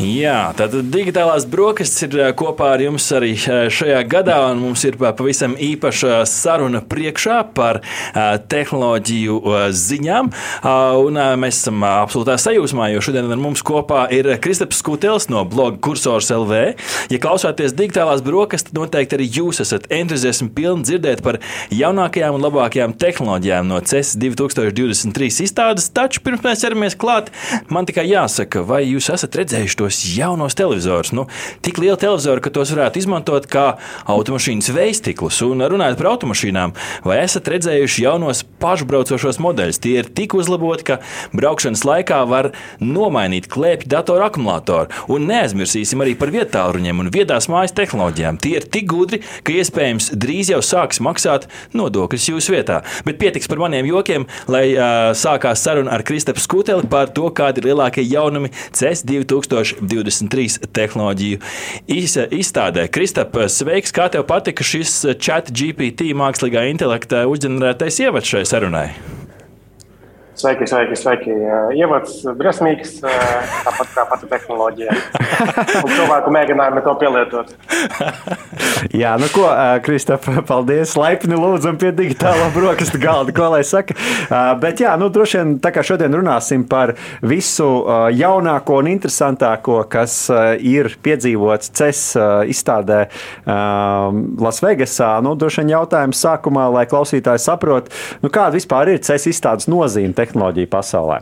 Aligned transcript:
Jā, 0.00 0.52
tātad 0.56 0.88
digitālās 0.92 1.44
brokastis 1.50 2.06
ir 2.06 2.14
kopā 2.38 2.70
ar 2.76 2.82
jums 2.84 3.04
arī 3.12 3.34
šajā 3.36 4.00
gadā, 4.08 4.38
un 4.52 4.62
mums 4.62 4.82
ir 4.88 4.96
pavisam 4.96 5.52
īpaša 5.60 6.22
saruna 6.28 6.80
priekšā 6.80 7.38
par 7.54 7.82
tehnoloģiju 8.52 9.36
ziņām. 9.76 10.30
Un 11.02 11.20
mēs 11.42 11.60
esam 11.60 11.84
absolūtā 11.86 12.38
sajūsmā, 12.40 12.88
jo 12.94 13.02
šodien 13.04 13.28
ar 13.28 13.40
mums 13.42 13.62
kopā 13.66 14.06
ir 14.14 14.30
Kristaps 14.42 14.80
Skutelis 14.80 15.28
no 15.32 15.44
bloga 15.48 15.76
Cursors 15.84 16.30
LV. 16.32 16.62
Ja 17.12 17.20
klausāties 17.22 17.76
digitālās 17.76 18.24
brokastis, 18.24 18.70
tad 18.70 18.80
noteikti 18.80 19.18
arī 19.18 19.28
jūs 19.40 19.60
esat 19.66 19.90
entuziasmi 19.92 20.50
pilni 20.56 20.88
dzirdēt 20.88 21.22
par 21.26 21.40
jaunākajām 21.74 22.38
un 22.38 22.46
labākajām 22.48 22.96
tehnoloģijām 22.96 23.68
no 23.68 23.82
CES 23.84 24.16
2023 24.22 25.44
izstādes. 25.46 25.90
Taču 25.92 26.24
pirms 26.24 26.44
mēs 26.46 26.64
ķeramies 26.64 26.98
klāt, 26.98 27.30
man 27.72 27.86
tikai 27.88 28.08
jāsaka, 28.08 28.64
vai 28.66 28.82
jūs 28.86 29.12
esat 29.12 29.40
redzējuši 29.42 29.81
tos 29.82 30.02
jaunos 30.16 30.54
televizorus. 30.54 31.12
Nu, 31.12 31.26
tik 31.60 31.78
liela 31.82 31.98
televizora, 31.98 32.40
ka 32.42 32.52
tos 32.54 32.70
varētu 32.74 33.02
izmantot 33.02 33.48
kā 33.50 33.76
automašīnas 34.10 34.70
vējstiklus. 34.76 35.40
Un 35.46 35.64
runājot 35.72 35.98
par 35.98 36.12
automašīnām, 36.14 36.74
vai 37.06 37.18
esat 37.24 37.50
redzējuši 37.50 38.06
jaunos 38.06 38.44
pašbraucošos 38.62 39.40
modeļus? 39.42 39.80
Tie 39.82 39.96
ir 40.00 40.10
tik 40.14 40.36
uzlaboti, 40.38 40.86
ka 40.86 40.98
braukšanas 41.34 41.84
laikā 41.88 42.22
var 42.30 42.52
nomainīt 42.80 43.48
klēpju 43.52 43.90
datoru 43.90 44.26
akumulātoru. 44.28 44.92
Un 45.12 45.26
neaizmirsīsim 45.30 46.04
arī 46.04 46.14
par 46.18 46.32
vietāluņiem 46.34 47.02
un 47.02 47.10
viedās 47.12 47.50
mājas 47.50 47.74
tehnoloģijām. 47.76 48.38
Tie 48.42 48.54
ir 48.60 48.68
tik 48.70 48.88
gudri, 48.92 49.22
ka 49.42 49.56
iespējams 49.56 50.12
drīz 50.14 50.52
jau 50.54 50.62
sāks 50.64 51.02
maksāt 51.02 51.48
nodokļus 51.76 52.28
jūsu 52.30 52.54
vietā. 52.54 52.82
Bet 53.06 53.18
pietiks 53.20 53.50
par 53.50 53.62
maniem 53.64 53.88
jokiem, 53.90 54.28
lai 54.52 54.64
uh, 54.76 55.10
sākās 55.18 55.64
saruna 55.64 55.94
ar 55.96 56.06
Kristapu 56.06 56.42
Skuteli 56.42 56.86
par 56.90 57.10
to, 57.14 57.28
kādi 57.34 57.62
ir 57.62 57.72
lielākie 57.72 58.06
jaunumi 58.06 58.52
CES 58.70 59.04
2000. 59.08 59.71
2023 59.80 60.68
tehnoloģiju 60.74 61.40
izstādē. 61.88 62.88
Kristap, 62.92 63.38
sveiks! 63.48 63.94
Kā 63.94 64.10
tev 64.12 64.26
patika 64.28 64.66
šis 64.66 64.98
chat 65.22 65.52
GPT 65.54 66.12
mākslīgā 66.18 66.68
intelekta 66.72 67.24
uzģenerētais 67.30 68.02
ievads 68.04 68.34
šai 68.34 68.46
sarunai? 68.48 68.88
Sveiki, 70.32 70.64
sveiki, 70.64 70.96
sveiki. 70.96 71.34
Ievads 71.76 72.22
briesmīgs, 72.38 72.94
tāpat 73.02 73.90
kā 73.92 74.04
pati 74.08 74.28
tehnoloģija. 74.30 74.94
Un 75.82 75.90
cilvēku 75.92 76.32
mēģinājumi 76.32 76.82
to 76.86 76.94
pielietot. 77.02 77.52
Jā, 79.02 79.12
nu 79.20 79.28
ko, 79.32 79.44
Kristap, 79.84 80.24
paldies. 80.48 80.94
Laipni 80.96 81.36
lūdzam 81.36 81.76
pie 81.80 81.90
digitālā 81.96 82.48
brokastu 82.54 83.00
galda, 83.02 83.34
ko 83.36 83.50
lai 83.52 83.60
saka. 83.66 83.94
Bet 84.60 84.80
jā, 84.82 84.94
nu 85.00 85.06
droši 85.12 85.38
vien 85.38 85.52
tā 85.62 85.70
kā 85.74 85.84
šodien 85.86 86.12
runāsim 86.16 86.64
par 86.68 86.94
visu 87.24 87.68
jaunāko 88.16 88.80
un 88.82 88.90
interesantāko, 88.92 89.82
kas 89.92 90.16
ir 90.58 90.90
piedzīvots 91.04 91.72
CES 91.78 92.02
izstādē 92.52 93.04
Lasvegasā. 93.46 95.12
Nu, 95.24 95.36
droši 95.38 95.62
vien 95.62 95.74
jautājums 95.76 96.24
sākumā, 96.24 96.66
lai 96.74 96.84
klausītāji 96.90 97.44
saprot, 97.46 97.92
nu 98.24 98.32
kāda 98.32 98.56
vispār 98.58 98.94
ir 98.94 99.02
CES 99.04 99.30
izstādes 99.32 99.70
nozīme 99.72 100.16
tehnoloģiju 100.22 100.70
pasaulē? 100.72 101.20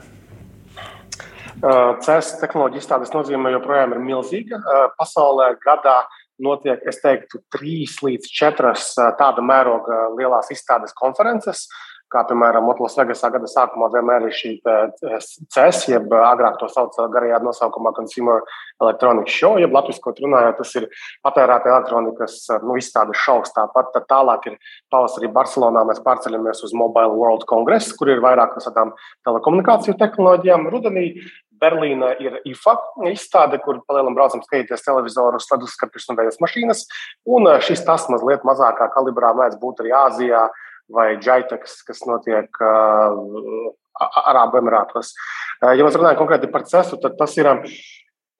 Uh, 1.60 1.98
CES 2.00 2.38
tehnoloģija 2.40 2.80
izstādes 2.80 3.12
nozīme 3.12 3.52
joprojām 3.52 3.92
ir 3.96 4.00
milzīga. 4.04 4.60
Uh, 4.60 4.86
pasaulē 4.96 5.50
gadā 5.60 5.98
notiek, 6.40 6.80
es 6.88 7.02
teiktu, 7.02 7.42
trīs 7.52 7.98
līdz 8.04 8.30
četras 8.32 8.94
uh, 8.96 9.10
tāda 9.18 9.44
mēroga 9.44 10.06
lielās 10.16 10.48
izstādes 10.54 10.96
konferences 10.96 11.66
kā 12.10 12.24
piemēram 12.28 12.68
Vegasā 12.70 13.30
gada 13.32 13.48
sākumā 13.50 13.88
vienmēr 13.94 14.26
ir 14.28 14.34
šī 14.34 14.52
CES, 15.54 15.82
jeb 15.92 16.12
agrāk 16.12 16.58
to 16.60 16.68
sauc 16.72 16.96
garajā 17.12 17.40
nosaukumā 17.44 17.92
Consumer 17.96 18.42
Electronics 18.82 19.34
Show, 19.34 19.58
jeb 19.62 19.74
latviskot 19.74 20.20
runājot, 20.22 20.58
tas 20.60 20.74
ir 20.80 20.88
patērēta 21.26 21.70
elektronikas 21.72 22.38
nu, 22.64 22.78
izstādes 22.80 23.20
šovs. 23.24 23.54
Tāpat 23.56 23.92
tā 23.94 24.02
tālāk 24.10 24.50
ir 24.50 24.58
pavasarī 24.92 25.30
Barcelonā 25.32 25.84
mēs 25.88 26.02
pārceļamies 26.06 26.64
uz 26.66 26.74
Mobile 26.76 27.14
World 27.16 27.46
Congress, 27.50 27.94
kur 27.96 28.10
ir 28.12 28.24
vairāk 28.24 28.56
no 28.56 28.64
tādām 28.64 28.94
telekomunikāciju 29.28 29.98
tehnoloģijām. 30.00 30.68
Rudenī 30.72 31.06
Berlīnā 31.60 32.14
ir 32.24 32.38
IFA 32.48 32.76
izstāde, 33.10 33.60
kur 33.60 33.82
palielinām 33.84 34.16
braucam 34.16 34.40
skatīties 34.44 34.84
televizorus, 34.86 35.48
leduskapis 35.52 36.08
un 36.08 36.18
vējas 36.20 36.40
mašīnas. 36.40 36.86
Un 37.28 37.50
šis 37.66 37.84
tas 37.84 38.08
mazliet 38.12 38.46
mazākā 38.48 38.88
kalibrā 38.94 39.34
mēdz 39.36 39.60
būt 39.60 39.84
arī 39.84 39.92
Āzijā 40.00 40.46
vai 40.94 41.14
Džaiteks, 41.20 41.80
kas 41.88 42.04
notiek 42.08 42.60
uh, 42.64 43.70
Arābu 44.26 44.60
Emirātos. 44.60 45.14
Uh, 45.60 45.72
ja 45.76 45.86
mēs 45.86 45.98
runājam 45.98 46.20
konkrēti 46.22 46.50
par 46.52 46.66
CESU, 46.68 47.00
tad 47.02 47.18
tas 47.20 47.36
ir. 47.40 47.50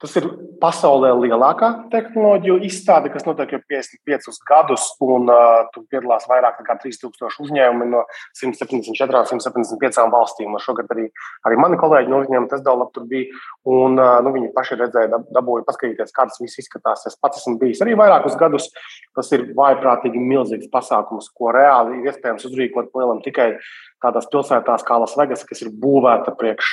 Tas 0.01 0.15
ir 0.17 0.25
pasaulē 0.63 1.11
lielākā 1.13 1.69
tehnoloģiju 1.93 2.55
izstāde, 2.65 3.11
kas 3.13 3.27
notiek 3.27 3.51
jau 3.53 3.59
55 3.69 4.39
gadus, 4.49 4.87
un 5.05 5.29
uh, 5.29 5.67
tur 5.75 5.85
piedalās 5.93 6.25
vairāk 6.31 6.63
nekā 6.63 6.79
3000 6.87 7.37
uzņēmumi 7.45 7.91
no 7.93 8.01
174, 8.41 9.21
175 9.29 10.07
valstīm. 10.15 10.57
Un 10.57 10.65
šogad 10.65 10.89
arī, 10.97 11.05
arī 11.45 11.61
mani 11.61 11.77
kolēģi 11.83 12.15
no 12.15 12.23
uzņēmuma 12.25 12.49
tas 12.49 12.65
daudz 12.65 12.89
tur 12.97 13.05
bija, 13.13 13.29
un 13.69 13.99
nu, 13.99 14.33
viņi 14.33 14.53
paši 14.57 14.79
redzēja, 14.81 15.21
dabūja 15.35 15.67
paskatīties, 15.67 16.15
kā 16.17 16.25
tas 16.29 16.41
viss 16.41 16.63
izskatās. 16.63 17.05
Es 17.09 17.19
pats 17.21 17.43
esmu 17.43 17.59
bijis 17.61 17.83
arī 17.85 17.97
vairākus 17.99 18.39
gadus. 18.41 18.71
Tas 19.17 19.29
ir 19.37 19.51
vaiprātīgi 19.57 20.23
milzīgs 20.23 20.71
pasākums, 20.73 21.29
ko 21.37 21.53
reāli 21.55 22.01
ir 22.01 22.11
iespējams 22.13 22.47
uzrīkot 22.49 22.95
lielam 22.97 23.21
tikai 23.25 23.53
tādās 24.01 24.29
pilsētās 24.33 24.85
kā 24.87 24.97
Lasvegas, 25.03 25.45
kas 25.45 25.61
ir 25.65 25.73
būvēta 25.83 26.33
priekš 26.39 26.71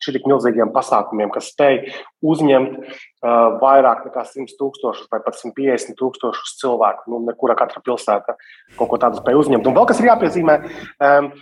šī 0.00 0.14
tik 0.16 0.28
milzīgiem 0.30 0.72
pasākumiem, 0.72 1.32
kas 1.34 1.50
spēj 1.52 1.82
uzņemt 2.24 2.78
uh, 2.80 3.58
vairāk 3.60 4.06
nekā 4.08 4.24
100 4.24 4.56
tūkstošus 4.60 5.10
vai 5.12 5.20
pat 5.24 5.36
150 5.36 5.98
tūkstošus 6.00 6.56
cilvēku. 6.62 7.10
Nu, 7.12 7.20
nekura 7.28 7.58
katra 7.58 7.84
pilsēta 7.84 8.38
kaut 8.78 8.92
ko 8.92 9.00
tādu 9.02 9.20
spēj 9.20 9.42
uzņemt. 9.42 9.68
Un 9.68 9.76
vēl 9.76 9.90
kas 9.90 10.00
ir 10.00 10.08
jāpiezīmē. 10.08 10.58
Um, 11.04 11.32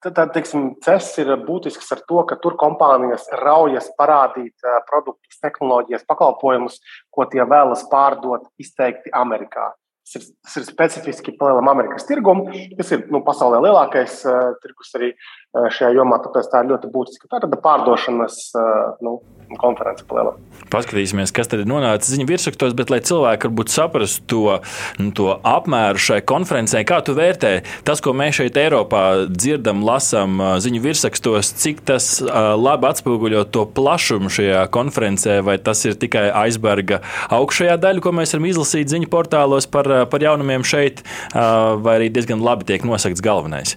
Tad, 0.00 0.16
teiksim, 0.32 0.70
CES 0.80 1.10
ir 1.20 1.34
būtisks 1.44 1.90
ar 1.92 2.00
to, 2.08 2.22
ka 2.28 2.38
tur 2.40 2.54
kompānijas 2.60 3.26
raujas 3.42 3.90
parādīt 3.98 4.64
produktus, 4.88 5.36
tehnoloģijas, 5.44 6.06
pakalpojumus, 6.08 6.78
ko 7.12 7.26
tie 7.28 7.44
vēlas 7.44 7.84
pārdot 7.92 8.48
izteikti 8.64 9.12
Amerikā. 9.12 9.66
Tas 10.10 10.16
ir, 10.16 10.30
tas 10.42 10.56
ir 10.56 10.64
specifiski 10.66 11.34
palielam 11.38 11.68
Amerikas 11.70 12.08
tirgumam, 12.08 12.48
kas 12.78 12.88
ir 12.96 13.04
nu, 13.12 13.20
pasaulē 13.26 13.60
lielākais 13.62 14.16
uh, 14.26 14.56
tirgus 14.64 14.96
arī 14.98 15.12
šajā 15.54 15.94
jomā. 15.98 16.20
Tāpēc 16.24 16.48
tā 16.50 16.62
ir 16.62 16.72
ļoti 16.74 16.90
būtiska. 16.94 17.28
Tā 17.30 17.42
ir 17.42 17.60
pārdošanas 17.64 18.38
uh, 18.54 18.98
nu, 19.04 19.18
konference 19.58 20.04
palielam. 20.06 20.38
Paskatīsimies, 20.70 21.32
kas 21.34 21.50
tad 21.50 21.64
ir 21.64 21.70
nonācis 21.70 22.14
ziņu 22.14 22.26
virsrakstos, 22.28 22.74
bet 22.78 22.92
lai 22.92 23.00
cilvēki 23.02 23.48
varbūt 23.48 23.72
saprastu 23.72 24.22
to, 24.30 24.58
nu, 25.00 25.10
to 25.16 25.32
apmēru 25.34 25.98
šai 25.98 26.20
konferencē, 26.28 26.84
kā 26.86 27.00
tu 27.06 27.16
vērtē 27.18 27.52
tas, 27.86 28.02
ko 28.04 28.14
mēs 28.16 28.38
šeit 28.38 28.58
Eiropā 28.60 29.04
dzirdam, 29.30 29.82
lasām 29.86 30.38
ziņu 30.62 30.82
virsrakstos, 30.84 31.50
cik 31.58 31.82
tas 31.88 32.12
labi 32.22 32.90
atspoguļo 32.90 33.42
to 33.54 33.66
plašumu 33.74 34.30
šajā 34.30 34.62
konferencē, 34.74 35.40
vai 35.46 35.58
tas 35.58 35.82
ir 35.88 35.98
tikai 35.98 36.28
aizberga 36.44 37.00
augšējā 37.34 37.80
daļa, 37.82 38.04
ko 38.04 38.14
mēs 38.20 38.36
varam 38.36 38.46
izlasīt 38.52 38.92
ziņu 38.92 39.10
portālos 39.10 39.66
par, 39.70 39.90
par 40.12 40.22
jaunumiem 40.22 40.66
šeit, 40.66 41.02
vai 41.34 41.98
arī 41.98 42.12
diezgan 42.14 42.44
labi 42.44 42.70
tiek 42.70 42.86
nosakts 42.86 43.24
galvenais. 43.24 43.74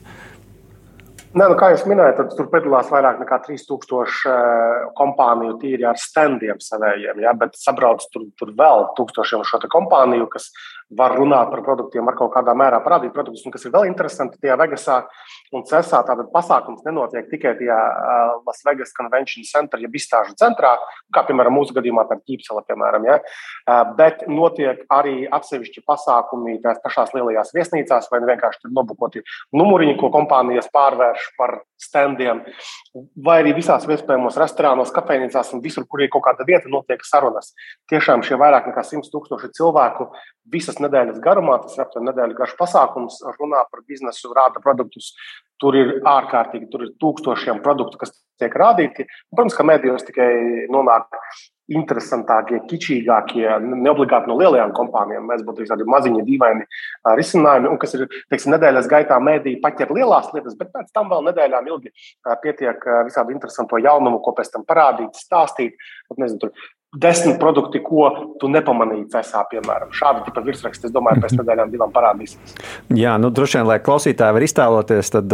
Nē, 1.33 1.47
nu, 1.49 1.55
kā 1.57 1.71
jau 1.73 1.87
minēju, 1.89 2.27
tur 2.37 2.45
piedalās 2.51 2.91
vairāk 2.93 3.17
nekā 3.23 3.39
3000 3.47 4.91
kompāniju 4.93 5.55
tīri 5.63 5.87
ar 5.89 5.97
standiem 5.97 6.59
savējiem. 6.61 7.23
Ja, 7.25 7.31
bet 7.33 7.57
sabrauc 7.57 8.05
tur, 8.13 8.27
tur 8.37 8.51
vēl 8.59 8.85
tūkstošiem 8.99 9.41
šo 9.49 9.57
kompāniju, 9.73 10.27
kas 10.29 10.51
var 10.93 11.15
runāt 11.17 11.49
par 11.49 11.63
produktiem, 11.65 12.05
ar 12.05 12.19
kaut 12.19 12.35
kādā 12.35 12.53
mērā 12.53 12.83
parādīt 12.85 13.15
produktus. 13.15 13.47
Un 13.47 13.55
kas 13.55 13.65
ir 13.65 13.73
vēl 13.73 13.89
interesanti, 13.89 14.37
tajā 14.43 14.59
Vegasā 14.61 14.99
un 15.53 15.65
Cesā 15.69 16.01
tātad 16.07 16.29
pasākums 16.33 16.83
nenotiek 16.87 17.29
tikai 17.31 17.53
tajā 17.59 17.77
uh, 17.77 18.33
Las 18.47 18.63
Vegas 18.67 18.93
Convention 18.97 19.45
Center, 19.47 19.81
jeb 19.83 19.95
izstāžu 19.97 20.35
centrā, 20.39 20.73
kā 21.13 21.25
piemēram 21.27 21.55
mūsu 21.57 21.75
gadījumā 21.77 22.05
par 22.09 22.21
ķīpseli, 22.23 22.65
piemēram, 22.69 23.07
ja? 23.09 23.19
uh, 23.19 23.83
bet 23.97 24.25
notiek 24.29 24.83
arī 24.93 25.23
atsevišķi 25.39 25.85
pasākumi 25.87 26.59
tās 26.63 26.81
pašās 26.83 27.13
lielajās 27.17 27.53
viesnīcās, 27.55 28.09
vai 28.11 28.21
nu 28.23 28.31
vienkārši 28.31 28.73
nobukoti 28.73 29.23
numuriņi, 29.55 29.97
ko 30.01 30.11
kompānijas 30.13 30.69
pārvērš 30.73 31.29
par 31.39 31.59
standiem, 31.83 32.41
vai 33.25 33.39
arī 33.41 33.53
visās 33.57 33.85
iespējamos 33.87 34.37
restorānos, 34.41 34.93
kafejnīcās 34.95 35.53
un 35.55 35.63
visur, 35.63 35.85
kur 35.89 36.03
ir 36.03 36.11
kaut 36.13 36.25
kāda 36.27 36.47
vieta, 36.47 36.71
notiek 36.71 37.03
sarunas. 37.07 37.51
Tiešām 37.91 38.23
šie 38.25 38.39
vairāk 38.41 38.69
nekā 38.71 38.83
100 38.87 39.11
tūkstoši 39.13 39.51
cilvēku 39.59 40.09
visas 40.53 40.79
nedēļas 40.83 41.21
garumā, 41.23 41.59
tas 41.63 41.77
ir 41.77 41.85
aptuveni 41.85 42.11
nedēļas 42.11 42.37
garš 42.39 42.55
pasākums, 42.59 43.19
runā 43.39 43.63
par 43.71 43.83
biznesu, 43.87 44.33
rāda 44.35 44.63
produktus. 44.63 45.13
Tur 45.61 45.77
ir 45.79 45.97
ārkārtīgi, 46.09 46.67
tur 46.71 46.87
ir 46.87 46.95
tūkstošiem 46.99 47.61
produktu, 47.63 47.99
kas 48.01 48.11
tiek 48.41 48.55
rādīti. 48.59 49.07
Protams, 49.31 49.55
ka 49.55 49.67
medijos 49.67 50.03
tikai 50.07 50.31
nonāk 50.73 51.21
interesantākie, 51.71 52.59
kičīgākie, 52.67 53.45
neobligāti 53.63 54.27
no 54.27 54.35
lielajām 54.39 54.73
kompānijām. 54.75 55.29
Mēs 55.29 55.45
būtu 55.47 55.67
tādi 55.69 55.87
maziņi, 55.87 56.25
dīvaini 56.27 56.67
risinājumi, 57.19 57.71
un 57.71 57.79
kas 57.79 57.95
ir 57.95 58.05
teiksim, 58.31 58.51
nedēļas 58.55 58.89
gaitā 58.91 59.19
mēdī 59.23 59.55
paķer 59.63 59.93
lielās 59.95 60.29
lietas, 60.35 60.57
bet 60.59 60.73
pēc 60.75 60.91
tam 60.95 61.11
vēl 61.13 61.23
nedēļām 61.29 61.71
ilgi 61.71 61.93
pietiek 62.43 62.87
visādi 63.07 63.35
interesantu 63.37 63.79
jaunumu, 63.79 64.19
ko 64.23 64.35
pēc 64.35 64.51
tam 64.55 64.67
parādīt, 64.67 65.15
stāstīt. 65.19 65.79
Pat, 66.09 66.19
nezinu, 66.19 66.43
tur 66.43 66.51
desmit 66.93 67.39
produkti, 67.41 67.81
ko 67.81 68.09
tu 68.41 68.49
nepamanīji 68.53 69.07
cesā, 69.13 69.41
piemēram. 69.49 69.89
Šādi 69.95 70.27
tipa 70.27 70.43
virsraksti, 70.45 70.89
es 70.89 70.93
domāju, 70.93 71.23
pēc 71.23 71.33
nedēļām 71.39 71.71
divām 71.73 71.93
parādīsies. 71.93 72.53
Jā, 72.93 73.15
nu 73.21 73.31
droši 73.33 73.59
vien, 73.59 73.67
lai 73.69 73.79
klausītāji 73.81 74.35
var 74.37 74.45
iztēloties, 74.45 75.09
tad, 75.15 75.33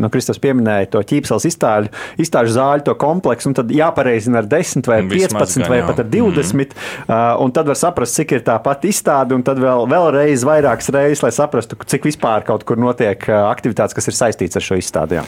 nu, 0.00 0.10
Kristus 0.14 0.40
pieminēja 0.40 0.88
to 0.94 1.02
ķīpsels 1.04 1.44
izstāļu, 1.50 1.90
izstāļu 2.24 2.54
zāļu, 2.56 2.86
to 2.88 2.94
kompleksu, 3.00 3.50
un 3.50 3.58
tad 3.58 3.74
jāpareizina 3.74 4.40
ar 4.40 4.48
10 4.48 4.88
vai 4.88 5.02
15 5.10 5.60
gan, 5.60 5.72
vai 5.74 5.82
pat 5.84 6.00
ar 6.00 6.08
20, 6.08 6.72
mm 6.72 6.88
-hmm. 7.04 7.42
un 7.44 7.52
tad 7.52 7.68
var 7.68 7.80
saprast, 7.80 8.16
cik 8.16 8.32
ir 8.38 8.46
tā 8.48 8.56
pati 8.62 8.88
izstāde, 8.88 9.36
un 9.36 9.44
tad 9.44 9.60
vēl, 9.60 9.84
vēlreiz 9.90 10.46
vairākas 10.48 10.88
reizes, 10.88 11.22
lai 11.22 11.32
saprastu, 11.36 11.76
cik 11.84 12.08
vispār 12.08 12.44
kaut 12.48 12.64
kur 12.64 12.80
notiek 12.80 13.28
aktivitātes, 13.28 13.94
kas 13.94 14.08
ir 14.08 14.16
saistīts 14.16 14.56
ar 14.56 14.62
šo 14.62 14.80
izstādi. 14.80 15.20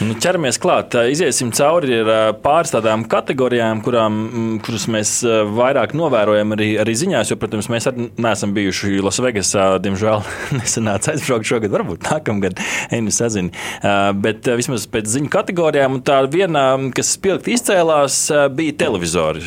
Nu, 0.00 0.14
ķeramies 0.14 0.60
klāt, 0.60 0.94
iziesim 1.08 1.52
cauri 1.56 2.00
ar 2.00 2.34
pāris 2.42 2.74
tādām 2.74 3.08
kategorijām, 3.08 3.80
kurām, 3.80 4.60
kuras 4.64 4.88
mēs 4.88 5.21
vairāk 5.24 5.94
novērojam 5.96 6.54
arī, 6.56 6.68
arī 6.82 6.94
ziņās, 6.98 7.32
jo, 7.32 7.38
protams, 7.40 7.68
mēs 7.72 7.88
arī 7.90 8.08
neesam 8.22 8.52
bijuši 8.56 9.00
Lasvegasā. 9.04 9.66
Diemžēl 9.82 10.22
nesenāca 10.60 11.14
aizbraukt 11.14 11.48
šogad, 11.48 11.72
varbūt 11.74 12.08
nākamgad, 12.08 12.60
Enis 12.96 13.20
sazina. 13.22 13.52
Eh, 13.52 14.00
bet 14.24 14.48
eh, 14.48 14.58
vismaz 14.58 14.86
pēc 14.90 15.10
ziņu 15.12 15.32
kategorijām, 15.32 16.00
tā 16.06 16.20
viena, 16.32 16.64
kas 16.96 17.14
spilgti 17.16 17.56
izcēlās, 17.56 18.18
bija 18.56 18.76
televizori. 18.84 19.44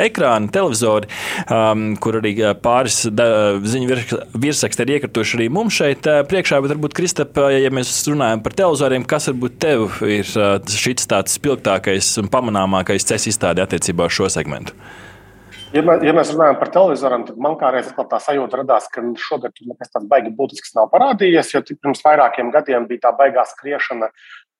Ekrāni, 0.00 0.50
televizori, 0.54 1.08
ehm, 1.46 1.86
kur 2.02 2.20
arī 2.20 2.34
pāris 2.62 3.02
ziņu 3.06 3.98
virsraksti 4.40 4.86
ir 4.86 4.94
iekrituši 4.96 5.38
arī 5.38 5.48
mums 5.52 5.76
šeit 5.80 6.06
priekšā, 6.30 6.60
bet 6.62 6.74
varbūt, 6.74 6.96
Kristap, 6.96 7.38
ja 7.54 7.72
mēs 7.74 7.92
runājam 8.08 8.42
par 8.44 8.56
televizoriem, 8.58 9.06
kas 9.08 9.30
varbūt 9.30 9.60
tev 9.62 10.00
ir 10.06 10.26
šis 10.26 11.08
tāds 11.10 11.36
spilgtākais 11.38 12.14
un 12.22 12.30
pamanāmākais 12.32 13.06
ceļš 13.08 13.30
izstādē 13.34 13.66
attiecībā 13.66 14.08
uz 14.10 14.18
šo 14.18 14.30
segmentu? 14.32 14.76
Ja, 15.70 15.84
mē, 15.86 16.00
ja 16.02 16.10
mēs 16.10 16.32
runājam 16.34 16.56
par 16.58 16.72
televizoriem, 16.74 17.24
tad 17.28 17.36
man 17.38 17.52
kā 17.60 17.68
reizes 17.70 17.94
tā 17.94 18.18
sajūta 18.18 18.58
radās, 18.58 18.88
ka 18.90 19.04
šogad 19.22 19.54
nekas 19.62 19.92
tāds 19.92 20.08
baigi 20.10 20.32
būtisks 20.34 20.74
nav 20.74 20.88
parādījies. 20.90 21.52
Jo 21.54 21.62
pirms 21.70 22.02
vairākiem 22.02 22.50
gadiem 22.50 22.88
bija 22.88 23.04
tā 23.04 23.12
baigā 23.14 23.44
skriešana, 23.46 24.08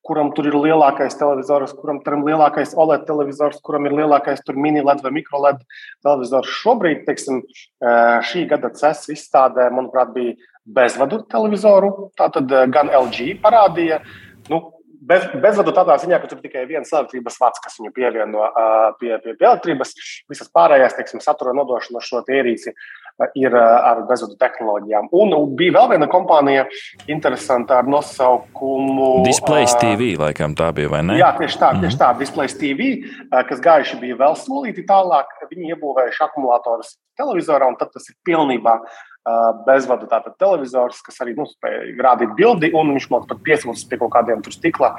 kuram 0.06 0.30
tur 0.36 0.46
ir 0.46 0.54
lielākais 0.54 1.18
televizors, 1.18 1.74
kuram 1.74 1.98
tur 2.04 2.14
ir 2.14 2.22
lielākais 2.30 2.76
OLED 2.78 3.08
televizors, 3.10 3.58
kuram 3.66 3.90
ir 3.90 3.98
lielākais 3.98 4.46
mini 4.54 4.84
LED 4.86 5.02
vai 5.02 5.12
mikro 5.18 5.42
LED 5.42 5.66
televizors. 6.06 6.54
Šobrīd, 6.62 7.02
teiksim, 7.08 7.42
šī 8.30 8.46
gada 8.54 8.70
CES 8.78 9.10
izstādē, 9.16 9.66
manuprāt, 9.74 10.14
bija 10.14 10.38
bezvadu 10.62 11.24
televizoru. 11.26 12.12
Tātad 12.14 12.46
gan 12.70 12.86
LG 12.86 13.34
parādīja. 13.42 14.04
Nu, 14.46 14.62
bez, 15.00 15.26
bezvadu 15.42 15.72
tādā 15.76 15.96
ziņā, 16.00 16.20
ka 16.20 16.30
tur 16.30 16.40
tikai 16.42 16.64
viens 16.68 16.90
elektrības 16.92 17.38
vats, 17.40 17.62
kas 17.64 17.78
viņu 17.80 17.92
pievieno 17.96 18.44
uh, 18.46 18.90
pie, 19.00 19.14
pie, 19.24 19.34
pie 19.38 19.48
elektrības. 19.48 19.94
Visas 20.30 20.50
pārējās, 20.54 20.96
teiksim, 20.98 21.22
satura 21.24 21.54
nodošana 21.56 22.02
šo 22.04 22.22
ierīci 22.28 22.72
uh, 22.72 23.26
ir 23.38 23.54
uh, 23.56 23.66
ar 23.90 24.02
bezvadu 24.08 24.36
tehnoloģijām. 24.40 25.10
Un 25.16 25.34
bija 25.58 25.76
vēl 25.78 25.90
viena 25.94 26.10
kompānija, 26.10 26.66
interesanta 27.10 27.80
ar 27.80 27.90
nosaukumu 27.90 29.10
Displays 29.26 29.76
TV, 29.80 30.14
laikam 30.20 30.56
tā 30.58 30.70
bija, 30.76 30.92
vai 30.92 31.04
ne? 31.06 31.18
Jā, 31.20 31.32
tieši 31.38 31.60
tā, 31.60 31.74
tieši 31.82 32.00
tā, 32.00 32.12
Displays 32.20 32.56
TV, 32.60 32.90
kas 33.48 33.62
gājuši 33.64 34.00
bija 34.02 34.18
vēl 34.20 34.36
solīti 34.40 34.86
tālāk. 34.88 35.32
Viņi 35.50 35.74
iebūvējuši 35.74 36.26
akumulatorus 36.28 36.96
televizorā, 37.18 37.68
un 37.68 37.78
tad 37.80 37.92
tas 37.94 38.06
ir 38.08 38.16
pilnībā 38.26 38.78
bezvadu 39.66 40.06
tātad 40.08 40.32
televizors, 40.40 41.02
kas 41.04 41.20
arī 41.20 41.34
nu, 41.36 41.44
spēja 41.44 41.92
rādīt 42.00 42.30
bildi, 42.38 42.70
un 42.76 42.94
viņš 42.94 43.06
man 43.12 43.26
pat 43.28 43.42
piesūdzas 43.44 43.84
pie 43.90 43.98
kaut 44.00 44.12
kādiem 44.14 44.40
tur 44.40 44.54
stikla. 44.54 44.94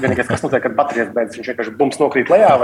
Vienīgais, 0.00 0.28
kas 0.28 0.40
notiek, 0.44 0.62
kad 0.64 0.76
baterijas 0.78 1.10
beidzas, 1.12 1.36
viņš 1.36 1.50
vienkārši 1.52 1.74
bums 1.76 2.00
nokrīt 2.00 2.32
lejā. 2.32 2.54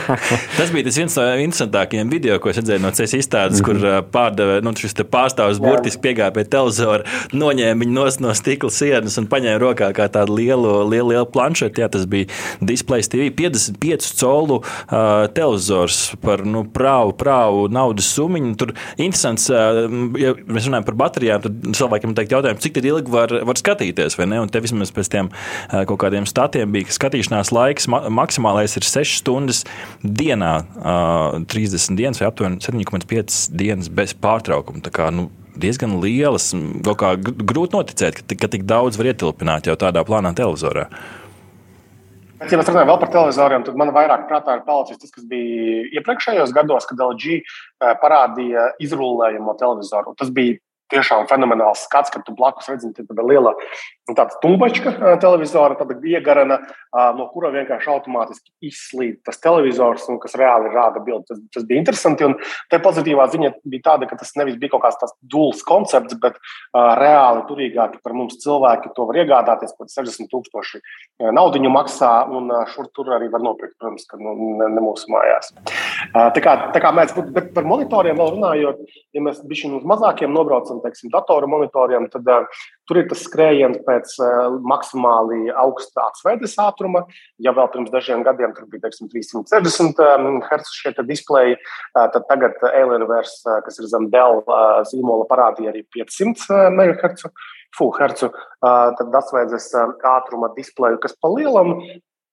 tas 0.58 0.72
bija 0.74 0.86
tas 0.90 0.98
viens 1.00 1.16
no 1.16 1.24
interesantākajiem 1.46 2.12
video, 2.12 2.36
ko 2.36 2.52
es 2.52 2.60
redzēju 2.60 2.84
no 2.84 2.92
CES 2.92 3.16
izstādes, 3.16 3.62
mm 3.62 3.64
-hmm. 3.64 3.80
kur 3.80 3.80
mhm. 3.80 4.10
pārdeva, 4.12 4.58
nu, 4.64 4.74
šis 4.76 4.98
pārstāvs 5.08 5.62
burtiski 5.64 6.02
piegāja 6.04 6.34
pie 6.36 6.44
televizora, 6.44 7.08
noņēma 7.32 7.80
viņu 7.80 7.96
no, 7.96 8.04
no 8.28 8.36
stikla 8.36 8.70
sienas 8.70 9.16
un 9.18 9.30
paņēma 9.32 9.62
rokā 9.62 9.90
kā 9.96 10.10
tādu 10.12 10.36
lielu, 10.36 10.84
lielu, 10.88 11.14
lielu 11.14 11.26
planšeti. 11.26 11.80
Jā, 11.80 11.88
tas 11.88 12.04
bija 12.04 12.28
Displays 12.60 13.08
TV 13.08 13.30
55 13.32 14.12
colu 14.20 14.60
uh, 14.60 15.24
televizors 15.32 16.12
par 16.20 16.44
nu, 16.44 16.64
prāvu, 16.64 17.16
prāvu 17.16 17.68
naudas 17.72 18.12
summu. 18.12 18.54
Tur 18.58 18.76
interesants. 18.98 19.48
Uh, 19.48 19.93
ja 20.20 20.34
mēs 20.46 20.68
runājam 20.68 20.86
par 20.88 20.98
baterijām, 21.04 21.44
tad 21.44 21.68
cilvēkiem 21.78 22.16
teikt 22.16 22.34
jautājumu, 22.34 22.62
cik 22.64 22.80
ilgi 22.82 23.14
var, 23.14 23.32
var 23.48 23.60
skatīties, 23.60 24.18
vai 24.18 24.28
ne? 24.30 24.40
Un 24.44 24.52
te 24.52 24.62
vismaz 24.64 24.92
pēc 24.94 25.10
tiem 25.12 25.30
kaut 25.72 26.00
kādiem 26.04 26.28
statiem 26.28 26.72
bija, 26.74 26.88
ka 26.88 26.98
skatīšanās 26.98 27.52
laiks 27.54 27.88
ma 27.92 28.04
maksimālais 28.22 28.76
ir 28.78 28.88
6 28.88 29.18
stundas 29.22 29.64
dienā, 30.04 30.54
30 31.50 31.98
dienas 31.98 32.22
vai 32.22 32.30
aptuveni 32.30 32.60
7,5 32.64 33.40
dienas 33.54 33.90
bez 33.92 34.16
pārtraukuma. 34.18 34.84
Tā 34.84 34.92
kā, 34.94 35.10
nu, 35.14 35.28
diezgan 35.60 35.98
lielas. 36.02 36.52
Grūti 36.54 37.76
noticēt, 37.76 38.22
ka, 38.22 38.38
ka 38.44 38.50
tik 38.52 38.66
daudz 38.68 38.98
var 39.00 39.12
ietilpināt 39.12 39.70
jau 39.70 39.76
tādā 39.80 40.04
plānā 40.06 40.34
televizorā. 40.36 40.88
Bet, 42.44 42.52
ja 42.52 42.58
mēs 42.60 42.68
runājam 42.68 42.90
vēl 42.90 42.98
par 43.00 43.08
televizoriem, 43.08 43.62
tad 43.64 43.76
man 43.80 43.90
vairāk 43.96 44.26
prātā 44.28 44.58
ir 44.58 44.66
palicis 44.66 44.98
tas, 45.00 45.08
kas 45.14 45.24
bija 45.24 45.86
iepriekšējos 45.96 46.50
gados, 46.52 46.84
kad 46.90 47.00
LG 47.00 47.38
eh, 47.38 47.94
parādīja 48.02 48.66
izrullējumu 48.84 49.54
televizoru. 49.56 50.12
Tas 50.20 50.28
bija 50.28 50.58
tiešām 50.92 51.28
fenomenāls 51.30 51.86
skats, 51.88 52.12
kad 52.14 52.24
tu 52.26 52.34
blakus 52.36 52.68
redzi 52.70 52.92
tādu 52.96 53.28
lielu 53.28 53.54
Nu, 54.04 54.12
tāda 54.12 54.36
tumbačka 54.42 54.90
televizora, 55.22 55.78
tāda 55.78 55.94
iegarana, 56.04 56.58
no 57.16 57.24
kura 57.32 57.48
vienkārši 57.54 57.88
automātiski 57.88 58.68
izslīd 58.68 59.22
tas 59.24 59.38
televizors, 59.40 60.04
un 60.12 60.18
kas 60.20 60.36
reāli 60.36 60.68
rāda 60.74 61.00
bildi. 61.04 61.24
Tas, 61.30 61.38
tas 61.56 61.64
bija 61.64 61.80
interesanti. 61.80 62.26
Un 62.28 62.34
te 62.68 62.80
pozitīvā 62.84 63.24
ziņa 63.32 63.54
bija 63.64 63.86
tāda, 63.86 64.08
ka 64.10 64.18
tas 64.20 64.34
nevis 64.36 64.58
bija 64.60 64.74
kaut 64.74 64.84
kāds 64.84 65.00
tāds 65.00 65.16
dūls 65.32 65.64
koncepts, 65.64 66.18
bet 66.20 66.36
uh, 66.36 66.92
reāli 67.00 67.46
turīgāki 67.48 68.02
par 68.04 68.16
mums 68.18 68.36
cilvēki 68.44 68.92
to 68.92 69.06
var 69.08 69.22
iegādāties. 69.22 69.72
Pat 69.78 69.94
60 69.94 70.28
tūkstoši 70.34 70.82
naudiņu 71.32 71.72
maksā, 71.72 72.12
un 72.28 72.52
uh, 72.52 72.68
šur 72.74 72.92
tur 72.92 73.14
arī 73.16 73.30
var 73.32 73.40
nopirkt, 73.46 73.78
protams, 73.80 74.04
ka 74.10 74.20
nu, 74.20 74.36
ne, 74.60 74.68
ne 74.68 74.84
mūsu 74.84 75.08
mājās. 75.16 75.48
Uh, 75.54 76.28
tā 76.36 76.44
kā, 76.44 76.58
tā 76.76 76.84
kā 76.84 76.92
mēs, 76.92 77.16
par 77.56 77.72
monitoriem 77.72 78.20
vēl 78.20 78.36
runājot, 78.36 78.84
ja 79.16 79.24
mēs 79.24 79.40
bijām 79.48 79.78
uz 79.80 79.88
mazākiem 79.88 80.36
nobraucam, 80.36 80.73
teiksim, 80.82 81.10
datoru 81.12 81.48
monitoriem, 81.50 82.06
tad 82.12 82.28
uh, 82.30 82.62
tur 82.88 83.00
ir 83.00 83.08
tas 83.10 83.24
skrējiens 83.26 83.80
pēc 83.86 84.14
uh, 84.20 84.58
maksimāli 84.66 85.52
augsta 85.64 86.08
atsveides 86.08 86.56
ātruma. 86.62 87.04
Ja 87.42 87.54
vēl 87.56 87.70
pirms 87.74 87.92
dažiem 87.94 88.24
gadiem 88.26 88.54
tur 88.56 88.68
bija 88.72 88.86
teiksim, 88.86 89.10
360 89.12 90.02
Hz 90.44 90.72
šie 90.78 90.94
displeji, 91.08 91.58
uh, 91.58 92.06
tad 92.14 92.24
tagad 92.30 92.58
Eilers, 92.72 93.36
uh, 93.46 93.60
kas 93.66 93.78
ir 93.80 93.90
zem 93.90 94.08
Dell 94.14 94.42
uh, 94.44 94.80
zīmola, 94.88 95.28
parādīja 95.30 95.74
arī 95.74 95.84
500 95.94 96.70
MHz. 96.72 97.28
Full 97.74 97.90
hercu, 97.98 98.28
uh, 98.30 98.90
tad 98.94 99.16
atsveidzes 99.18 99.72
uh, 99.74 99.96
ātruma 100.06 100.52
displeju, 100.54 101.00
kas 101.02 101.16
pa 101.18 101.32
lielam 101.32 101.80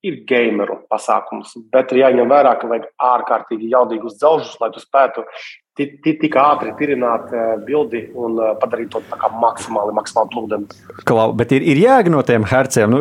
ir 0.06 0.22
gameru 0.30 0.80
pasākums, 0.90 1.54
bet 1.74 1.92
ir 1.94 2.02
jāņem 2.02 2.32
vērā, 2.32 2.56
ka 2.58 2.70
vajag 2.70 2.88
ārkārtīgi 3.06 3.70
jaudīgus 3.74 4.18
dzelžus, 4.18 4.56
lai 4.62 4.72
tu 4.74 4.82
spētu 4.82 5.26
tik 5.78 6.36
ātri 6.38 6.74
tirināt 6.78 7.30
eh, 7.34 7.54
bildi 7.66 8.04
un 8.18 8.40
eh, 8.42 8.52
padarīt 8.62 8.92
to 8.94 9.02
maksimāli, 9.42 9.94
maksimāli 9.96 10.34
plūdami. 10.34 10.82
Klau, 11.08 11.30
bet 11.38 11.54
ir, 11.56 11.64
ir 11.64 11.80
jēga 11.82 12.14
no 12.14 12.26
tiem 12.28 12.46
herciem. 12.50 12.92
Nu, 12.92 13.00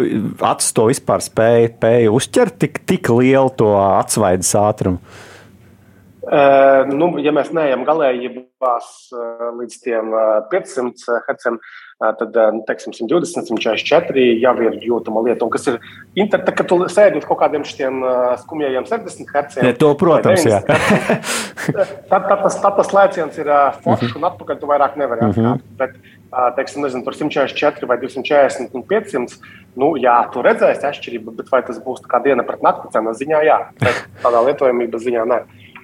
acis 0.53 0.77
to 0.77 0.87
vispār 0.91 1.25
spēja, 1.25 1.73
spēja 1.75 2.15
uzķert 2.15 2.61
tik, 2.63 2.81
tik 2.89 3.11
lielu 3.17 3.53
to 3.59 3.73
atsvaidas 3.81 4.55
ātrumu. 4.61 5.03
Uh, 6.31 6.85
nu, 6.87 7.15
ja 7.25 7.33
mēs 7.35 7.49
neejam 7.57 7.81
galējībās 7.89 8.91
uh, 9.17 9.47
līdz 9.57 9.79
tiem 9.83 10.13
uh, 10.15 10.45
500 10.53 11.23
herciem, 11.27 11.57
tad 12.01 12.37
nu, 12.55 12.63
teiksim, 12.65 12.95
120, 12.97 13.45
144 13.45 14.23
jau 14.41 14.55
ir 14.65 14.79
jūtama 14.89 15.21
lieta. 15.27 15.45
Un 15.45 15.53
kas 15.53 15.67
ir 15.69 15.77
interesanti, 16.15 16.55
ka 16.57 16.65
tu 16.65 16.79
sēdi 16.89 17.21
uz 17.21 17.27
kaut 17.29 17.43
kādiem 17.43 17.67
šiem 17.69 18.01
skumjiem 18.41 18.87
70 18.89 19.35
herciem. 19.35 19.67
Ja, 19.69 19.75
to, 19.77 19.91
protams, 20.01 20.47
jā. 20.49 20.63
tad, 20.65 21.93
tad, 22.09 22.31
tas, 22.31 22.57
tad 22.63 22.79
tas 22.81 22.95
lēciens 22.97 23.37
ir 23.43 23.53
foršs 23.85 24.17
un 24.17 24.25
atpakaļ 24.31 24.63
tu 24.63 24.71
vairāk 24.71 24.97
nevari 25.01 25.29
mhm. 25.29 25.31
atkārt. 25.31 25.61
Uh 25.61 25.61
-huh. 25.61 25.77
Bet, 25.77 25.99
teiksim, 26.57 26.83
nezinu, 26.87 27.05
tur 27.05 27.15
144 27.19 27.87
vai 27.91 27.99
240 28.01 28.73
un 28.73 28.83
500. 28.83 29.37
Nu, 29.77 29.93
jā, 30.01 30.17
tu 30.33 30.43
redzēsi 30.43 30.87
atšķirību, 30.89 31.37
bet 31.37 31.53
vai 31.53 31.63
tas 31.63 31.79
būs 31.85 32.01
kā 32.09 32.23
diena 32.25 32.43
pret 32.43 32.63
nakti 32.63 32.89
cenas 32.93 33.21
ziņā? 33.21 33.45
Jā, 33.47 33.59
bet 33.79 34.07
tādā 34.25 34.41
lietojamības 34.49 35.05
ziņā 35.05 35.27
nē. 35.31 35.41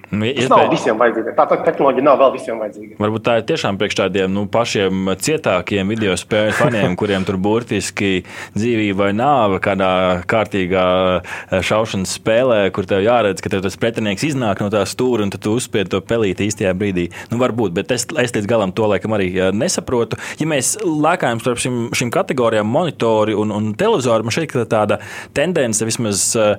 Nu, 0.07 0.23
Tas 0.23 0.45
iespēj... 0.45 0.51
nav 0.55 0.69
visiem 0.71 1.01
vajadzīga. 1.01 1.33
Tā 1.35 1.57
tehnoloģija 1.67 2.05
nav 2.05 2.21
vēl 2.21 2.29
visiem 2.37 2.61
vajadzīga. 2.61 2.95
Varbūt 3.03 3.23
tā 3.27 3.33
ir 3.41 3.45
tiešām 3.49 3.79
priekš 3.79 3.97
tādiem 3.99 4.31
nu, 4.31 4.45
pašiem 4.51 5.09
cietākiem 5.19 5.89
video 5.91 6.13
spēļu 6.15 6.53
faniem, 6.55 6.95
kuriem 6.99 7.25
tur 7.27 7.35
burtiski 7.43 8.21
dzīvība 8.55 9.01
vai 9.01 9.09
nāve 9.17 9.59
kādā 9.63 9.89
kārtīgā 10.31 10.85
eh, 11.17 11.57
šaušanas 11.59 12.13
spēlē, 12.21 12.59
kur 12.75 12.87
tev 12.87 13.03
jāredz, 13.03 13.43
ka 13.43 13.51
tev 13.51 13.65
tas 13.65 13.75
pretinieks 13.81 14.23
iznāk 14.29 14.63
no 14.63 14.69
tā 14.71 14.85
stūra 14.87 15.25
un 15.27 15.33
tu 15.35 15.57
uzspied 15.57 15.91
to 15.91 15.99
pelīt 15.99 16.39
īstajā 16.45 16.71
brīdī. 16.77 17.09
Nu, 17.33 17.41
varbūt, 17.43 17.75
bet 17.75 17.91
es, 17.91 18.07
es 18.07 18.35
līdz 18.37 18.47
galam 18.47 18.71
to 18.71 18.87
laikam 18.87 19.17
arī 19.17 19.27
eh, 19.35 19.51
nesaprotu. 19.51 20.21
Ja 20.39 20.47
mēs 20.47 20.77
lēkājam 20.87 21.43
starp 21.43 21.59
šim, 21.65 21.83
šīm 21.91 22.13
kategorijām, 22.15 22.71
monitori 22.71 23.35
un, 23.35 23.51
un 23.51 23.69
televizoru, 23.75 24.23
man 24.23 24.37
šeit 24.37 24.55
ir 24.55 24.71
tāda 24.71 25.01
tendence, 25.35 25.83
vismaz 25.87 26.29
uh, 26.39 26.55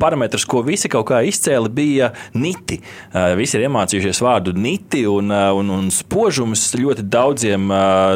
parametrs, 0.00 0.46
ko 0.48 0.62
visi 0.64 0.88
kaut 0.92 1.08
kā 1.10 1.20
izcēla, 1.28 1.70
bija 1.72 2.10
niti. 2.46 2.80
Visi 3.38 3.58
ir 3.58 3.66
iemācījušies 3.66 4.22
vārdu 4.24 4.54
niti 4.56 5.02
un, 5.10 5.30
un, 5.30 5.72
un 5.76 5.90
spožums 5.94 6.68
ļoti 6.78 7.04
daudziem, 7.12 7.68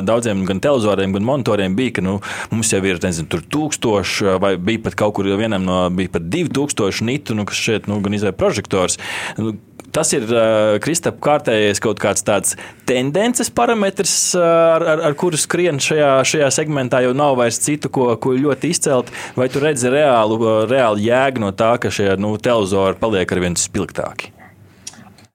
daudziem 0.06 0.44
gan 0.48 0.62
televizoriem, 0.62 1.14
gan 1.16 1.26
monitoriem 1.26 1.76
bija, 1.78 1.98
ka 1.98 2.06
nu, 2.06 2.18
mums 2.52 2.72
jau 2.72 2.82
ir 2.86 3.00
nezinu, 3.02 3.28
tur 3.30 3.44
tūkstoši 3.44 4.38
vai 4.42 4.54
bija 4.60 4.84
pat 4.86 4.98
kaut 5.02 5.16
kur 5.18 5.28
vienam 5.40 5.66
no 5.66 5.82
bija 5.94 6.14
pat 6.16 6.28
divi 6.32 6.52
tūkstoši 6.54 7.06
nitu, 7.08 7.36
nu, 7.38 7.46
kas 7.48 7.60
šeit 7.60 7.90
nu, 7.90 8.00
gan 8.04 8.16
izvēlē 8.16 8.36
prožektors. 8.38 8.98
Nu, 9.40 9.54
Tas 9.90 10.12
ir 10.14 10.26
uh, 10.30 10.78
Kristap 10.82 11.18
kārtējais 11.22 11.82
kaut 11.82 11.98
kāds 12.02 12.22
tāds 12.26 12.54
tendences 12.86 13.50
parametrs, 13.50 14.14
uh, 14.38 14.44
ar, 14.76 14.84
ar, 14.92 15.02
ar 15.08 15.16
kuru 15.18 15.38
skrien 15.40 15.82
šajā, 15.82 16.12
šajā 16.30 16.50
segmentā, 16.54 17.02
jau 17.02 17.14
nav 17.16 17.34
vairs 17.40 17.58
citu, 17.62 17.90
ko, 17.90 18.12
ko 18.22 18.36
ļoti 18.38 18.70
izcelt. 18.70 19.10
Vai 19.38 19.48
tu 19.50 19.62
redzi 19.62 19.90
reālu, 19.90 20.38
reālu 20.70 21.02
jēgu 21.02 21.42
no 21.42 21.50
tā, 21.50 21.74
ka 21.82 21.90
šie 21.90 22.12
nu, 22.22 22.36
televizori 22.38 23.00
paliek 23.02 23.34
ar 23.34 23.42
vien 23.42 23.58
spilgtāki? 23.58 24.30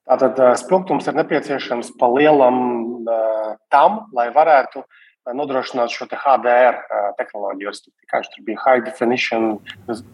Tātad 0.06 0.40
spilgtums 0.62 1.08
ir 1.10 1.18
nepieciešams 1.18 1.96
pa 2.00 2.08
lielam 2.14 2.60
uh, 3.04 3.56
tam, 3.74 4.06
lai 4.16 4.30
varētu 4.32 4.86
nodrošināt 5.36 5.90
šo 5.90 6.06
te 6.08 6.18
HDR 6.22 6.78
tehnoloģiju. 7.18 7.72
Tikai 8.06 8.22
tur 8.30 8.44
bija 8.46 8.62
high 8.62 8.84
definition, 8.86 9.56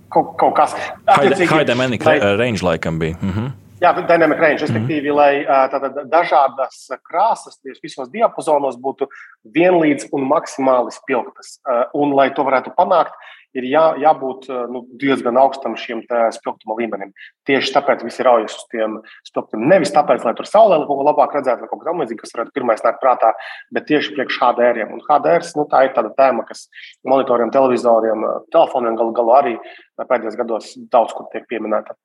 kaut, 0.09 0.37
kaut 0.39 0.55
kas 0.55 0.77
tāds- 1.05 1.43
high 1.51 1.67
dynamic 1.67 2.07
range 2.39 2.63
laikam 2.63 2.99
bija. 2.99 3.19
Mm 3.21 3.33
-hmm. 3.35 3.51
Jā, 3.81 3.95
dynamic 3.97 4.37
range, 4.37 4.61
respektīvi, 4.61 5.09
mm 5.09 5.17
lai 5.17 5.41
tātad, 5.73 5.95
dažādas 6.11 6.83
krāsas 7.01 7.57
visos 7.81 8.11
diapazonos 8.13 8.75
būtu 8.77 9.07
vienlīdz 9.55 10.11
un 10.13 10.27
maksimāli 10.29 10.93
spilgtas. 10.93 11.55
Un, 11.97 12.13
lai 12.13 12.29
to 12.35 12.45
varētu 12.45 12.75
panākt, 12.77 13.15
ir 13.57 13.65
jā, 13.67 13.83
jābūt 13.99 14.45
nu, 14.71 14.83
diezgan 15.01 15.39
augstam 15.41 15.73
šim 15.79 16.03
spilgtuma 16.05 16.77
līmenim. 16.77 17.09
Tieši 17.49 17.73
tāpēc 17.73 18.05
visi 18.05 18.25
raujas 18.27 18.59
uz 18.59 18.67
tiem 18.69 18.99
spilgtumiem. 19.27 19.73
Nevis 19.73 19.95
tāpēc, 19.95 20.27
lai 20.27 20.35
tur 20.37 20.47
saulē 20.49 20.77
kaut 20.83 21.01
ko 21.01 21.07
labāk 21.09 21.33
redzētu, 21.39 21.65
vai 21.65 21.71
kaut 21.71 21.81
ko 21.81 21.89
tamlīdzīgu, 21.89 22.21
kas 22.21 22.37
varētu 22.37 22.55
pirmais 22.59 22.85
nākt 22.85 23.01
prātā, 23.01 23.33
bet 23.73 23.89
tieši 23.89 24.13
priekš 24.13 24.39
HDR. 24.43 24.85
Un 24.93 25.01
HDR 25.09 25.49
nu, 25.57 25.65
tā 25.73 25.87
ir 25.87 25.97
tāda 25.97 26.13
tēma, 26.21 26.45
kas 26.47 26.67
monitoriem, 27.01 27.49
televizoriem, 27.49 28.29
telefoniem 28.53 29.01
galu 29.01 29.17
galā 29.17 29.41
arī 29.41 29.57
pēdējos 30.05 30.39
gados 30.45 30.71
daudz 30.93 31.17
kur 31.17 31.29
tiek 31.33 31.49
pieminēta. 31.49 31.97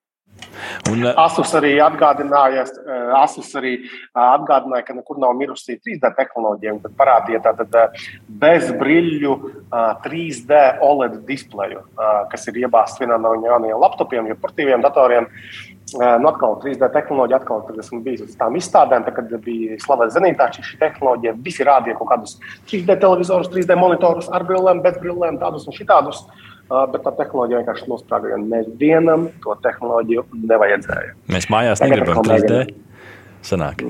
Un, 0.90 1.02
uh, 1.02 1.12
Asus 1.26 1.52
arī 1.58 1.74
atgādināja, 1.82 2.64
uh, 2.66 3.12
Asus 3.20 3.52
arī 3.58 3.74
uh, 3.82 4.20
atgādināja, 4.22 4.86
ka 4.88 4.96
nekur 4.96 5.20
nav 5.22 5.36
mirusi 5.38 5.78
3D 5.78 6.12
tehnoloģija. 6.18 6.76
Tad 6.84 6.96
parādīja 6.98 7.42
tātad 7.44 7.76
bez 8.42 8.68
brīļu 8.80 9.36
3D 10.04 10.60
OLED 10.84 11.20
displeju, 11.28 11.82
kas 12.30 12.46
ir 12.50 12.60
iebāzts 12.62 13.00
vienā 13.00 13.18
no 13.20 13.34
jaunajiem 13.42 13.80
laptopiem, 13.82 14.28
jau 14.30 14.38
portīviem 14.42 14.84
datoriem. 14.84 15.28
Nu, 15.96 16.30
atkal 16.32 16.56
3D 16.64 16.88
tehnoloģija, 16.94 17.38
atkal 17.38 17.62
tur 17.68 17.78
esmu 17.78 18.00
bijis 18.02 18.24
uz 18.24 18.34
tām 18.38 18.56
izstādēm, 18.58 19.04
tā, 19.06 19.12
kad 19.14 19.30
bija 19.44 19.76
slavēta 19.84 20.16
zenītā 20.16 20.48
šī 20.56 20.80
tehnoloģija. 20.80 21.36
Visi 21.46 21.66
rādīja 21.66 21.98
kaut 22.00 22.10
kādus 22.10 22.36
3D 22.66 22.98
televizorus, 23.02 23.52
3D 23.54 23.78
monitorus 23.78 24.30
ar 24.34 24.46
brillēm, 24.48 24.82
bez 24.84 24.98
brillēm, 25.02 25.38
tādus 25.42 25.68
un 25.70 25.76
šitādus. 25.76 26.24
Uh, 26.26 26.55
bet 26.70 27.04
tā 27.04 27.12
tehnoloģija 27.20 27.60
vienkārši 27.62 27.88
nosprāga. 27.90 28.38
Nevienam 28.42 29.28
to 29.44 29.54
tehnoloģiju 29.66 30.26
nevajadzēja. 30.50 31.14
Mēs 31.32 31.48
mājās 31.52 31.82
negribam 31.84 32.26
3D. 32.26 32.64
Sanāk. 33.46 33.82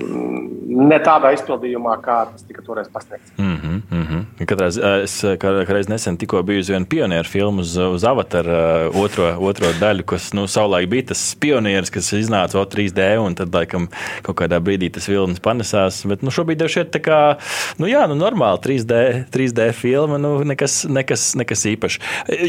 Ne 0.76 0.98
tādā 1.00 1.30
izpildījumā, 1.32 1.94
kā 2.04 2.16
tas 2.28 2.44
tika 2.44 2.60
toreiz 2.64 2.88
pasniegts. 2.92 3.32
Mm 3.38 3.56
-hmm, 3.56 3.80
mm 3.90 4.02
-hmm. 4.06 4.46
Katrā, 4.46 4.66
es 5.02 5.14
kādreiz 5.40 5.88
nesen 5.88 6.16
tikko 6.16 6.42
biju 6.42 6.60
uz 6.60 6.68
vienu 6.68 6.86
pionieru 6.86 7.28
filmu, 7.28 7.60
uz, 7.60 7.76
uz 7.76 8.04
Avatar 8.04 8.46
otro, 8.94 9.36
otro 9.40 9.66
daļu, 9.80 10.02
kas 10.02 10.32
nu, 10.32 10.46
savulaik 10.46 10.88
bija 10.88 11.06
tas 11.06 11.36
pionieris, 11.40 11.90
kas 11.90 12.12
iznāca 12.12 12.66
3D, 12.66 13.18
un 13.18 13.34
tad 13.34 13.54
laikam 13.54 13.88
kaut 14.22 14.36
kādā 14.36 14.60
brīdī 14.60 14.90
tas 14.92 15.08
vilnis 15.08 15.40
panesās. 15.40 16.06
Bet 16.06 16.22
nu, 16.22 16.30
šobrīd 16.30 16.60
jau 16.60 16.68
šeit 16.68 16.90
tā 16.96 17.00
kā, 17.00 17.36
nu 17.78 17.86
jā, 17.86 18.06
nu 18.08 18.14
normāli 18.14 18.58
3D, 18.58 19.24
3D 19.32 19.72
filma, 19.72 20.18
nu 20.18 20.44
nekas, 20.44 20.84
nekas, 20.88 21.34
nekas 21.34 21.66
īpašs. 21.66 22.00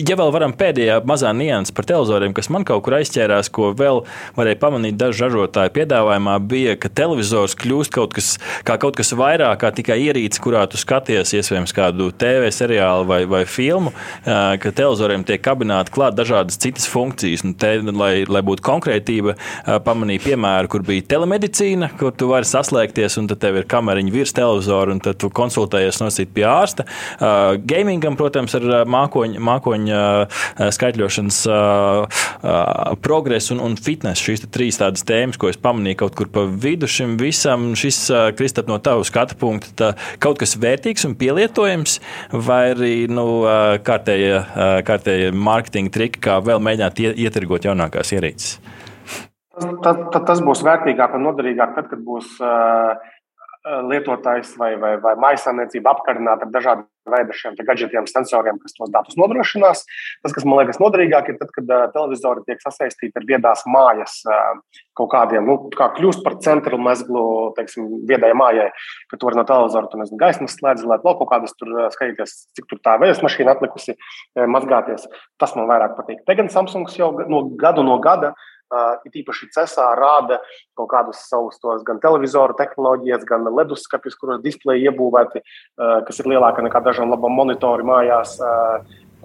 Ja 0.09 0.15
vēl 0.15 0.31
varam 0.31 0.53
pēdējā 0.53 1.01
mazā 1.05 1.33
nianses 1.33 1.71
par 1.71 1.85
televizoriem, 1.85 2.33
kas 2.33 2.49
man 2.49 2.63
kaut 2.63 2.83
kur 2.83 2.93
aizķērās, 2.99 3.49
ko 3.49 3.71
vēl 3.77 4.03
varēja 4.35 4.59
pamanīt 4.59 4.97
dažu 4.99 5.23
ražotāju 5.23 5.69
piedāvājumā, 5.69 6.39
bija, 6.39 6.75
ka 6.75 6.89
televizors 6.97 7.55
kļūst 7.57 7.93
kaut 7.93 8.15
kas, 8.17 8.33
kā 8.67 8.77
kaut 8.81 8.97
kas 8.97 9.13
vairāk 9.17 9.61
kā 9.61 9.71
tikai 9.75 9.99
ierīce, 10.07 10.41
kurā 10.43 10.65
tu 10.69 10.79
skaties, 10.79 11.33
iespējams, 11.37 11.73
kādu 11.75 12.09
TV 12.17 12.49
seriālu 12.53 13.07
vai, 13.09 13.21
vai 13.29 13.43
filmu, 13.49 13.93
ka 14.25 14.71
televizoriem 14.71 15.25
tiek 15.27 15.41
kabināti 15.43 15.93
klāt 15.95 16.17
dažādas 16.17 16.59
citas 16.61 16.87
funkcijas. 16.89 17.45
Un 17.47 17.55
te, 17.59 17.77
lai, 17.91 18.25
lai 18.29 18.43
būtu 18.45 18.65
konkrētība, 18.65 19.37
pamanīju 19.85 20.25
piemēru, 20.27 20.71
kur 20.73 20.85
bija 20.87 21.05
telemedicīna, 21.15 21.91
kur 21.99 22.13
tu 22.17 22.31
vari 22.31 22.47
saslēgties, 22.49 23.19
un 23.21 23.29
tad 23.31 23.41
tev 23.43 23.61
ir 23.61 23.69
kameriņa 23.69 24.13
virs 24.13 24.35
televizora, 24.37 24.93
un 24.95 25.03
tad 25.03 25.19
tu 25.21 25.31
konsultējies 25.33 26.01
nosīt 26.03 26.33
pie 26.35 26.45
ārsta. 26.49 26.87
Gamingam, 27.67 28.17
protams, 28.19 28.55
ar 28.57 28.87
mākoņu, 28.89 29.41
mākoņu 29.47 30.01
skaitļošanas 30.77 31.41
progresu 33.05 33.55
un, 33.55 33.63
un 33.69 33.77
fitness. 33.79 34.23
Šīs 34.23 34.45
trīs 34.53 34.79
tādas 34.81 35.05
tēmas, 35.07 35.39
ko 35.39 35.51
es 35.51 35.59
pamanīju 35.61 36.01
kaut 36.03 36.17
kur 36.17 36.31
pa 36.33 36.45
vidu 36.47 36.86
vidu 36.87 36.93
šim 36.93 37.17
visam, 37.19 37.75
šis 37.75 38.09
Kristap, 38.37 38.67
no 38.67 38.79
tava 38.79 39.03
skatu 39.03 39.35
punkta, 39.37 39.71
tā, 39.75 39.89
kaut 40.19 40.39
kas 40.39 40.57
vērtīgs 40.57 41.05
un 41.05 41.15
pielietojams, 41.15 41.99
vai 42.31 42.71
arī 42.73 43.07
nu, 43.09 43.43
kārtējie, 43.83 44.39
kārtējie 44.87 45.31
mārketinga 45.33 45.91
triki, 45.91 46.19
kā 46.19 46.39
vēl 46.39 46.59
mēģināt 46.59 46.99
ietirgot 47.17 47.67
jaunākās 47.67 48.13
ierīces? 48.13 48.59
Tas, 49.57 49.97
tas, 50.13 50.23
tas 50.23 50.41
būs 50.45 50.61
vērtīgāk 50.61 51.15
un 51.17 51.23
noderīgāk 51.25 51.73
tad, 51.75 51.87
kad 51.89 52.01
būs 52.05 52.37
uh, 52.45 52.93
lietotājs 53.87 54.53
vai, 54.59 54.75
vai, 54.79 54.95
vai 55.01 55.15
maisaimniecība 55.19 55.91
apkarināta 55.95 56.47
ar 56.47 56.53
dažādiem 56.53 56.87
veidiem 57.07 57.35
šiem 57.35 57.55
gadgetiem, 57.67 58.07
sensoriem, 58.09 58.57
kas 58.61 58.75
tos 58.75 58.91
datus 58.91 59.17
nodrošinās. 59.19 59.83
Tas, 60.23 60.33
kas 60.35 60.45
man 60.47 60.61
liekas 60.61 60.79
noderīgāk, 60.81 61.31
ir 61.31 61.37
tad, 61.39 61.51
kad 61.55 61.71
uh, 61.71 61.85
televizori 61.93 62.43
tiek 62.47 62.61
sasaistīti 62.63 63.15
ar 63.19 63.27
viedās 63.29 63.63
mājas 63.69 64.19
uh, 64.27 64.59
kaut 64.97 65.11
kādiem, 65.13 65.47
nu, 65.47 65.57
kā 65.75 65.89
kļūst 65.97 66.23
par 66.25 66.37
centru 66.43 66.79
mezglu, 66.81 67.23
teiksim, 67.57 67.87
viedajai 68.09 68.37
mājai, 68.37 68.67
ka 69.11 69.21
tur 69.21 69.37
no 69.37 69.45
televizora 69.47 69.91
tur 69.91 70.03
nezinu, 70.03 70.19
gaismas 70.21 70.57
slēdz, 70.59 70.83
lai 70.89 70.99
vēl 71.03 71.17
kaut 71.21 71.31
kādas 71.31 71.55
tur 71.59 71.71
skatīties, 71.95 72.35
cik 72.57 72.69
tur 72.71 72.83
tā 72.83 72.97
vējas 73.01 73.23
mašīna 73.23 73.55
atlikusi 73.55 73.97
mazgāties. 74.35 75.07
Tas 75.39 75.55
man 75.57 75.69
vairāk 75.69 75.95
patīk. 75.99 76.23
Te 76.27 76.35
gan 76.37 76.51
Samsungs 76.51 76.97
jau 76.97 77.13
no 77.29 77.43
gadu 77.59 77.85
no 77.85 77.99
gada 78.03 78.33
It 79.07 79.15
īpaši 79.15 79.47
CESā 79.55 79.85
rāda 79.95 80.41
kaut 80.75 80.89
kādus 80.91 81.21
savus 81.29 81.59
tos 81.63 81.85
gan 81.87 82.01
televizoru 82.03 82.57
tehnoloģijas, 82.59 83.23
gan 83.27 83.47
leduskapis, 83.47 84.17
kuros 84.19 84.41
displeji 84.43 84.89
iebūvēti, 84.89 85.43
kas 85.77 86.19
ir 86.19 86.31
lielāka 86.33 86.65
nekā 86.65 86.81
dažiem 86.83 87.13
labam 87.13 87.37
monitori 87.37 87.87
mājās 87.87 88.35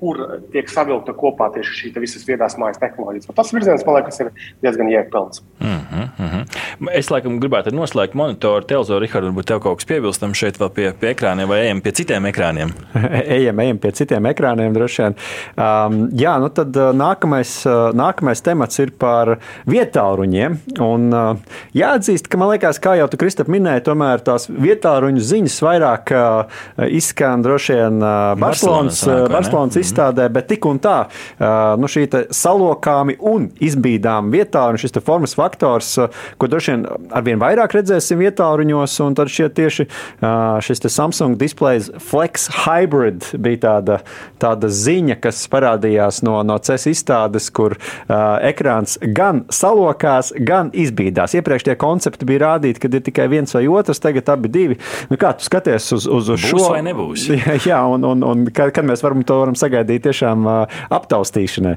kur 0.02 0.18
tiek 0.50 0.70
savilkta 0.70 1.14
kopā 1.14 1.46
tieši 1.54 1.76
šī 1.78 1.90
visas 2.02 2.24
viedās 2.26 2.56
mājas 2.58 2.80
tehnoloģijas. 2.82 3.28
Tas 3.36 3.52
virziens, 3.54 3.84
man 3.86 4.00
liekas, 4.00 4.18
ir 4.24 4.30
diezgan 4.64 4.88
jēgpilns. 4.90 5.42
Mm 5.60 5.76
-hmm, 5.78 6.08
mm 6.18 6.30
-hmm. 6.30 6.88
Es 6.98 7.10
laikam 7.10 7.38
gribētu 7.40 7.70
noslēgt 7.70 8.16
monitoru, 8.18 8.66
televizoru. 8.66 9.04
Rihards, 9.04 9.28
varbūt 9.28 9.46
tev 9.46 9.60
kaut 9.62 9.78
kas 9.78 9.86
piebilstams 9.86 10.38
šeit 10.38 10.58
vēl 10.58 10.70
pie, 10.74 10.92
pie 11.00 11.12
ekrāniem 11.14 11.48
vai 11.48 11.60
ejam 11.66 11.80
pie 11.80 11.92
citiem 11.92 12.26
ekrāniem? 12.26 12.72
ejam, 13.36 13.60
ejam 13.60 13.78
pie 13.78 13.92
citiem 13.92 14.26
ekrāniem 14.26 14.74
droši 14.74 15.02
vien. 15.02 15.14
Um, 15.56 16.08
jā, 16.18 16.34
nu 16.40 16.48
tad 16.48 16.76
uh, 16.76 16.90
nākamais, 16.96 17.54
uh, 17.66 17.94
nākamais 17.94 18.42
temats 18.42 18.78
ir 18.78 18.90
par 18.98 19.38
vietāluņiem. 19.66 20.58
Un 20.80 21.12
uh, 21.12 21.36
jāatzīst, 21.74 22.28
ka 22.28 22.38
man 22.38 22.50
liekas, 22.54 22.82
kā 22.82 22.96
jau 22.98 23.08
tu, 23.08 23.16
Kristap, 23.16 23.46
minēji, 23.46 23.84
tomēr 23.86 24.18
tās 24.24 24.48
vietāluņu 24.50 25.20
ziņas 25.20 25.62
vairāk 25.62 26.12
uh, 26.16 26.60
izskan 26.88 27.42
droši 27.42 27.72
vien 27.78 28.02
uh, 28.02 28.34
Barcelonas, 28.40 29.04
Barcelonas, 29.04 29.32
Barcelonas 29.32 29.91
izstādē, 29.92 30.28
bet 30.32 30.48
tik 30.50 30.66
un 30.68 30.80
tā, 30.82 30.98
nu, 31.78 31.90
šī 31.90 32.08
salokāmi 32.32 33.18
un 33.20 33.50
izbīdām 33.62 34.32
vietā, 34.32 34.66
un 34.72 34.80
šis 34.80 34.96
formas 35.04 35.36
faktors 35.38 35.94
ko 36.38 36.48
droši 36.50 36.72
vien 36.72 36.84
arvien 37.12 37.40
vairāk 37.40 37.76
redzēsim 37.76 38.20
vietāluņos, 38.22 38.96
un 39.04 39.16
tad 39.18 39.30
šie 39.32 39.48
tieši 39.52 39.86
šis 40.64 40.84
Samsung 40.92 41.38
displays 41.40 41.90
Flex 42.02 42.48
Hybrid 42.64 43.32
bija 43.42 43.62
tāda, 43.66 43.98
tāda 44.42 44.70
ziņa, 44.72 45.18
kas 45.22 45.44
parādījās 45.52 46.22
no, 46.26 46.38
no 46.46 46.58
CES 46.62 46.88
izstādes, 46.92 47.48
kur 47.54 47.76
ekrāns 48.08 48.98
gan 49.16 49.44
salokās, 49.52 50.32
gan 50.38 50.72
izbīdās. 50.74 51.36
Iepriekš 51.38 51.68
tie 51.68 51.76
koncepti 51.80 52.28
bija 52.28 52.46
rādīti, 52.46 52.82
kad 52.82 52.94
ir 52.96 53.04
tikai 53.06 53.28
viens 53.32 53.54
vai 53.56 53.64
otrs, 53.70 54.02
tagad 54.02 54.28
abi 54.32 54.50
divi. 54.52 54.78
Nu, 55.10 55.18
kā 55.20 55.34
tu 55.36 55.46
skaties 55.46 55.92
uz, 55.96 56.06
uz, 56.06 56.32
uz 56.34 56.48
Būs 56.48 56.50
šo? 56.50 56.72
vai 56.74 56.82
nebūs? 56.86 57.28
Jā 57.68 57.82
un, 57.88 58.04
un, 58.08 58.26
un 58.26 58.44
kad, 58.54 58.72
kad 58.74 58.86
mēs 58.88 59.04
varam 59.04 59.24
to 59.26 59.38
varam 59.40 59.56
sagaidīt 59.58 59.81
tiešām 59.86 60.48
uh, 60.48 60.80
aptaustīšanai. 60.90 61.76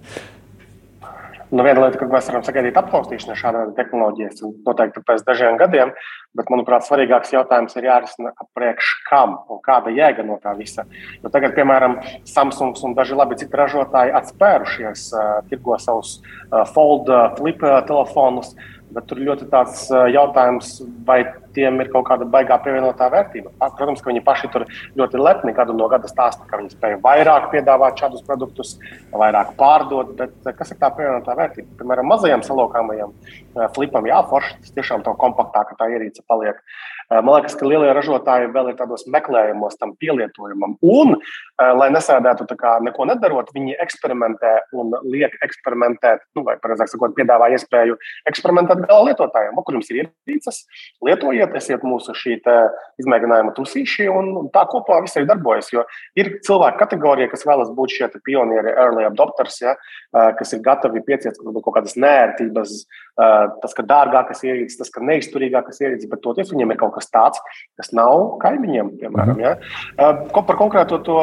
Nu, 1.55 1.61
viena 1.61 1.83
lieta, 1.83 1.99
ka 2.01 2.07
mēs 2.09 2.25
varam 2.27 2.41
sagaidīt 2.43 2.77
apklausīšanu 2.79 3.35
šādām 3.37 3.73
tehnoloģijām, 3.77 4.55
noteikti 4.65 5.03
pēc 5.05 5.21
dažiem 5.27 5.59
gadiem, 5.61 5.91
bet, 6.35 6.49
manuprāt, 6.49 6.83
svarīgāks 6.87 7.35
jautājums 7.35 7.77
ir 7.77 7.85
jārisina 7.85 8.33
apriekš 8.41 8.89
kam 9.05 9.37
un 9.53 9.61
kāda 9.63 9.93
jēga 9.93 10.25
no 10.25 10.39
tā 10.41 10.55
visa. 10.57 10.87
Jo 11.21 11.29
tagad, 11.31 11.53
piemēram, 11.55 11.99
Samsung 12.27 12.75
un 12.83 12.97
daži 12.97 13.15
labi 13.15 13.37
citi 13.39 13.61
ražotāji 13.61 14.15
atspērušies, 14.19 15.05
uh, 15.13 15.35
tirgo 15.51 15.77
savus 15.79 16.17
uh, 16.17 16.65
fold, 16.73 17.13
uh, 17.13 17.29
flip 17.37 17.61
uh, 17.63 17.77
telefonus. 17.85 18.55
Bet 18.95 19.09
tur 19.09 19.19
ļoti 19.19 19.49
tāds 19.51 19.89
jautājums, 19.91 20.77
vai 21.07 21.19
tiem 21.55 21.79
ir 21.83 21.89
kaut 21.91 22.05
kāda 22.07 22.27
baigā 22.31 22.57
pievienotā 22.63 23.09
vērtība. 23.11 23.51
Protams, 23.59 24.01
ka 24.03 24.11
viņi 24.11 24.23
paši 24.23 24.49
tur 24.53 24.65
ļoti 24.99 25.19
lepni 25.19 25.53
gadu 25.55 25.75
no 25.75 25.89
gada 25.91 26.07
stāsta, 26.11 26.47
ka 26.47 26.59
viņi 26.61 26.73
spēj 26.73 26.97
vairāk 27.03 27.49
piedāvāt 27.51 27.99
šādus 27.99 28.23
produktus, 28.27 28.75
vairāk 29.11 29.53
pārdot. 29.59 30.15
Bet 30.19 30.49
kas 30.57 30.71
ir 30.71 30.79
tā 30.79 30.91
pievienotā 30.95 31.35
vērtība? 31.37 31.75
Piemēram, 31.79 32.07
mazajam 32.11 32.43
salokāmajam 32.47 33.15
flipam, 33.75 34.07
jā, 34.07 34.19
forši 34.31 34.59
tas 34.63 34.75
tiešām 34.79 35.05
tā 35.05 35.15
kompaktāka 35.19 35.77
tā 35.79 35.91
ierīce 35.91 36.23
paliek. 36.27 36.59
Man 37.11 37.35
liekas, 37.35 37.53
ka 37.59 37.67
lielie 37.69 37.91
ražotāji 37.93 38.47
vēl 38.55 38.71
ir 38.71 38.79
tādos 38.79 39.05
meklējumos 39.13 39.75
tam 39.77 39.91
pielietojumam. 40.01 40.79
Un, 40.81 41.19
lai 41.55 41.87
nesēdētu 41.93 42.47
tā 42.49 42.57
kā 42.59 42.73
neko 42.83 43.05
nedarot, 43.07 43.51
viņi 43.55 43.77
eksperimentē 43.83 44.51
un 44.75 44.91
liek 45.07 45.37
eksperimentēt, 45.45 46.25
nu, 46.35 46.43
vai 46.47 46.57
precīzāk 46.59 46.91
sakot, 46.91 47.15
piedāvā 47.15 47.47
iespēju 47.55 47.95
eksperimentēt 48.31 48.83
gala 48.89 49.09
lietotājiem. 49.09 49.61
Kur 49.65 49.77
jums 49.77 49.91
ir 49.93 50.01
ierīces, 50.03 50.63
lietojiet, 51.05 51.55
esiet 51.55 51.85
mūsu 51.87 52.15
šī 52.17 52.37
izmēģinājuma 53.01 53.53
tusīši, 53.55 54.09
un 54.11 54.49
tā 54.53 54.65
kopā 54.69 54.99
viss 55.05 55.15
arī 55.17 55.29
darbojas. 55.29 55.71
Jo 55.73 55.85
ir 56.19 56.35
cilvēku 56.45 56.81
kategorija, 56.81 57.31
kas 57.31 57.47
vēlas 57.47 57.71
būt 57.75 57.95
šie 57.95 58.09
pionieri, 58.25 58.75
early 58.75 59.07
adopters, 59.07 59.61
ja, 59.63 59.77
kas 60.11 60.53
ir 60.53 60.63
gatavi 60.65 61.03
pieciest 61.07 61.39
kaut 61.39 61.73
kādas 61.77 61.95
nērtības, 61.99 62.75
tas, 63.15 63.73
ka 63.75 63.85
dārgākas 63.87 64.43
ierīces, 64.43 64.77
tas, 64.81 64.91
ka 64.91 65.03
neizturīgākas 65.07 65.79
ierīces, 65.81 66.09
bet 66.11 66.21
toties 66.23 66.51
viņiem 66.51 66.75
ir 66.75 66.79
kaut 66.81 66.95
kas 66.97 67.07
tāds, 67.13 67.39
kas 67.79 67.93
nav 67.95 68.35
kaimiņiem, 68.43 68.91
piemēram. 68.99 69.39
Ja? 69.39 69.55
Ko 70.35 70.43
par 70.43 70.59
konkrēto 70.59 70.99
to 71.05 71.19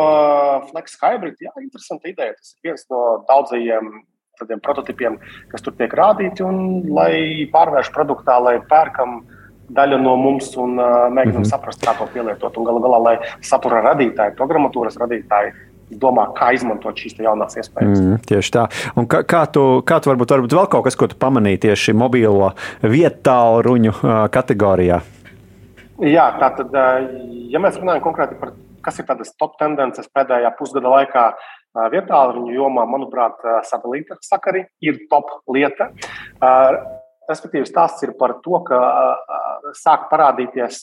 Flex 0.70 0.98
Hybrid, 1.02 1.36
jā, 1.42 1.52
interesanta 1.62 2.10
ideja. 2.10 2.36
Tas 2.38 2.54
ir 2.54 2.70
viens 2.70 2.88
no 2.92 3.02
daudzajiem 3.28 3.92
tādiem 4.40 4.62
prototipiem, 4.64 5.18
kas 5.52 5.64
tur 5.64 5.74
tiek 5.78 5.92
rādīti, 5.94 6.44
un 6.46 6.88
lai 6.92 7.46
pārvērš 7.52 7.92
produktā, 7.94 8.38
lai 8.42 8.56
pērkam 8.68 9.22
daļa 9.72 9.98
no 10.02 10.14
mums 10.20 10.50
un 10.60 10.76
uh, 10.76 11.08
mēģinām 11.08 11.42
mm 11.42 11.44
-hmm. 11.44 11.50
saprast, 11.50 11.84
kā 11.84 11.94
to 11.98 12.08
pielietot. 12.12 12.56
Un 12.56 12.64
galu 12.64 12.80
galā, 12.82 13.02
lai 13.02 13.16
satura 13.40 13.82
radītāji, 13.84 14.36
programmatūras 14.36 14.98
radītāji 15.00 15.52
domā, 16.00 16.26
kā 16.36 16.52
izmantot 16.56 16.96
šīs 16.96 17.18
jaunās 17.20 17.56
iespējas. 17.56 18.00
Mm, 18.00 18.20
tieši 18.26 18.52
tā. 18.52 18.66
Un 18.96 19.06
kā, 19.06 19.22
kā, 19.28 19.44
tu, 19.52 19.82
kā 19.84 20.00
tu 20.00 20.10
varbūt, 20.10 20.30
varbūt 20.30 20.56
vēl 20.56 20.68
kaut 20.68 20.84
kas, 20.84 20.96
ko 20.96 21.06
tu 21.06 21.16
pamanīji 21.16 21.64
tieši 21.68 21.92
mobilo 21.92 22.52
vietālu 22.82 23.62
ruņu 23.62 23.92
uh, 23.92 24.28
kategorijā? 24.32 25.02
Jā, 26.02 26.24
tātad, 26.40 26.72
ja 27.52 27.58
mēs 27.62 27.76
runājam 27.78 28.02
konkrēti 28.02 28.34
par 28.40 28.56
kas 28.84 29.00
ir 29.00 29.06
tādas 29.08 29.32
top 29.38 29.58
tendences 29.60 30.10
pēdējā 30.14 30.52
pusgada 30.58 30.92
laikā 30.92 31.26
vietālu 31.92 32.50
jomā, 32.52 32.84
manuprāt, 32.88 33.38
satelīta 33.68 34.18
sakari 34.24 34.66
ir 34.84 35.04
top 35.10 35.30
lieta. 35.52 35.88
Respektīvi, 37.30 37.68
stāsts 37.68 38.02
ir 38.04 38.16
par 38.18 38.36
to, 38.44 38.58
ka 38.66 38.80
sāk 39.78 40.08
parādīties 40.10 40.82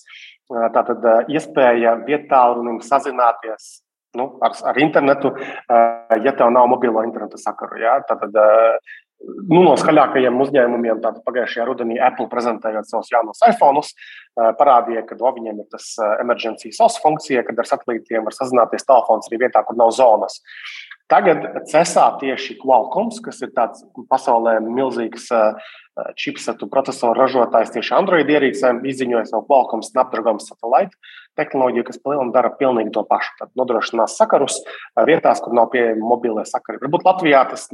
tātad, 0.74 1.06
iespēja 1.30 2.00
vietālu 2.08 2.80
sazināties 2.86 3.70
nu, 4.18 4.32
ar, 4.42 4.56
ar 4.66 4.80
internetu, 4.82 5.34
ja 6.24 6.34
tev 6.34 6.50
nav 6.56 6.70
mobilo 6.72 7.04
interneta 7.06 7.38
sakaru. 7.38 7.78
Ja? 7.84 8.00
Tātad, 8.10 8.34
nu, 9.20 9.62
no 9.64 9.76
skaļākajiem 9.80 10.40
uzņēmumiem. 10.46 11.02
Pagājušajā 11.26 11.68
rudenī 11.68 12.00
Apple 12.04 12.30
prezentējot 12.32 12.90
savus 12.90 13.12
jaunos 13.14 13.42
iPhone, 13.48 13.84
parādīja, 14.60 15.06
ka 15.08 15.18
o, 15.20 15.34
viņiem 15.36 15.64
ir 15.64 15.68
tas 15.74 15.92
emergency 16.20 16.72
SOS 16.76 17.00
funkcija, 17.04 17.44
kad 17.48 17.60
ar 17.60 17.68
satelītiem 17.68 18.28
var 18.28 18.36
sazināties 18.36 18.88
telefons 18.88 19.30
arī 19.30 19.44
vietā, 19.46 19.64
kur 19.68 19.80
nav 19.80 19.92
zonas. 19.98 20.40
Tagad 21.10 21.42
CESā 21.66 22.06
tieši 22.22 22.60
Qualcomm, 22.62 23.10
kas 23.26 23.40
ir 23.42 23.50
tāds 23.56 23.82
pasaulē 24.12 24.60
milzīgs 24.62 25.26
čipsetu 26.20 26.68
procesoru 26.72 27.18
ražotājs 27.18 27.74
tieši 27.74 27.96
Android 27.98 28.30
ierīcēm, 28.30 28.84
izziņoja 28.88 29.26
savu 29.32 29.48
Qualcomm 29.50 29.82
Snapdragon 29.84 30.38
Satellite 30.44 30.94
tehnoloģiju, 31.40 31.88
kas 31.88 32.00
palielinās 32.04 32.36
dara 32.36 32.52
pilnīgi 32.60 32.94
to 32.94 33.04
pašu. 33.10 33.34
Tad 33.40 33.52
nodrošinās 33.58 34.16
sakarus 34.20 34.62
vietās, 35.10 35.42
kur 35.44 35.58
nav 35.58 35.72
pieejami 35.74 36.04
mobilie 36.04 36.46
sakari. 36.48 36.80
Varbūt 36.84 37.08
Latvijā 37.08 37.42
tas 37.52 37.66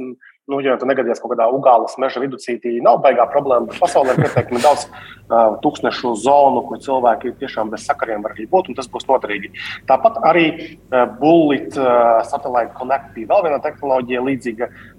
nu, 0.50 0.60
ja 0.62 0.76
tu 0.78 0.86
negadījies 0.88 1.20
kaut 1.22 1.32
kādā 1.34 1.48
Ugāles 1.52 1.96
meža 2.00 2.22
viduscītī, 2.22 2.76
nav 2.84 3.00
baigā 3.04 3.26
problēma. 3.32 3.74
Pasaulē 3.80 4.14
ir 4.14 4.22
pietiekami 4.22 4.62
daudz 4.62 4.86
uh, 4.86 5.56
tūkstošu 5.62 6.14
zonu, 6.22 6.62
kur 6.68 6.80
cilvēki 6.82 7.34
tiešām 7.40 7.72
bez 7.72 7.86
sakariem 7.88 8.22
var 8.24 8.36
arī 8.36 8.46
būt, 8.52 8.70
un 8.70 8.78
tas 8.78 8.88
būs 8.92 9.08
noderīgi. 9.10 9.50
Tāpat 9.90 10.20
arī 10.30 10.46
uh, 10.54 11.04
Bullet 11.18 11.74
uh, 11.80 12.22
Satellite 12.28 12.76
Connect 12.78 13.10
bija 13.16 13.32
vēl 13.32 13.48
viena 13.48 13.60
tehnoloģija 13.64 14.24
līdzīga, 14.28 14.70
uh, 14.70 14.95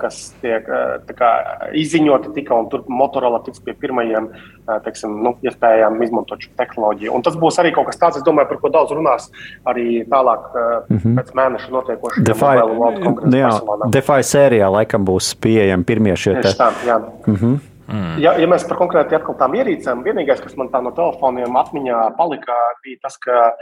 kas 0.00 0.20
tiek 0.42 0.66
uh, 0.68 1.14
kā, 1.18 1.30
izziņota 1.76 2.32
tika, 2.36 2.56
un 2.56 2.70
tur 2.72 2.84
Motorola 2.88 3.40
tiks 3.46 3.62
pie 3.64 3.74
pirmajiem 3.78 4.28
uh, 4.30 4.78
teiksim, 4.84 5.18
nu, 5.24 5.34
iespējām 5.46 6.00
izmantot 6.06 6.42
šo 6.42 6.52
tehnoloģiju. 6.60 7.14
Un 7.16 7.24
tas 7.26 7.38
būs 7.40 7.60
arī 7.62 7.72
kaut 7.76 7.90
kas 7.90 8.00
tāds, 8.00 8.24
domāju, 8.26 8.50
par 8.52 8.62
ko 8.62 8.72
daudz 8.74 8.96
runās 8.96 9.30
arī 9.68 10.02
tālāk 10.10 10.50
uh, 10.52 10.66
mm 10.88 10.98
-hmm. 10.98 11.20
pēc 11.20 11.32
mēneša 11.40 11.72
notiekošajā 11.78 12.26
Defy, 12.26 13.38
jā, 13.38 13.54
Defy 13.98 14.20
sērijā 14.32 14.70
laikam 14.72 15.06
būs 15.06 15.34
pieejami 15.40 15.84
pirmie 15.84 16.16
šie 16.16 16.40
te. 16.42 16.52
Tā, 16.58 16.72
jā. 16.86 17.00
Mm 17.26 17.34
-hmm. 17.34 17.58
Mm. 17.86 18.16
Ja, 18.18 18.32
ja 18.34 18.48
mēs 18.50 18.64
par 18.66 18.80
konkrēti 18.80 19.14
atkal 19.14 19.36
tām 19.38 19.54
ierīcēm, 19.54 20.02
vienīgais, 20.02 20.40
kas 20.42 20.56
man 20.58 20.70
tā 20.72 20.80
no 20.82 20.90
telefoniem 20.96 21.54
atmiņā 21.60 22.00
palika, 22.18 22.56
bija 22.82 22.98
tas, 23.06 23.18
ka 23.22 23.54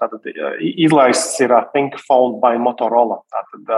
tātad, 0.00 0.24
izlaists 0.60 1.36
ir 1.44 1.52
Think 1.74 1.98
Phone 2.06 2.40
by 2.40 2.56
Motorola. 2.62 3.20
Tātad, 3.28 3.74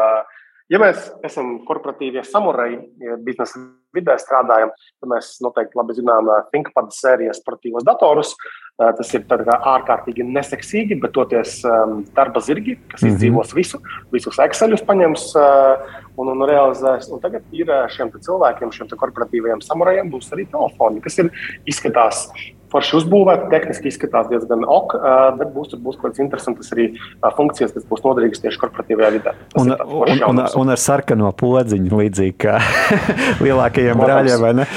ja 0.73 0.81
mēs 0.81 1.11
esam 1.27 1.59
korporatīvie 1.69 2.25
samuraji, 2.27 2.79
ja 3.05 3.17
biznesa 3.21 3.61
vidē 3.93 4.17
strādājam, 4.21 4.73
tad 5.03 5.11
mēs 5.13 5.35
noteikti 5.45 5.77
labi 5.79 5.97
zinām 5.99 6.31
ThinkPad 6.53 6.93
sērijas 6.97 7.43
sportīvos 7.43 7.85
datorus. 7.87 8.33
Tas 8.81 9.11
ir 9.13 9.27
ārkārtīgi 9.29 10.25
neseksīgi, 10.25 10.97
bet 11.03 11.13
toties 11.15 11.59
darba 12.17 12.41
zirgi, 12.41 12.79
kas 12.89 13.03
mm 13.03 13.09
-hmm. 13.09 13.13
izdzīvos 13.13 13.53
visu, 13.55 13.83
visus 14.15 14.39
Excelus 14.41 14.83
paņems 14.89 15.27
un, 16.17 16.33
un 16.33 16.47
realizēs. 16.49 17.11
Un 17.13 17.21
tagad 17.21 17.45
ir 17.53 17.69
šiem 17.93 18.11
cilvēkiem, 18.17 18.73
šiem 18.73 18.89
korporatīviem 18.97 19.61
samurajiem, 19.61 20.11
būs 20.11 20.33
arī 20.33 20.49
telefoni, 20.49 21.05
kas 21.05 21.19
ir 21.19 21.31
izskatās 21.67 22.29
forši 22.73 22.97
uzbūvēta, 23.01 23.49
tehniski 23.53 23.91
izskatās 23.93 24.29
diezgan 24.31 24.65
ok, 24.69 24.97
bet 25.39 25.53
būs, 25.55 25.75
būs 25.83 25.99
kaut 25.99 26.13
kādas 26.13 26.23
interesantas 26.25 26.73
arī 26.75 26.89
funkcijas, 27.37 27.75
kas 27.75 27.87
būs 27.89 28.05
noderīgas 28.05 28.43
tieši 28.45 28.61
korporatīvajā 28.63 29.11
vidē. 29.17 29.35
Tas 29.53 29.63
un, 29.63 29.75
un, 29.77 30.23
un, 30.31 30.43
un 30.63 30.73
ar 30.73 30.81
sarkano 30.81 31.31
podziņu, 31.39 32.01
līdzīgi 32.01 32.37
kā 32.43 32.59
lielākajiem 33.45 34.03
brāļiem, 34.03 34.43
vai 34.43 34.53
ne? 34.63 34.69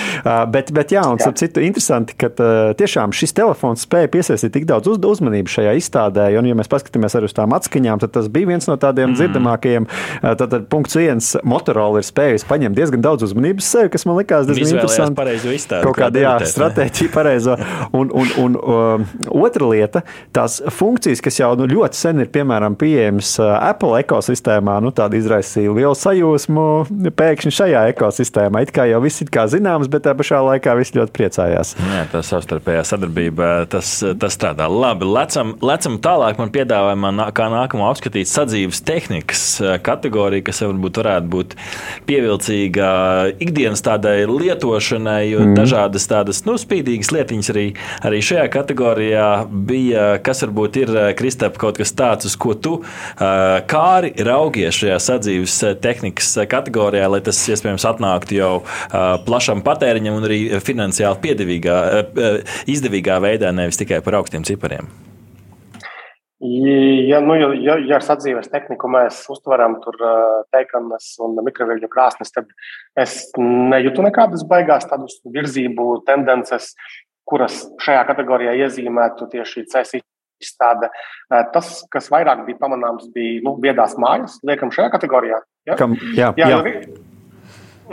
Bet, 0.52 0.72
bet 0.76 0.96
jā, 0.96 1.06
un 1.12 1.22
jā. 1.22 1.32
citu 1.40 1.64
interesanti, 1.66 2.18
ka 2.20 2.32
tiešām 2.80 3.16
šis 3.16 3.36
telefons 3.38 3.86
spēja 3.88 4.12
piesaistīt 4.12 4.56
tik 4.58 4.68
daudz 4.70 4.92
uz, 4.92 5.00
uzmanību 5.16 5.52
šajā 5.52 5.76
izstādē, 5.80 6.30
un, 6.40 6.50
ja 6.50 6.58
mēs 6.58 6.72
paskatāmies 6.72 7.18
arī 7.18 7.30
uz 7.30 7.36
tām 7.38 7.56
atskaņām, 7.58 8.04
tad 8.04 8.16
tas 8.18 8.30
bija 8.32 8.52
viens 8.52 8.68
no 8.70 8.78
tādiem 8.82 9.12
mm. 9.12 9.20
dzirdamākajiem. 9.20 9.90
Tad, 10.26 10.46
tad 10.52 10.68
punkts 10.72 10.98
viens, 10.98 11.32
Motorola 11.48 12.02
ir 12.02 12.08
spējusi 12.08 12.48
paņemt 12.50 12.78
diezgan 12.78 13.04
daudz 13.04 13.28
uzmanības 13.28 13.68
sev, 13.76 13.90
kas 13.94 14.08
man 14.08 14.20
likās 14.20 14.48
diezgan 14.50 14.76
interesanti. 14.80 15.28
Kaut 15.86 16.00
kāda, 16.00 16.22
jā, 16.24 16.34
stratēģija 16.52 17.14
pareizo. 17.14 17.58
Un, 17.94 18.10
un, 18.14 18.32
un 18.42 18.58
um, 18.58 19.06
otra 19.44 19.70
lieta, 19.70 20.02
tās 20.36 20.58
funkcijas, 20.74 21.22
kas 21.24 21.40
jau 21.40 21.52
nu, 21.60 21.68
ļoti 21.70 22.00
sen 22.00 22.24
ir 22.24 22.32
piemēram 22.34 22.78
pieejamas 22.80 23.36
uh, 23.42 23.54
Apple 23.60 24.00
ekosistēmā, 24.02 24.78
nu, 24.84 24.92
tāda 24.96 25.20
izraisīja 25.20 25.74
lielu 25.76 25.96
sajūsmu 25.98 26.66
pēkšņi 27.18 27.54
šajā 27.60 27.84
ekosistēmā. 27.94 28.66
It 28.66 28.74
kā 28.76 28.88
jau 28.90 29.02
viss 29.04 29.24
ir 29.24 29.32
kā 29.34 29.46
zināms, 29.52 29.90
bet 29.92 30.06
tā 30.08 30.16
pašā 30.18 30.42
laikā 30.50 30.76
viss 30.80 30.96
ļoti 30.96 31.16
priecājās. 31.16 31.76
Jā, 31.80 32.06
tā 32.12 32.24
savstarpējā 32.26 32.84
sadarbība, 32.88 33.52
tas, 33.72 33.98
tas 34.20 34.38
strādā 34.38 34.68
labi. 34.72 35.08
Lecam, 35.10 35.56
lecam 35.66 36.00
tālāk, 36.04 36.40
man 36.42 36.54
piedāvājumā, 36.56 37.30
kā 37.36 37.50
nākamo 37.54 37.88
apskatīt 37.90 38.30
sadzīves 38.30 38.82
tehnikas 38.86 39.46
kategoriju, 39.86 40.46
kas 40.50 40.64
varbūt 40.66 41.02
varētu 41.02 41.32
būt 41.36 41.56
pievilcīga 42.10 42.90
ikdienas 43.44 43.84
tādai 43.86 44.18
lietošanai, 44.30 45.22
jo 45.30 45.44
mm. 45.44 45.56
dažādas 45.58 46.08
tādas 46.10 46.44
nu, 46.48 46.58
spīdīgas 46.60 47.12
lietiņas 47.16 47.52
arī, 47.54 47.66
arī 48.06 48.22
šajā 48.26 48.46
kategorijā 48.54 49.30
bija. 49.50 50.06
Kas 50.26 50.44
varbūt 50.46 50.82
ir 50.84 50.94
Kristap 51.20 51.60
kaut 51.62 51.80
kas 51.82 51.94
tāds, 51.96 52.30
uz 52.30 52.36
ko 52.40 52.56
tu 52.58 52.76
kāri 53.72 54.14
raugies 54.26 54.82
šajā 54.82 55.00
sadzīves 55.08 55.58
tehnikas 55.84 56.34
kategorijā, 56.52 57.10
lai 57.12 57.24
tas 57.26 57.40
iespējams 57.52 57.88
atnāktu 57.92 58.40
jau 58.40 58.54
plašam 59.26 59.64
patēriņam 59.66 60.20
un 60.20 60.30
arī 60.30 60.40
finansiāli 60.64 61.24
izdevīgā 62.76 63.20
veidā, 63.24 63.52
nevis 63.56 63.82
tikai 63.82 64.02
par 64.06 64.22
augstiem 64.22 64.48
cipariem. 64.48 64.90
Ja, 67.08 67.22
nu, 67.24 67.36
ja, 67.40 67.78
ja, 67.80 67.96
ar 67.96 68.04
sadzīves 68.04 68.50
tehniku 68.52 68.90
mēs 68.92 69.22
uztveram 69.32 69.78
tur 69.82 69.96
teikanas 70.54 71.14
un 71.24 71.38
mikroviļņu 71.46 71.88
krāsnes, 71.90 72.34
tad 72.36 72.52
es 73.00 73.32
nejūtu 73.40 74.04
nekādas 74.04 74.44
baigās 74.50 74.86
tādas 74.90 75.16
virzību 75.24 76.04
tendences, 76.06 76.74
kuras 77.30 77.64
šajā 77.84 78.04
kategorijā 78.10 78.54
iezīmētu 78.66 79.30
tieši 79.32 79.66
CES 79.72 79.98
izstāde. 80.44 80.92
Tas, 81.54 81.82
kas 81.92 82.12
vairāk 82.14 82.46
bija 82.48 82.60
pamanāms, 82.62 83.10
bija 83.16 83.42
nu, 83.46 83.56
viedās 83.62 83.98
mājas, 84.02 84.40
liekam 84.46 84.74
šajā 84.76 84.92
kategorijā. 84.94 85.42
Ja? 85.66 85.78
Kam, 85.80 85.98
jā, 86.18 86.34
jā, 86.40 86.52
jā. 86.52 86.64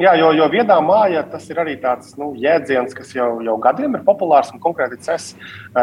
Jā, 0.00 0.14
jo, 0.16 0.30
jo 0.32 0.46
viedā 0.48 0.78
māja 0.80 1.20
tas 1.28 1.44
ir 1.52 1.58
arī 1.60 1.74
tāds 1.80 2.14
nu, 2.16 2.30
jēdziens, 2.40 2.94
kas 2.96 3.10
jau, 3.12 3.26
jau 3.44 3.58
gadiem 3.60 3.98
ir 3.98 4.04
populārs. 4.06 4.48
Konkrēti 4.62 4.96
CES 5.04 5.26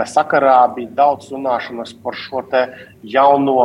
sakarā 0.09 0.55
bija 0.73 0.89
daudz 0.97 1.29
runāšanas 1.29 1.93
par 2.01 2.17
šo 2.17 2.41
jauno 3.05 3.57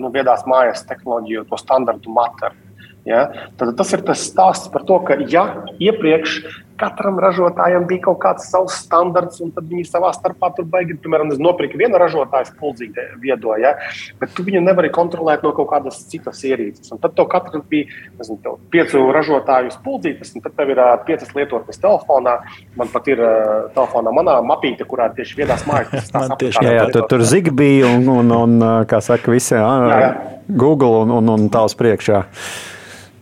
nu, 0.00 0.12
viedās 0.14 0.46
mājas 0.48 0.86
tehnoloģiju, 0.88 1.44
to 1.50 1.60
standartu 1.60 2.16
materu. 2.16 2.63
Ja? 3.04 3.28
Tad 3.60 3.74
tas 3.76 3.92
ir 3.92 4.04
tas 4.06 4.24
stāsts 4.24 4.70
par 4.72 4.84
to, 4.88 4.98
ka 5.04 5.18
ja 5.28 5.46
iepriekš 5.76 6.40
katram 6.80 7.18
ražotājam 7.22 7.86
bija 7.88 8.02
kaut 8.08 8.18
kāds 8.22 8.48
savs 8.50 8.80
standarts, 8.82 9.40
un 9.44 9.52
tad 9.54 9.68
viņi 9.70 9.86
savā 9.88 10.10
starpā 10.14 10.50
tur 10.56 10.66
baigi, 10.70 10.96
piemēram, 11.02 11.30
nopirka 11.42 11.78
viena 11.78 12.00
ražotāja 12.02 12.48
spuldzīti 12.50 13.04
viedo, 13.22 13.54
ja? 13.60 13.74
bet 14.20 14.34
tu 14.34 14.44
viņu 14.46 14.62
nevari 14.64 14.90
kontrolēt 14.94 15.44
no 15.46 15.52
kaut 15.56 15.70
kādas 15.70 16.00
citas 16.10 16.42
ierīces. 16.46 16.90
Un 16.94 17.02
tad 17.02 17.14
tev 17.18 17.28
katram 17.30 17.64
bija 17.70 17.86
nezinu, 18.18 18.56
piecu 18.74 19.04
ražotāju 19.14 19.74
spuldzītes, 19.76 20.34
un 20.34 20.46
tad 20.46 20.58
tev 20.58 20.74
ir 20.74 20.82
uh, 20.82 20.96
piecas 21.06 21.30
lietotnes 21.36 21.80
telefonā. 21.82 22.36
Man 22.78 22.90
pat 22.92 23.10
ir 23.12 23.22
uh, 23.22 23.70
telefonā 23.76 24.14
manā 24.14 24.38
mapīte, 24.46 24.86
kurā 24.88 25.10
tieši 25.14 25.40
viedās 25.42 25.66
mājas. 25.70 26.10
tieši, 26.42 26.58
jā, 26.58 26.76
jā, 26.80 26.90
tur, 26.94 27.08
tur 27.10 27.26
Zigbee 27.28 27.84
un, 27.86 28.08
un, 28.18 28.36
un, 28.42 28.68
kā 28.90 28.98
saka, 29.04 29.30
visi 29.34 29.54
jā, 29.54 29.72
jā. 29.94 30.14
Google 30.48 31.04
un, 31.04 31.18
un, 31.22 31.34
un 31.38 31.50
tās 31.52 31.76
priekšā. 31.78 32.24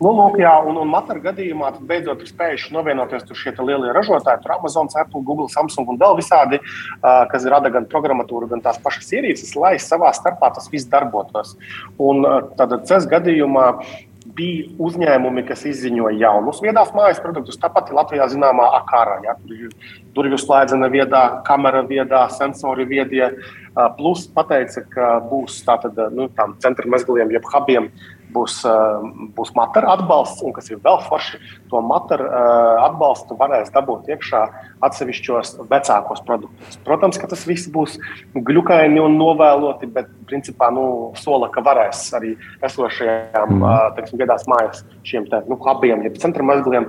Nu, 0.03 0.11
lūk, 0.11 0.35
jā, 0.41 0.51
un, 0.67 0.75
un 0.81 0.89
Matara 0.91 1.21
gadījumā 1.23 1.69
beidzot 1.87 2.23
ir 2.25 2.27
spējuši 2.27 2.73
novienoties 2.75 3.23
šie 3.39 3.53
lielie 3.61 3.93
ražotāji, 3.95 4.41
tur 4.43 4.57
Amazon, 4.57 4.89
Apple, 4.99 5.23
Google, 5.23 5.47
Samsung 5.53 5.93
un 5.93 5.99
vēl 6.01 6.17
visādi, 6.19 6.59
uh, 6.59 7.23
kas 7.31 7.47
rada 7.47 7.71
gan 7.71 7.87
programmatūru, 7.87 8.49
gan 8.51 8.63
tās 8.65 8.81
pašas 8.83 9.13
ierīces, 9.15 9.55
lai 9.55 9.77
savā 9.79 10.11
starpā 10.15 10.51
tas 10.57 10.67
viss 10.73 10.89
darbotos. 10.91 11.55
Un 12.03 12.25
uh, 12.27 12.41
tad 12.59 12.81
CES 12.89 13.07
gadījumā 13.13 13.69
bija 14.35 14.67
uzņēmumi, 14.81 15.43
kas 15.47 15.63
izziņoja 15.69 16.17
jaunus 16.19 16.61
viedās 16.63 16.91
mājas 16.95 17.21
produktus. 17.23 17.59
Tāpat 17.61 17.91
Latvijā 17.95 18.27
zināmā 18.31 18.65
akāra, 18.79 19.19
ja, 19.25 19.35
kur 19.39 19.73
durvju 20.15 20.39
slēdzena 20.41 20.89
viedā, 20.93 21.23
kamera 21.47 21.83
viedā, 21.87 22.25
sensori 22.33 22.87
viedie. 22.89 23.29
Plus 23.97 24.27
pateica, 24.29 24.83
ka 24.93 25.13
būs 25.29 25.63
tātad, 25.65 25.97
nu, 26.13 26.27
tām 26.37 26.57
centra 26.61 26.89
mezgliem, 26.89 27.31
jeb 27.33 27.47
hubiem 27.49 27.89
būs, 28.33 28.59
eh, 28.65 29.05
būs 29.37 29.53
matera 29.57 29.93
atbalsts, 29.95 30.43
un 30.45 30.53
kas 30.55 30.69
ir 30.71 30.81
vēl 30.83 30.99
forši, 31.07 31.39
to 31.71 31.81
matera 31.85 32.29
atbalstu 32.87 33.37
varēs 33.39 33.71
dabūt 33.73 34.09
iekšā 34.13 34.41
atsevišķos 34.85 35.55
vecākos 35.69 36.23
produktos. 36.27 36.77
Protams, 36.85 37.19
ka 37.21 37.29
tas 37.31 37.45
viss 37.49 37.69
būs 37.73 37.97
glukaini 38.33 39.01
un 39.03 39.17
novēloti, 39.19 39.89
bet 39.93 40.09
principā 40.29 40.71
nu, 40.73 41.13
sola, 41.19 41.49
ka 41.53 41.63
varēs 41.65 42.05
arī 42.17 42.35
esošajām. 42.65 43.63
Eh, 43.63 43.89
teiksim, 43.97 44.21
viedās 44.21 44.47
mājas 44.49 44.83
šiem 45.07 45.29
te, 45.29 45.43
nu, 45.49 45.59
abiem, 45.73 46.03
ja 46.05 46.11
centra 46.21 46.43
mezgliem 46.45 46.85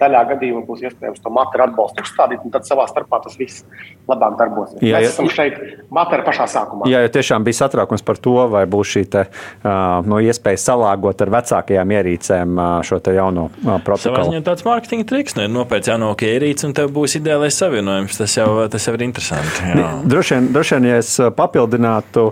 daļā 0.00 0.20
gadījumā 0.32 0.64
būs 0.66 0.82
iespējams 0.84 1.22
to 1.22 1.30
matera 1.32 1.68
atbalstu 1.68 2.02
uzstādīt, 2.04 2.42
un 2.44 2.52
tad 2.54 2.66
savā 2.68 2.86
starpā 2.90 3.20
tas 3.24 3.36
viss 3.38 3.64
labāk 4.08 4.36
darbosies. 4.40 4.80
Jā, 4.82 4.98
Mēs 4.98 5.14
esam 5.14 5.30
šeit 5.32 5.56
matera 5.94 6.24
pašā 6.26 6.46
sākumā. 6.50 6.88
Jā, 6.90 7.04
ja 7.04 7.12
tiešām 7.12 7.44
bija 7.46 7.60
satraukums 7.62 8.04
par 8.06 8.18
to, 8.22 8.36
vai 8.52 8.64
būs 8.70 8.94
šī 8.96 9.04
te, 9.10 9.24
no 9.64 10.20
iespēja 10.22 10.60
salāgot 10.64 11.24
ar 11.24 11.32
vecākajām 11.38 11.94
ierīcēm 11.98 12.60
šo 12.86 13.00
jauno 13.14 13.48
protokolu. 13.84 14.18
Tas 14.18 14.38
ir 14.38 14.44
tāds 14.46 14.66
mārketinga 14.66 15.08
triks, 15.10 15.36
nu, 15.38 15.46
nopērts 15.54 15.92
jaunāko 15.92 16.28
ierīci, 16.28 16.66
un 16.68 16.76
tev 16.76 16.90
būs 16.94 17.18
ideālais 17.20 17.56
savienojums. 17.60 18.18
Tas 18.20 18.36
jau, 18.38 18.48
tas 18.72 18.88
jau 18.88 18.94
ir 18.96 19.06
interesanti. 19.06 19.70
Jā. 19.70 19.90
Droši 20.10 20.36
vien, 20.36 20.48
droši 20.54 20.76
vien, 20.76 20.88
ja 20.90 21.00
es 21.02 21.12
papildinātu, 21.36 22.26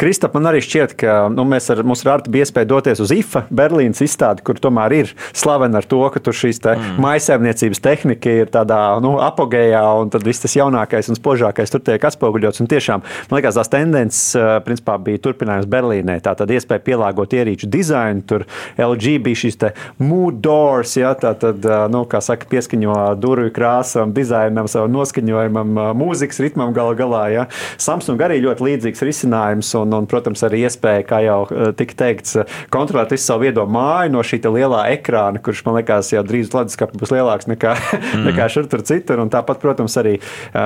Kristap, 0.00 0.34
man 0.36 0.50
arī 0.50 0.62
šķiet, 0.64 0.96
ka 1.00 1.16
nu, 1.32 1.46
mēs 1.48 1.70
ar, 1.74 1.82
mums 1.86 2.04
ar 2.04 2.16
Artu 2.16 2.32
bija 2.34 2.46
iespēja 2.46 2.70
doties 2.70 3.02
uz 3.04 3.12
IFA 3.14 3.44
Berlīnas 3.54 4.02
izstādi, 4.04 4.44
kur 4.46 4.58
tomēr 4.60 4.96
ir 4.96 5.12
slavena 5.36 5.80
ar 5.80 5.88
to, 5.88 6.00
ka 6.14 6.22
tur 6.24 6.36
šīs 6.36 6.62
te 6.64 6.74
mm. 6.74 6.98
maisēmniecības 7.04 7.82
tehnika 7.84 8.34
ir 8.42 8.52
tādā 8.54 8.80
nu, 9.04 9.16
apogējā, 9.24 9.82
un 10.00 10.12
tad 10.14 10.26
viss 10.26 10.42
tas 10.44 10.56
jaunākais 10.56 11.10
un 11.12 11.18
spožākais 11.18 11.72
tur 11.72 11.82
tiek 11.84 12.08
atspoguļots. 12.10 12.62
Un 12.64 12.70
tiešām, 12.70 13.03
man 13.30 13.38
liekas, 13.38 13.58
tās 13.58 13.72
tendences 13.72 14.22
principā 14.66 14.96
bija 15.02 15.22
turpinājums 15.24 15.68
Berlīnē. 15.70 16.18
Tā 16.24 16.34
tad 16.38 16.52
iespēja 16.54 16.84
pielāgot 16.84 17.36
ierīču 17.36 17.68
dizainu. 17.70 18.24
Tur 18.28 18.46
LG 18.80 19.18
bija 19.24 19.42
šis 19.44 19.58
mood 20.02 20.40
doors, 20.44 20.96
ja, 20.98 21.12
tā 21.18 21.34
tad, 21.38 21.64
nu, 21.92 22.04
kā 22.10 22.20
saka, 22.24 22.48
pieskaņo 22.50 22.96
durvju 23.20 23.52
krāsam, 23.54 24.12
dizainam, 24.16 24.68
savam 24.70 24.92
noskaņojumam, 24.94 25.78
mūzikas 25.98 26.40
ritmam 26.44 26.74
galu 26.76 26.96
galā. 26.98 27.24
Ja. 27.32 27.46
Samsung 27.80 28.20
arī 28.24 28.40
ļoti 28.44 28.66
līdzīgs 28.68 29.04
risinājums 29.06 29.72
un, 29.80 29.94
un, 29.96 30.08
protams, 30.10 30.44
arī 30.46 30.64
iespēja, 30.68 31.06
kā 31.08 31.20
jau 31.24 31.40
tika 31.78 31.98
teikts, 32.04 32.38
kontrolēt 32.74 33.14
visu 33.14 33.28
savu 33.28 33.46
viedo 33.46 33.66
māju 33.70 34.14
no 34.14 34.24
šī 34.26 34.42
lielā 34.44 34.84
ekrāna, 34.94 35.40
kurš 35.42 35.64
man 35.66 35.78
liekas 35.78 36.12
jau 36.12 36.22
drīz 36.26 36.52
leduskapis 36.54 37.00
būs 37.00 37.14
lielāks 37.14 37.48
nekā, 37.50 37.74
mm. 38.00 38.24
nekā 38.28 38.48
šur 38.52 38.68
tur 38.70 38.84
citur. 38.86 39.22
Un 39.22 39.32
tāpat, 39.32 39.60
protams, 39.62 39.96
arī 40.00 40.16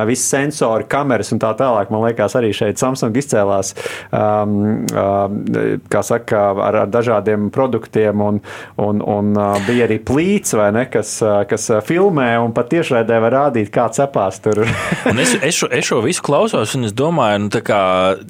visi 0.08 0.24
sensori, 0.24 0.88
kameras 0.90 1.32
un 1.34 1.42
tā 1.42 1.52
tālāk. 1.58 1.92
Man 1.94 2.04
liekas, 2.06 2.27
arī 2.38 2.52
šeit 2.56 2.80
Samsung 2.80 3.16
izcēlās, 3.18 3.74
um, 4.12 4.84
uh, 4.92 6.02
saka, 6.08 6.42
ar, 6.64 6.82
ar 6.84 6.90
dažādiem 6.92 7.48
produktiem, 7.54 8.20
un, 8.24 8.40
un, 8.80 9.02
un 9.02 9.32
bija 9.66 9.88
arī 9.88 9.98
plīts, 10.04 10.54
ne, 10.74 10.84
kas, 10.90 11.18
kas 11.48 11.68
filmē 11.86 12.30
un 12.42 12.54
pat 12.56 12.70
tiešraidē 12.72 13.18
var 13.24 13.34
rādīt, 13.34 13.70
kā 13.74 13.88
cepās 13.94 14.40
tur. 14.44 14.62
es, 15.24 15.34
es, 15.42 15.58
šo, 15.58 15.68
es 15.74 15.88
šo 15.88 16.00
visu 16.04 16.24
klausos, 16.24 16.74
un 16.78 16.88
es 16.88 16.94
domāju, 16.96 17.44
nu, 17.46 17.62
kā, 17.64 17.82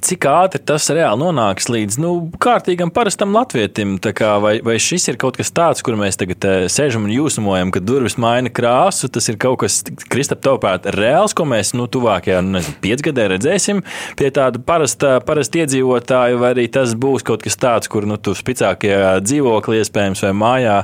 cik 0.05 0.27
ātri 0.31 0.63
tas 0.69 0.89
reāli 0.95 1.23
nonāks 1.23 1.71
līdz 1.73 2.01
nu, 2.03 2.13
kārtīgam, 2.43 2.93
parastam 2.95 3.35
latvietim. 3.37 3.97
Kā, 4.19 4.35
vai, 4.43 4.57
vai 4.65 4.79
šis 4.83 5.11
ir 5.13 5.19
kaut 5.21 5.39
kas 5.39 5.53
tāds, 5.55 5.83
kur 5.85 5.99
mēs 5.99 6.19
tagad 6.21 6.45
sēžam 6.73 7.07
un 7.07 7.13
jūsmojam, 7.15 7.73
ka 7.75 7.83
durvis 7.85 8.19
maina 8.21 8.53
krāsu? 8.55 9.11
Tas 9.13 9.29
ir 9.31 9.39
kaut 9.41 9.61
kas, 9.63 9.81
Kristap, 10.09 10.43
tavuprāt, 10.45 10.89
reāls, 10.97 11.35
ko 11.37 11.47
mēs 11.49 11.75
nu, 11.79 11.89
tuvākajā 11.91 12.41
nu, 12.45 12.57
nezinu, 12.59 12.79
piecgadē 12.85 13.29
redzēsim 13.35 13.83
pie 14.19 14.31
tāda 14.35 14.61
parasta, 14.65 15.19
parasta 15.25 15.63
iedzīvotāja, 15.63 16.39
vai 16.41 16.53
arī 16.55 16.69
tas 16.73 16.95
būs 16.99 17.27
kaut 17.27 17.45
kas 17.47 17.59
tāds, 17.61 17.91
kur 17.91 18.07
nu, 18.09 18.19
tu 18.21 18.37
spicākie 18.37 18.95
dzīvokļi, 19.25 19.83
iespējams, 19.83 20.25
vai 20.29 20.33
mājā, 20.37 20.79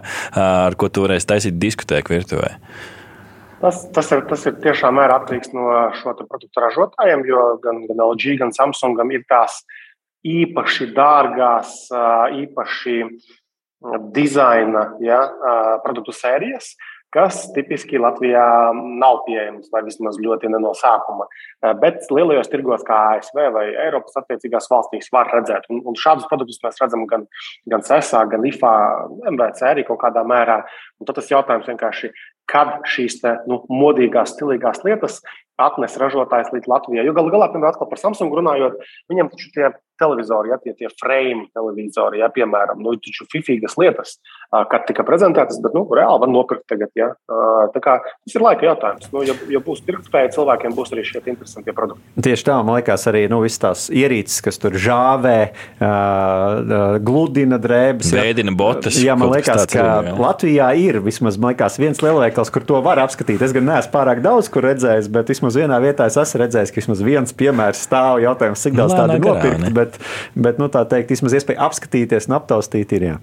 ar 0.45 0.77
ko 0.81 0.91
tu 0.91 1.07
varēsi 1.07 1.31
taisīt 1.31 1.61
diskotēku 1.63 2.17
virtuvē? 2.17 2.55
Tas, 3.65 3.79
tas, 3.97 4.11
ir, 4.13 4.25
tas 4.29 4.43
ir 4.45 4.59
tiešām 4.61 4.99
atkarīgs 5.01 5.55
no 5.57 5.71
šo 5.97 6.13
produktu 6.21 6.61
ražotājiem, 6.61 7.23
jo 7.31 7.45
gan, 7.65 7.85
gan 7.89 8.03
LG, 8.11 8.37
gan 8.43 8.53
Samsungam 8.53 9.13
ir 9.15 9.23
tās 9.31 9.63
īpaši 10.25 10.91
dārgās, 10.97 11.87
īpaši 12.45 12.99
dizaina 14.17 14.85
ja, 15.05 15.21
produktu 15.85 16.13
sērijas, 16.17 16.75
kas 17.15 17.45
tipiski 17.55 18.01
Latvijā 18.03 18.45
nav 18.75 19.23
pieejams, 19.29 19.71
vai 19.73 19.85
vismaz 19.87 20.19
ļoti 20.23 20.51
ne 20.51 20.61
no 20.63 20.73
sākuma. 20.79 21.29
Eh, 21.63 21.73
bet 21.81 22.09
lielajos 22.11 22.51
tirgos, 22.53 22.85
kā 22.87 22.99
ASV 23.15 23.41
vai 23.55 23.67
Eiropas 23.87 24.19
attiecīgās 24.21 24.69
valstīs, 24.73 25.13
var 25.15 25.31
redzēt. 25.35 25.69
Un, 25.71 25.85
un 25.87 25.99
šādus 25.99 26.29
produktus 26.31 26.61
mēs 26.65 26.81
redzam 26.83 27.07
gan, 27.11 27.29
gan 27.71 27.87
CESA, 27.87 28.25
gan 28.33 28.47
IFA, 28.51 28.75
MVC 29.31 29.71
arī 29.71 29.87
kaut 29.87 30.03
kādā 30.03 30.27
mērā. 30.27 30.63
Un 31.01 31.09
tad 31.09 31.21
tas 31.21 31.31
jautājums 31.31 31.71
vienkārši, 31.71 32.13
kad 32.51 32.83
šīs 32.91 33.23
te, 33.23 33.39
nu, 33.49 33.63
modīgās, 33.73 34.35
stilīgās 34.35 34.83
lietas 34.85 35.23
atnes 35.61 35.95
ražotājs 36.01 36.51
līdz 36.55 36.69
Latvijai. 36.71 37.05
Jo 37.07 37.15
galu 37.15 37.31
galā, 37.33 37.47
piemēram, 37.53 37.89
par 37.91 38.01
Samsung 38.01 38.35
runājot, 38.35 38.81
viņam 39.11 39.31
taču 39.31 39.51
tie 39.55 39.71
televizori, 40.03 40.51
ja 40.51 40.59
tie, 40.63 40.75
tie 40.75 40.91
frame 40.99 41.47
televizori, 41.55 42.19
ja, 42.23 42.31
piemēram, 42.35 42.83
nu, 42.83 42.97
taču 43.03 43.27
fifīgas 43.31 43.79
lietas, 43.79 44.17
kad 44.71 44.87
tika 44.89 45.05
prezentētas, 45.07 45.59
bet 45.65 45.75
nu, 45.77 45.85
reāli 45.97 46.23
var 46.23 46.31
nopirkt 46.31 46.67
tagad. 46.71 46.91
Ja. 46.99 47.11
Tā 47.75 47.83
kā, 47.83 47.97
tas 48.05 48.37
ir 48.37 48.45
laika 48.45 48.69
jautājums. 48.69 49.09
Nu, 49.13 49.23
ja, 49.27 49.35
ja 49.51 49.61
būs 49.65 49.83
pirktspēja, 49.87 50.33
cilvēkiem 50.37 50.75
būs 50.77 50.95
arī 50.95 51.05
šie 51.09 51.23
interesantie 51.23 51.75
produkti. 51.77 52.05
Tieši 52.25 52.47
tā, 52.49 52.59
man 52.67 52.79
liekas, 52.79 53.07
arī 53.11 53.25
nu, 53.33 53.41
visas 53.45 53.63
tās 53.63 53.85
ierīces, 53.93 54.41
kas 54.45 54.61
tur 54.63 54.77
žāvē, 54.81 55.39
uh, 55.79 56.99
gludina 57.05 57.59
drēbes. 57.63 58.13
Veidina 58.15 58.55
botas. 58.57 58.99
Jā, 59.03 59.17
man 59.19 59.33
liekas, 59.35 59.67
ka 59.73 59.87
jā. 60.07 60.15
Latvijā 60.21 60.71
ir 60.81 61.01
vismaz 61.05 61.39
liekas, 61.41 61.79
viens 61.83 62.03
lielveikals, 62.05 62.53
kur 62.55 62.67
to 62.67 62.81
var 62.85 63.01
apskatīt. 63.03 63.43
Es 63.45 63.55
gan 63.57 63.67
neesmu 63.69 63.95
pārāk 63.95 64.23
daudz 64.25 64.51
kur 64.53 64.67
redzējis, 64.69 65.11
bet 65.15 65.33
vismaz 65.33 65.59
vienā 65.59 65.81
vietā 65.83 66.09
es 66.11 66.19
esmu 66.21 66.43
redzējis, 66.45 66.73
ka 66.75 66.83
vismaz 66.83 67.05
viens 67.05 67.35
piemērs 67.37 67.85
stāv 67.89 68.23
jautājums, 68.25 68.63
cik 68.65 68.79
daudz 68.79 68.97
tādu 68.97 69.19
nopirkt. 69.23 69.71
Bet, 69.75 69.99
bet 70.47 70.61
nu, 70.63 70.71
tā 70.73 70.85
teikt, 70.89 71.13
vismaz 71.15 71.37
iespēja 71.39 71.65
apskatīties 71.69 72.29
un 72.31 72.39
aptaustīt 72.39 72.95
ir. 72.97 73.09
Jā. 73.09 73.17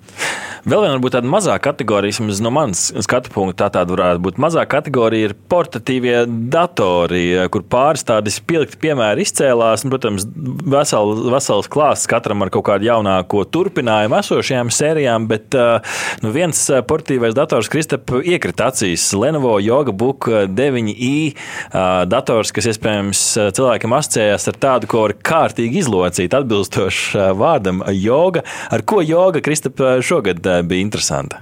Vēl 0.62 0.84
viena 0.84 0.96
varbūt 0.98 1.16
tāda 1.18 1.21
mazā 1.30 1.58
kategorija, 1.62 2.14
vismaz 2.16 2.42
no 2.44 2.52
manas 2.54 2.88
skatu 3.06 3.32
punkta, 3.34 3.66
tā 3.66 3.80
tāda 3.80 3.96
varētu 3.96 4.22
būt. 4.26 4.40
Mazā 4.42 4.64
kategorija 4.70 5.30
ir 5.30 5.36
portatīvie 5.52 6.24
datori, 6.52 7.24
kur 7.54 7.64
pāris 7.68 8.06
tādi 8.08 8.34
spilgti 8.34 8.80
piemēri 8.82 9.26
izcēlās. 9.26 9.86
Un, 9.86 9.94
protams, 9.94 10.26
vesel, 10.74 11.14
vesels 11.34 11.70
klāsts 11.72 12.10
katram 12.10 12.46
ar 12.46 12.52
kaut 12.54 12.66
kādu 12.70 12.88
jaunāko 12.90 13.44
turpinājumu 13.52 14.18
esošajām 14.20 14.72
sērijām, 14.74 15.28
bet 15.32 15.58
nu, 16.24 16.34
viens 16.34 16.64
portatīvais 16.90 17.36
dators 17.38 17.70
Kristap 17.72 18.12
iekrita 18.22 18.70
acīs. 18.72 19.10
Lenovo 19.18 19.58
Yoga 19.62 19.94
Book 19.96 20.30
9i 20.30 21.14
dators, 22.12 22.54
kas 22.56 22.72
iespējams 22.74 23.24
cilvēkam 23.58 23.98
asociējās 23.98 24.50
ar 24.52 24.60
tādu, 24.66 24.92
ko 24.92 25.06
var 25.06 25.16
kārtīgi 25.18 25.82
izlocīt, 25.84 26.36
atbilstoši 26.38 27.30
vārdam 27.38 27.84
joga. 27.96 28.46
Ar 28.72 28.86
ko 28.88 29.02
joga 29.06 29.42
Kristap 29.44 29.82
šogad 30.06 30.46
bija 30.70 30.86
interesanta? 31.12 31.42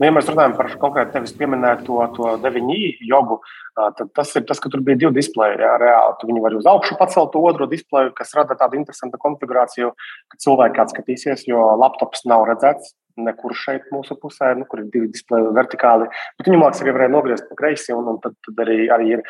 Nu, 0.00 0.06
ja 0.08 0.12
mēs 0.16 0.30
runājam 0.32 0.54
par 0.56 0.70
konkrēti 0.80 1.12
tevis 1.12 1.34
pieminēto 1.36 1.98
to 2.16 2.30
9i 2.40 2.78
jogu, 3.04 3.36
tad 3.76 4.08
tas 4.16 4.30
ir 4.32 4.46
tas, 4.48 4.56
ka 4.56 4.70
tur 4.72 4.80
bija 4.80 4.96
divi 4.96 5.12
displeji. 5.18 5.58
Jā, 5.60 5.74
reāli. 5.76 6.16
Tu 6.20 6.30
viņu 6.30 6.40
vari 6.40 6.56
uz 6.56 6.68
augšu 6.70 6.96
pacelt 6.96 7.34
to 7.34 7.42
otro 7.44 7.68
displeju, 7.68 8.14
kas 8.16 8.32
rada 8.38 8.56
tādu 8.56 8.80
interesantu 8.80 9.20
konfigurāciju, 9.20 9.92
ka 10.32 10.40
cilvēki 10.40 10.80
atskatīsies, 10.86 11.44
jo 11.52 11.66
laptops 11.82 12.24
nav 12.24 12.46
redzēts 12.48 12.94
nekur 13.20 13.52
šeit 13.52 13.90
mūsu 13.92 14.16
pusē, 14.16 14.54
nu, 14.56 14.64
kur 14.64 14.80
ir 14.80 14.88
divi 14.88 15.10
displeji 15.12 15.52
vertikāli. 15.52 16.08
Bet 16.38 16.48
viņu 16.48 16.62
mākslinieks 16.62 16.86
arī 16.86 16.96
varēja 16.96 17.12
nogriezt 17.12 17.48
pa 17.50 17.58
kreisi, 17.58 17.92
un, 17.92 18.08
un 18.14 18.20
tad, 18.24 18.38
tad 18.46 18.62
arī, 18.64 18.86
arī 18.94 19.18
ir 19.18 19.24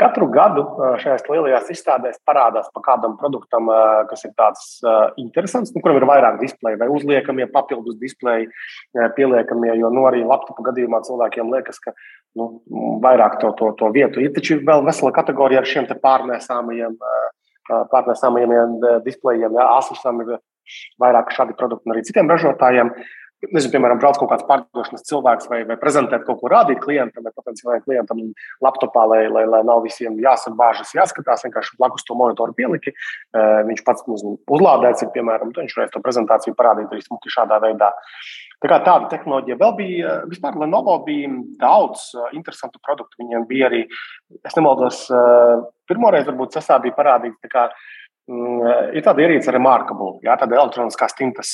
katru 0.00 0.26
gadu 0.32 0.62
šajās 1.02 1.26
lielajās 1.28 1.68
izstādēs 1.74 2.20
parādās 2.24 2.70
pa 2.72 2.80
kādam 2.86 3.18
produktam, 3.20 3.68
uh, 3.68 4.06
kas 4.08 4.24
ir 4.24 4.32
tāds 4.38 4.80
uh, 4.80 5.10
interesants, 5.20 5.74
nu, 5.74 5.82
kuram 5.84 5.98
ir 6.00 6.06
vairāk 6.08 6.38
displeju 6.40 6.80
vai 6.80 6.88
uzliekamie 6.88 7.46
papildus 7.52 7.98
displeji, 8.00 8.48
pieliekamie. 9.16 9.74
Jo 9.80 9.90
nu, 9.92 10.06
arī 10.08 10.22
laptopu 10.24 10.64
gadījumā 10.70 11.02
cilvēkiem 11.04 11.52
liekas, 11.52 11.80
ka 11.84 11.92
nu, 12.38 12.48
vairāk 13.04 13.38
to, 13.42 13.52
to, 13.60 13.72
to 13.76 13.92
vietu 13.92 14.24
ir. 14.24 14.32
Taču 14.36 14.60
vēl 14.64 14.84
vesela 14.88 15.12
kategorija 15.12 15.60
ar 15.60 15.68
šiem 15.68 15.88
pārnēsāmajiem, 16.00 16.96
pārnēsāmajiem 17.92 18.78
displejiem. 19.04 19.56
Ja, 19.58 19.68
Asusam 19.76 20.24
ir 20.24 20.38
vairāk 21.02 21.32
šādi 21.34 21.56
produkti 21.58 21.88
un 21.88 21.96
arī 21.96 22.04
citiem 22.06 22.30
ražotājiem 22.30 22.94
nezinu, 23.48 23.72
piemēram, 23.72 23.98
brauc 24.00 24.18
kaut 24.20 24.30
kāds 24.32 24.44
pārdošanas 24.48 25.06
cilvēks 25.08 25.48
vai, 25.50 25.60
vai 25.68 25.76
prezentēt 25.80 26.26
kaut 26.26 26.40
ko 26.42 26.50
rādīt 26.52 26.80
klientam 26.82 27.24
vai 27.24 27.32
potenciālajam 27.36 27.84
klientam 27.86 28.20
laptopā, 28.64 29.06
lai, 29.08 29.20
lai, 29.32 29.46
lai 29.48 29.62
nav 29.66 29.82
visiem 29.86 30.18
jāsabāžas, 30.20 30.92
jāskatās, 30.96 31.46
vienkārši 31.46 31.78
blakus 31.80 32.04
to 32.06 32.16
monitoru 32.18 32.56
pieliki. 32.56 32.92
Uh, 33.32 33.62
viņš 33.70 33.84
pats 33.86 34.04
nezinu, 34.10 34.36
uzlādēts, 34.58 35.06
ir, 35.06 35.12
piemēram, 35.16 35.54
viņš 35.56 35.76
varēs 35.78 35.94
to 35.94 36.04
prezentāciju 36.04 36.56
parādīt 36.58 36.92
arī 36.92 37.04
smuki 37.06 37.32
šādā 37.32 37.60
veidā. 37.64 37.92
Tā 38.60 38.68
kā 38.68 38.80
tāda 38.84 39.08
tehnoloģija 39.14 39.56
vēl 39.60 39.76
bija, 39.78 40.16
vispār 40.28 40.58
Lenovo 40.60 40.98
bija 41.06 41.30
daudz 41.62 42.10
uh, 42.18 42.28
interesantu 42.36 42.82
produktu. 42.84 43.22
Viņiem 43.22 43.48
bija 43.48 43.70
arī, 43.70 43.86
es 44.44 44.56
nemaldos, 44.58 45.06
pirmoreiz 45.88 46.28
varbūt 46.28 46.58
CESā 46.58 46.76
bija 46.84 46.96
parādīts 46.98 47.40
ir 48.28 49.02
tāda 49.02 49.24
ierīce, 49.24 49.50
remarkable, 49.54 50.18
jā, 50.22 50.36
tāda 50.38 50.58
elektroniskās 50.60 51.16
tintas 51.18 51.50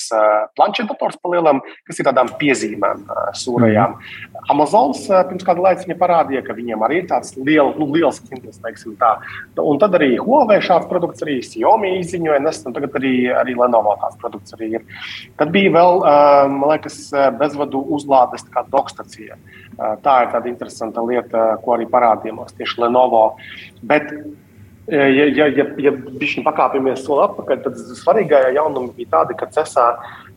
planšetdators 0.59 1.17
palielam, 1.23 1.63
kas 1.89 2.01
ir 2.01 2.09
tādām 2.09 2.29
piezīmēm 2.41 3.07
sūrajām. 3.39 3.97
Mm. 3.97 4.43
Amazons 4.53 5.07
pirms 5.09 5.47
kāda 5.47 5.65
laika 5.65 5.97
parādīja, 6.01 6.43
ka 6.45 6.57
viņiem 6.57 6.85
arī 6.85 7.01
ir 7.01 7.09
tāds 7.11 7.33
liel, 7.39 7.73
nu, 7.81 7.89
liels 7.95 8.21
tintas, 8.27 8.61
teiksim 8.61 8.97
tā. 9.01 9.15
Un 9.63 9.81
tad 9.81 9.97
arī 9.97 10.17
Huawei 10.21 10.61
šāds 10.65 10.89
produkts, 10.91 11.25
arī 11.25 11.39
Xiaomi 11.45 11.97
izziņoja 12.03 12.43
un 12.45 12.77
tagad 12.77 12.97
arī, 13.01 13.15
arī 13.33 13.57
Lenovo 13.57 13.97
tāds 14.03 14.21
produkts 14.21 14.57
arī 14.59 14.73
ir. 14.77 14.87
Tad 15.41 15.53
bija 15.55 15.73
vēl, 15.79 16.03
man 16.53 16.73
liekas, 16.75 17.07
bezvadu 17.41 17.85
uzlādes 17.97 18.45
dokstacija. 18.73 19.39
Tā 19.77 20.23
ir 20.25 20.33
tāda 20.33 20.49
interesanta 20.49 21.05
lieta, 21.05 21.55
ko 21.65 21.77
arī 21.77 21.89
parādīja 21.89 22.37
mums 22.37 22.57
tieši 22.57 22.85
Lenovo. 22.85 23.25
Bet 23.83 24.13
Ja, 24.87 25.07
ja, 25.11 25.47
ja, 25.51 25.65
ja 25.83 25.91
bišķiņ 25.91 26.45
pakāpjamies 26.47 27.01
soli 27.03 27.25
atpakaļ, 27.25 27.63
tad 27.65 27.79
svarīgākie 27.99 28.53
jaunumi 28.55 28.93
bija 28.95 29.17
tādi, 29.17 29.35
ka 29.39 29.49
CESā 29.51 29.87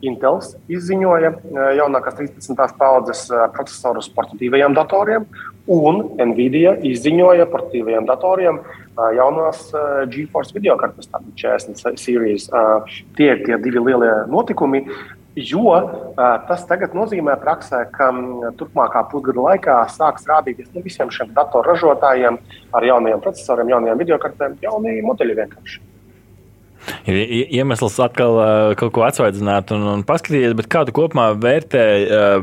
Intels 0.02 0.56
izziņoja 0.72 1.30
jaunākās 1.78 2.16
13. 2.18 2.58
paudzes 2.80 3.28
procesorus 3.54 4.10
portatīvajiem 4.16 4.74
datoriem, 4.78 5.28
un 5.70 6.02
Nvidia 6.32 6.74
izziņoja 6.88 7.46
portatīvajiem 7.52 8.10
datoriem 8.10 8.58
jaunās 9.20 9.68
GeForce 10.16 10.56
video 10.58 10.80
kartes, 10.82 11.12
tādas 11.12 11.36
40 11.38 12.02
series. 12.02 12.50
Tie 13.20 13.30
ir 13.30 13.46
tie 13.46 13.62
divi 13.62 13.86
lielie 13.86 14.16
notikumi. 14.34 14.86
Jo 15.38 15.76
tas 16.50 16.64
tagad 16.66 16.96
nozīmē 16.98 17.36
praksē, 17.42 17.84
ka 17.94 18.10
turpmākā 18.58 19.04
pusgada 19.12 19.44
laikā 19.46 19.76
sāks 19.94 20.26
rādīties 20.30 20.72
nu, 20.74 20.82
visiem 20.82 21.12
šiem 21.14 21.36
datorražotājiem 21.38 22.40
ar 22.74 22.88
jauniem 22.88 23.22
procesoriem, 23.22 23.70
jauniem 23.76 24.02
video 24.02 24.18
kartēm, 24.22 24.58
jauni 24.64 25.00
modeļi 25.06 25.38
vienkārši. 25.44 25.82
Ir 27.10 27.18
iemesls 27.60 27.98
atkal 28.04 28.38
kaut 28.80 28.94
ko 28.96 29.04
atsvaidzināt 29.08 29.74
un, 29.76 29.86
un 29.94 30.04
paskatīties, 30.08 30.56
bet 30.58 30.70
kā 30.72 30.84
tu 30.88 30.94
kopumā 30.96 31.30
vērtē, 31.40 31.84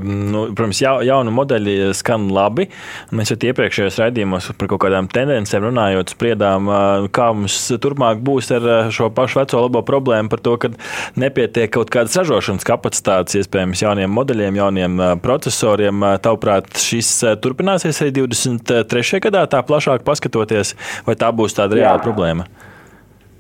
nu, 0.03 0.47
protams, 0.57 0.81
ja, 0.83 0.97
jaunu 1.07 1.33
modeļi 1.35 1.93
skan 1.97 2.29
labi. 2.35 2.69
Mēs 3.17 3.33
jau 3.33 3.39
iepriekšējos 3.51 4.01
raidījumos 4.03 4.51
par 4.59 4.71
kaut 4.73 4.83
kādām 4.87 5.11
tendencēm 5.13 5.69
runājot, 5.69 6.15
spriedām, 6.17 6.71
kā 7.15 7.31
mums 7.37 7.59
turpmāk 7.83 8.23
būs 8.27 8.51
ar 8.57 8.69
šo 8.95 9.11
pašu 9.15 9.43
veco 9.43 9.63
labo 9.67 9.83
problēmu 9.87 10.33
par 10.33 10.43
to, 10.45 10.57
ka 10.63 10.73
nepietiek 11.21 11.73
kaut 11.77 11.93
kādas 11.95 12.17
ražošanas 12.21 12.67
kapacitātes, 12.67 13.39
iespējams, 13.41 13.85
jauniem 13.87 14.13
modeļiem, 14.17 14.61
jauniem 14.61 15.03
procesoriem. 15.25 16.07
Tavuprāt, 16.25 16.71
šis 16.81 17.13
turpināsies 17.43 18.03
arī 18.05 18.15
23. 18.23 19.21
gadā, 19.29 19.47
tā 19.51 19.63
plašāk 19.67 20.07
paskatoties, 20.07 20.77
vai 21.07 21.19
tā 21.19 21.33
būs 21.35 21.57
tāda 21.57 21.79
reāla 21.79 22.01
Jā. 22.01 22.07
problēma? 22.07 22.49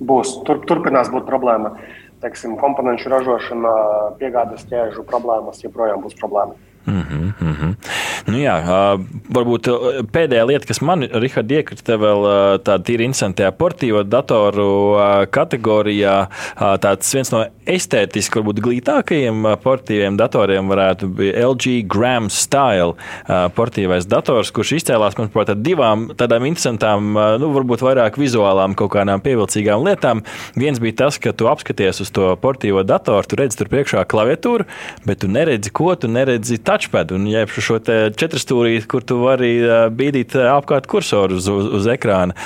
Būs. 0.00 0.40
Tur, 0.46 0.62
turpinās 0.68 1.11
būt 1.12 1.28
problēma. 1.28 1.76
Teiksim, 2.24 2.56
komponentu 2.61 3.11
ražošana, 3.12 3.72
piegādes 4.20 4.64
ķēžu 4.70 5.04
problēmas 5.09 5.61
joprojām 5.64 6.00
būs 6.04 6.16
problēma. 6.20 6.56
Mm 6.87 7.03
-hmm, 7.03 7.33
mm 7.40 7.55
-hmm. 7.55 7.75
Nu 8.27 8.38
jā, 8.38 8.57
varbūt 9.31 9.68
pēdējā 10.12 10.46
lieta, 10.46 10.66
kas 10.66 10.81
man, 10.81 11.03
Rihard, 11.03 11.51
iekrita 11.51 11.96
vēl 11.96 12.20
tādā 12.62 12.83
tīri 12.83 13.05
interesantajā 13.05 13.51
portīvo 13.51 14.03
datoru 14.03 14.96
kategorijā, 15.31 16.27
tāds 16.57 17.14
viens 17.14 17.33
no 17.33 17.46
estētiski 17.66 18.38
varbūt 18.38 18.61
glītākajiem 18.61 19.57
portīviem 19.62 20.16
datoriem 20.16 20.68
varētu 20.68 21.09
būt 21.09 21.35
LG 21.35 21.83
Gram 21.88 22.31
Style 22.31 22.94
portīvais 23.57 24.07
dators, 24.07 24.51
kurš 24.51 24.72
izcēlās 24.72 25.18
man 25.18 25.29
par 25.29 25.55
divām 25.55 26.09
tādām 26.16 26.46
interesantām, 26.46 27.12
nu, 27.40 27.51
varbūt 27.57 27.83
vairāk 27.83 28.18
vizuālām 28.20 28.75
kaut 28.75 28.92
kādām 28.94 29.20
pievilcīgām 29.20 29.83
lietām. 29.87 30.22
Viens 30.55 30.79
bija 30.79 30.96
tas, 31.03 31.18
ka 31.18 31.33
tu 31.33 31.49
apskaties 31.51 32.01
uz 32.01 32.11
to 32.11 32.37
portīvo 32.42 32.85
datoru, 32.87 33.27
tu 33.27 33.37
redzi 33.37 33.59
tur 33.59 33.68
priekšā 33.72 34.05
klaviatūru, 34.05 34.64
bet 35.05 35.18
tu 35.25 35.29
neredzi, 35.29 35.70
ko 35.70 35.94
tu 35.94 36.09
neredzi. 36.09 36.59
Tā 36.59 36.76
touchpad 36.77 37.12
un 37.17 37.27
jeb 37.31 37.51
šo 37.53 37.79
četrstūrīti, 37.81 38.87
kur 38.91 39.05
tu 39.07 39.19
vari 39.23 39.55
bīdīt 39.97 40.37
apkārt 40.37 40.89
kursoru 40.91 41.39
uz, 41.41 41.49
uz, 41.49 41.69
uz 41.81 41.89
ekrāna. 41.91 42.37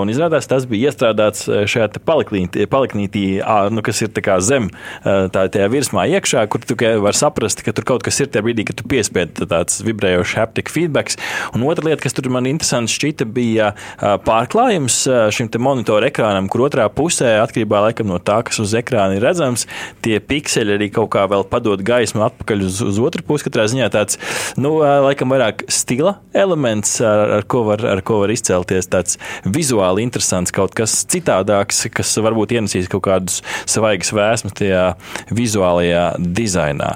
Un 0.00 0.10
izrādās, 0.12 0.48
tas 0.48 0.66
bija 0.68 0.90
iestrādāts 0.90 1.46
šajā 1.68 2.00
paliknītī, 2.06 3.26
nu, 3.72 3.84
kas 3.84 4.02
ir 4.04 4.12
zem 4.44 4.70
tā, 5.04 5.46
tajā 5.52 5.68
virsmā 5.72 6.06
iekšā, 6.16 6.46
kur 6.52 6.64
tu 6.64 6.76
vari 6.76 7.16
saprast, 7.16 7.62
ka 7.64 7.74
tur 7.76 7.86
kaut 7.88 8.06
kas 8.06 8.20
ir 8.20 8.30
tajā 8.32 8.46
brīdī, 8.46 8.66
kad 8.68 8.80
tu 8.80 8.86
piespied 8.88 9.36
tāds 9.50 9.82
vibrējošs 9.84 10.36
haptic 10.40 10.72
feedback. 10.72 11.16
Un 11.54 11.66
otra 11.68 11.90
lieta, 11.90 12.02
kas 12.06 12.16
tur 12.16 12.30
man 12.32 12.48
interesanti 12.48 12.94
šķita, 12.96 13.28
bija 13.36 13.72
pārklājums 14.00 15.02
šim 15.36 15.50
monitoru 15.62 16.08
ekrānam, 16.08 16.48
kur 16.52 16.66
otrā 16.66 16.88
pusē, 16.92 17.36
atkarībā 17.44 17.84
laikam, 17.88 18.08
no 18.10 18.18
tā, 18.22 18.40
kas 18.46 18.60
uz 18.62 18.74
ekrāna 18.78 19.18
ir 19.18 19.24
redzams, 19.24 19.66
tie 20.04 20.18
pikseli 20.20 20.76
arī 20.76 20.90
kaut 20.94 21.12
kā 21.14 21.26
vēl 21.30 21.46
padod 21.50 21.82
gaismu 21.86 22.24
atpakaļ 22.26 22.64
uz, 22.66 22.80
uz 22.84 23.00
otru 23.02 23.24
pusi. 23.26 23.46
Katrā 23.46 23.65
ziņā 23.70 23.88
tāds, 23.94 24.20
nu, 24.60 24.76
laikam, 24.82 25.32
vairāk 25.34 25.66
stila 25.72 26.16
elements, 26.36 26.98
ar, 27.04 27.38
ar, 27.38 27.46
ko, 27.50 27.64
var, 27.70 27.84
ar 27.96 28.02
ko 28.06 28.20
var 28.22 28.32
izcelties. 28.34 28.90
Tāds 28.92 29.20
vizuāli 29.44 30.06
interesants, 30.06 30.54
kaut 30.54 30.76
kas 30.78 30.98
citādāks, 31.12 31.84
kas 31.94 32.14
varbūt 32.22 32.56
ienesīs 32.56 32.90
kaut 32.92 33.06
kādus 33.08 33.42
svaigas 33.68 34.12
vēsmas 34.16 34.56
tajā 34.56 34.86
vizuālajā 35.34 36.08
dizainā. 36.20 36.94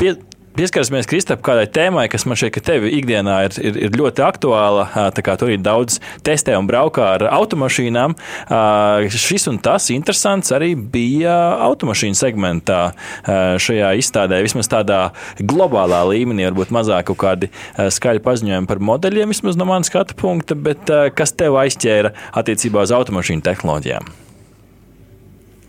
Pie, 0.00 0.16
Pieskarsimies, 0.56 1.04
Kristap, 1.04 1.42
kādai 1.44 1.66
tēmai, 1.68 2.06
kas 2.08 2.22
man 2.24 2.38
šeit, 2.40 2.54
ka 2.54 2.62
tev 2.64 2.86
ikdienā 2.88 3.34
ir, 3.44 3.56
ir, 3.60 3.76
ir 3.86 3.98
ļoti 4.00 4.22
aktuāla. 4.24 4.86
Tā 5.12 5.24
kā 5.26 5.34
tur 5.36 5.52
ir 5.52 5.60
daudz 5.60 5.98
testē 6.24 6.54
un 6.56 6.64
braukā 6.64 7.10
ar 7.18 7.26
automašīnām. 7.28 8.16
Šis 9.12 9.44
un 9.52 9.60
tas 9.60 9.90
interesants 9.92 10.54
arī 10.56 10.72
bija 10.72 11.36
automašīnu 11.68 12.16
segmentā 12.16 12.80
šajā 13.28 13.92
izstādē. 14.00 14.40
Vismaz 14.48 14.72
tādā 14.72 15.04
globālā 15.36 16.06
līmenī, 16.14 16.48
varbūt 16.48 16.72
mazāk 16.72 17.10
kaut 17.12 17.20
kādi 17.26 17.52
skaļi 17.76 18.24
paziņojumi 18.24 18.72
par 18.72 18.80
modeļiem, 18.80 19.36
vismaz 19.36 19.60
no 19.60 19.68
manas 19.68 19.92
skatu 19.92 20.16
punkta, 20.16 20.56
bet 20.56 20.88
kas 20.88 21.36
tev 21.36 21.60
aizķēra 21.66 22.16
attiecībā 22.32 22.88
uz 22.88 22.96
automašīnu 22.96 23.44
tehnoloģijām? 23.44 24.25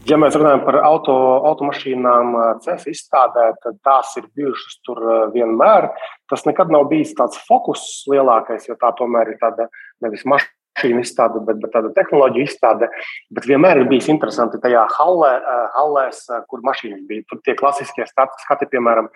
Ja 0.08 0.15
mēs 0.20 0.36
runājam 0.38 0.62
par 0.63 0.78
auto, 0.88 1.13
automašīnām, 1.50 2.36
ceļu 2.63 2.91
izstādē, 2.93 3.48
tad 3.63 3.80
tās 3.84 4.13
ir 4.20 4.28
bijušas 4.38 4.78
tur 4.88 5.02
vienmēr. 5.34 5.89
Tas 6.32 6.46
nekad 6.48 6.72
nav 6.72 6.86
bijis 6.91 7.12
tāds 7.17 7.39
fokus 7.48 7.82
lielākais, 8.08 8.70
jo 8.70 8.78
tā 8.80 8.93
tomēr 8.96 9.34
ir 9.34 9.39
tāda 9.41 9.65
nevis 10.06 10.24
mašīna 10.30 11.04
izstāde, 11.04 11.41
bet, 11.48 11.60
bet 11.63 11.74
tāda 11.76 11.91
tehnoloģija 11.98 12.48
izstāde. 12.48 12.88
Bet 13.36 13.50
vienmēr 13.50 13.82
ir 13.82 13.89
bijis 13.91 14.08
interesanti 14.13 14.62
tajā 14.63 14.86
hallē, 14.96 15.34
hallēs, 15.76 16.24
kur 16.48 16.63
mašīnas 16.70 17.04
bija. 17.10 17.26
Tur 17.28 17.43
tie 17.43 17.58
klasiskie 17.60 18.08
skati, 18.08 18.70
piemēram, 18.72 19.12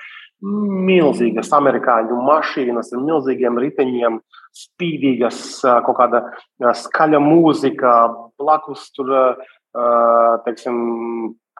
milzīgas 0.89 1.53
amerikāņu 1.55 2.19
mašīnas 2.25 2.91
ar 2.97 3.05
milzīgiem 3.05 3.61
riteņiem, 3.63 4.19
spīdīgas, 4.57 5.61
kaut 5.85 6.01
kāda 6.01 6.25
skaļa 6.81 7.23
mūzika, 7.23 7.95
blakus 8.41 8.89
tur 8.97 9.13
teiksim, 10.45 10.81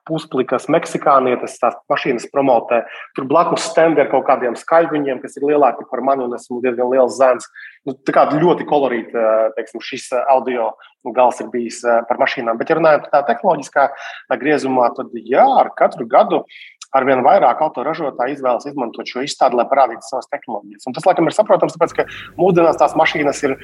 pusplikas 0.08 0.66
meksikānietes, 0.72 1.60
tās 1.62 1.76
mašīnas 1.92 2.28
promotē. 2.34 2.82
Tur 3.16 3.28
blakus 3.30 3.68
stendi 3.70 4.02
ar 4.02 4.10
kaut 4.12 4.26
kādiem 4.28 4.58
skaļruņiem, 4.58 5.22
kas 5.22 5.38
ir 5.38 5.46
lielāki 5.52 5.86
par 5.92 6.02
mani, 6.06 6.26
un 6.26 6.36
esmu 6.38 6.62
diezgan 6.64 6.90
liels 6.92 7.20
zēns. 7.20 7.48
Nu, 7.88 7.94
tā 7.94 8.16
kā 8.16 8.26
ļoti 8.34 8.68
kolorīta, 8.70 9.52
teiksim, 9.58 9.84
šis 9.86 10.10
audio 10.24 10.72
gals 11.16 11.42
ir 11.42 11.50
bijis 11.54 11.82
par 12.10 12.20
mašīnām. 12.22 12.60
Bet, 12.60 12.70
ja 12.70 12.78
runājam 12.78 13.06
par 13.06 13.14
tā 13.14 13.24
tehnoloģiskā 13.32 13.88
griezumā, 14.42 14.92
tad 14.98 15.14
jā, 15.22 15.46
ar 15.46 15.72
katru 15.78 16.10
gadu 16.10 16.44
arvien 16.98 17.24
vairāk 17.26 17.62
autoražotāji 17.64 18.38
izvēlas 18.38 18.68
izmantot 18.70 19.10
šo 19.10 19.24
izstādi, 19.26 19.58
lai 19.60 19.68
parādītu 19.70 20.08
savas 20.08 20.30
tehnoloģijas. 20.32 20.88
Un 20.88 20.96
tas, 20.98 21.06
laikam, 21.08 21.30
ir 21.30 21.36
saprotams, 21.36 21.76
tāpēc, 21.78 21.96
ka 21.98 22.08
mūsdienās 22.40 22.80
tās 22.82 22.96
mašīnas 23.00 23.44
ir 23.48 23.56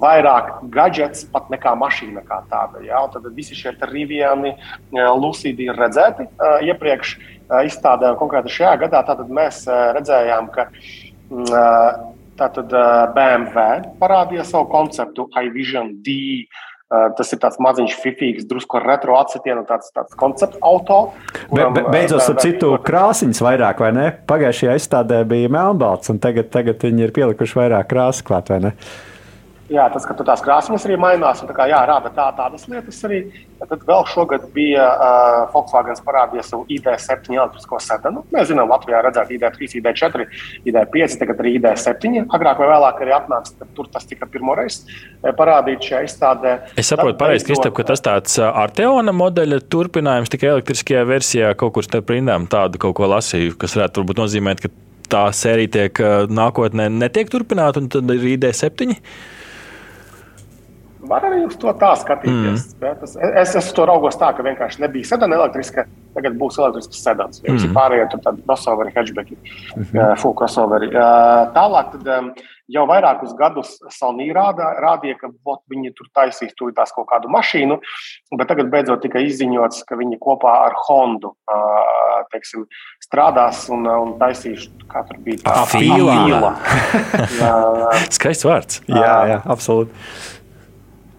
vairāk 0.00 0.52
gadgets 0.74 1.26
pat 1.32 1.50
nekā 1.52 1.74
mašīna 1.80 2.24
kā 2.28 2.42
tāda. 2.52 2.84
Ja? 2.86 3.02
Tad 3.12 3.28
visi 3.36 3.58
šie 3.58 3.74
Riviani, 3.90 4.54
Lucidi 5.20 5.68
ir 5.68 5.78
redzēti 5.78 6.28
iepriekš 6.68 7.16
izstādē, 7.66 8.12
un 8.12 8.20
konkrēti 8.20 8.52
šajā 8.54 8.76
gadā 8.84 9.04
mēs 9.30 9.64
redzējām, 9.96 10.50
ka 10.54 10.68
uh, 10.70 12.10
tātad, 12.40 12.72
BMW 13.16 13.94
parādīja 14.00 14.46
savu 14.48 14.70
konceptu 14.72 15.28
iVision 15.42 15.96
D 16.04 16.46
Tas 16.90 17.28
ir 17.30 17.38
tāds 17.38 17.60
maziņš, 17.62 17.92
fifīgs, 18.02 18.46
drusku 18.50 18.80
retro 18.82 19.14
atsitienu, 19.20 19.62
tāds, 19.68 19.92
tāds 19.94 20.16
koncepts 20.18 20.58
auto. 20.66 21.12
Kuram, 21.50 21.74
be, 21.74 21.82
be, 21.82 21.92
beidzot, 21.92 22.22
ar 22.30 22.40
citu 22.42 22.72
krāsiņas 22.86 23.42
vairāk, 23.42 23.82
vai 23.82 23.92
ne? 23.96 24.08
Pagājušajā 24.30 24.78
izstādē 24.78 25.22
bija 25.28 25.50
melnbalts, 25.52 26.12
un 26.12 26.20
tagad, 26.22 26.50
tagad 26.54 26.82
viņi 26.86 27.08
ir 27.08 27.14
pielikuši 27.16 27.58
vairāk 27.58 27.90
krāsu 27.90 28.26
klāt, 28.28 28.52
vai 28.54 28.60
ne? 28.68 28.74
Uh, 28.74 29.09
Jā, 29.70 29.84
tas, 29.94 30.02
ka 30.02 30.16
tās 30.18 30.40
krāsnes 30.42 30.82
arī 30.86 30.96
mainās, 30.98 31.44
un 31.44 31.46
tā 31.46 31.54
kā, 31.54 31.68
jā, 31.70 31.78
rāda 31.86 32.10
tā, 32.10 32.24
tādas 32.34 32.64
lietas 32.66 32.96
arī. 33.06 33.20
Tad 33.60 33.84
vēl 33.86 34.02
šogad 34.10 34.48
bija 34.54 34.82
uh, 34.88 35.52
Volkswagen 35.52 35.98
parādīja 36.02 36.42
savu 36.48 36.64
ID7 36.74 37.36
elektrisko 37.36 37.78
sedanu. 37.84 38.24
Mēs 38.34 38.48
zinām, 38.50 38.72
Latvijā 38.72 39.02
redzēt 39.06 39.30
ID3, 39.36 39.68
ID4, 39.78 40.26
ID5, 40.66 41.16
tagad 41.22 41.44
arī 41.44 41.54
ID7. 41.60 42.24
Agrāk 42.34 42.64
vai 42.64 42.70
vēlāk 42.72 43.04
arī 43.04 43.14
atnāks, 43.14 43.54
ka 43.60 43.70
tur 43.76 43.86
tas 43.94 44.10
tika 44.10 44.26
pirmoreiz 44.32 44.80
parādīts 45.38 45.92
šajā 45.92 46.02
izstādē. 46.08 46.58
Es 46.80 46.90
saprotu, 46.90 47.20
pareizi, 47.20 47.46
Kristap, 47.46 47.76
ka 47.78 47.86
tas 47.92 48.02
tāds 48.02 48.38
Arteona 48.42 49.14
modeļa 49.14 49.62
turpinājums 49.70 50.34
tikai 50.34 50.54
elektriskajā 50.56 51.04
versijā 51.06 51.54
kaut 51.60 51.76
kur 51.76 51.86
starp 51.86 52.10
rindām 52.10 52.50
tādu 52.50 52.80
kaut 52.82 52.98
ko 52.98 53.12
lasīju, 53.12 53.54
kas 53.60 53.78
varētu 53.78 54.02
varbūt 54.02 54.24
nozīmēt, 54.24 54.64
ka 54.64 54.72
tā 55.10 55.28
sērija 55.36 55.76
tiek 55.76 56.08
nākotnē 56.32 56.88
netiek 56.96 57.30
turpināta, 57.30 57.84
un 57.84 57.92
tad 57.92 58.10
ir 58.16 58.32
ID7. 58.34 58.98
Var 61.10 61.26
arī 61.26 61.40
uz 61.48 61.56
to 61.58 61.72
tā 61.80 61.90
skatīties. 61.98 62.68
Mm. 62.78 63.02
Es, 63.06 63.16
es, 63.42 63.56
es 63.58 63.72
to 63.74 63.86
raugos 63.88 64.18
tā, 64.20 64.30
ka 64.36 64.44
vienkārši 64.46 64.84
nebija 64.84 65.08
sedana 65.08 65.40
elektriska, 65.40 65.84
tagad 66.14 66.36
būs 66.38 66.60
elektrisks 66.60 67.02
sedans. 67.02 67.42
Ja 67.42 67.56
mm. 67.56 67.74
pārējie 67.74 68.06
tur 68.12 68.22
tādi 68.28 68.46
crossoveri, 68.46 68.94
hatchbacki, 68.94 69.36
mm 69.40 69.82
-hmm. 69.82 70.16
full 70.22 70.36
crossoveri. 70.38 70.92
Tālāk 71.56 71.92
tad, 71.96 72.40
jau 72.70 72.86
vairākus 72.86 73.34
gadus 73.38 73.76
Sony 73.90 74.30
rādā, 74.34 74.70
rādīja, 74.82 75.18
ka 75.20 75.32
bot, 75.44 75.62
viņi 75.70 75.92
tur 75.98 76.06
taisīs 76.14 76.54
tur 76.54 76.72
tās 76.76 76.94
kaut 76.94 77.08
kādu 77.10 77.28
mašīnu, 77.28 77.80
bet 78.38 78.48
tagad 78.48 78.70
beidzot 78.70 79.02
tika 79.02 79.18
izziņots, 79.18 79.82
ka 79.88 79.98
viņi 79.98 80.18
kopā 80.22 80.54
ar 80.68 80.78
Hondu 80.86 81.34
teiksim, 82.30 82.66
strādās 83.02 83.64
un, 83.72 83.86
un 83.86 84.12
taisīs, 84.20 84.68
kā 84.90 85.02
tur 85.08 85.18
bija 85.24 85.42
tā 85.42 85.80
līnija. 85.80 86.52
Skaists 88.16 88.46
vārds. 88.46 88.82
Jā, 88.86 89.16
jā, 89.34 89.40
absolūti. 89.50 90.38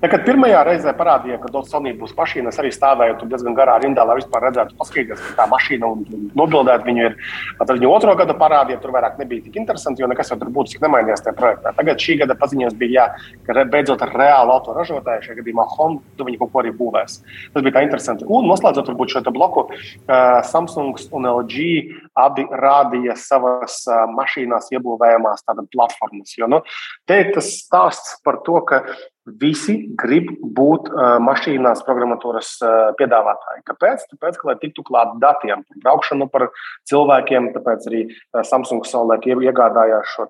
Ja, 0.01 0.09
kad 0.09 0.23
pirmajā 0.25 0.63
reizē 0.65 0.91
parādīja, 0.97 1.37
ka 1.43 1.61
Sony 1.69 1.91
būs 1.93 2.15
mašīnas, 2.17 2.55
arī 2.57 2.71
stāvēja 2.73 3.19
tur 3.19 3.29
diezgan 3.29 3.53
garā 3.53 3.75
rindā, 3.83 4.01
lai 4.07 4.15
vispār 4.17 4.47
redzētu, 4.47 4.73
paskatīties, 4.79 5.19
kā 5.21 5.35
tā 5.37 5.45
mašīna 5.51 5.91
un, 5.93 6.01
nobildēt 6.39 6.87
viņu. 6.87 7.03
Ir. 7.05 7.17
Tad 7.59 7.73
viņu 7.75 7.91
otro 7.93 8.15
gadu 8.17 8.33
parādīja, 8.39 8.79
tur 8.81 8.95
vairāk 8.95 9.19
nebija 9.21 9.45
tik 9.45 9.59
interesanti, 9.61 10.01
jo 10.01 10.09
nekas 10.09 10.33
jau 10.33 10.39
tur 10.41 10.49
būtiski 10.55 10.81
nemainījās 10.81 11.21
tajā 11.21 11.35
projektā. 11.37 11.75
Tagad 11.77 12.01
šī 12.01 12.17
gada 12.23 12.37
paziņojums 12.41 12.79
bija, 12.81 13.05
jā, 13.13 13.37
ka 13.45 13.67
beidzot 13.75 14.01
ar 14.01 14.15
reālu 14.23 14.55
autoražotāju, 14.55 15.27
šajā 15.27 15.37
gadījumā 15.43 15.67
Honda, 15.75 16.25
viņi 16.25 16.41
kaut 16.41 16.53
ko 16.55 16.63
arī 16.63 16.73
būvēs. 16.81 17.21
Tas 17.53 17.67
bija 17.69 17.77
tā 17.77 17.85
interesanti. 17.85 18.25
Un 18.25 18.49
noslēdzot 18.49 18.89
varbūt 18.89 19.13
šo 19.13 19.23
bloku, 19.29 19.67
uh, 19.69 20.41
Samsung 20.49 20.97
un 21.13 21.29
LG 21.35 21.69
abi 22.17 22.49
rādīja 22.49 23.13
savas 23.21 23.83
uh, 23.85 24.07
mašīnās 24.17 24.73
iebūvējamās 24.73 25.45
tādas 25.45 25.69
platformas. 25.73 26.33
Jo, 26.41 26.49
nu, 26.49 26.63
te 27.05 27.21
ir 27.21 27.33
tas 27.37 27.53
stāsts 27.61 28.17
par 28.25 28.41
to, 28.47 28.57
ka 28.65 28.81
Visi 29.21 29.75
grib 30.01 30.31
būt 30.41 30.87
uh, 30.89 31.19
mašīnās 31.21 31.83
programmatūras 31.85 32.55
uh, 32.65 32.71
piedāvātāji. 32.97 33.61
Kāpēc? 33.67 34.07
Tāpēc, 34.15 34.39
ka, 34.39 34.47
lai 34.49 34.55
tiktu 34.63 34.81
klāt 34.87 35.11
datiem 35.21 35.61
par 35.61 35.81
braukšanu, 35.83 36.25
par 36.33 36.47
cilvēkiem, 36.89 37.51
tāpēc 37.53 37.85
arī 37.91 38.01
uh, 38.09 38.41
Samsung 38.41 38.81
savulaik 38.89 39.29
iegādājās 39.29 40.15
šo 40.15 40.25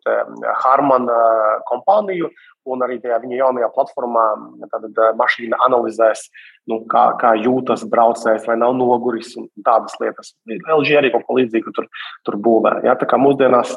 Harman 0.65 1.07
uh, 1.07 1.61
kompāniju, 1.71 2.33
un 2.69 2.83
arī 2.85 2.99
tajā 3.01 3.19
viņa 3.23 3.37
jaunajā 3.39 3.69
platformā 3.75 4.25
tad, 4.71 4.87
mašīna 5.19 5.59
analizēs, 5.67 6.27
nu, 6.69 6.81
kā, 6.91 7.05
kā 7.21 7.33
jūtas 7.39 7.85
braucējs, 7.89 8.45
vai 8.47 8.57
nav 8.61 8.75
noguris 8.77 9.33
un 9.39 9.49
tādas 9.65 9.97
lietas. 10.01 10.33
LG 10.47 10.99
arī 10.99 11.13
kaut 11.13 11.25
ko 11.27 11.39
līdzīgu 11.39 11.73
tur, 11.75 11.89
tur 12.27 12.37
būvē. 12.37 12.77
Ja? 12.87 12.97
Tā 12.99 13.09
kā 13.09 13.19
mūsdienās 13.21 13.73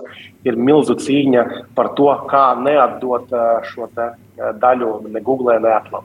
ir 0.47 0.61
milzu 0.61 0.99
cīņa 1.01 1.47
par 1.77 1.95
to, 1.99 2.11
kā 2.31 2.47
neatdot 2.61 3.33
šo 3.71 3.89
daļu 3.95 4.97
ne 5.09 5.25
Google, 5.25 5.61
ne 5.63 5.73
Apple 5.75 6.05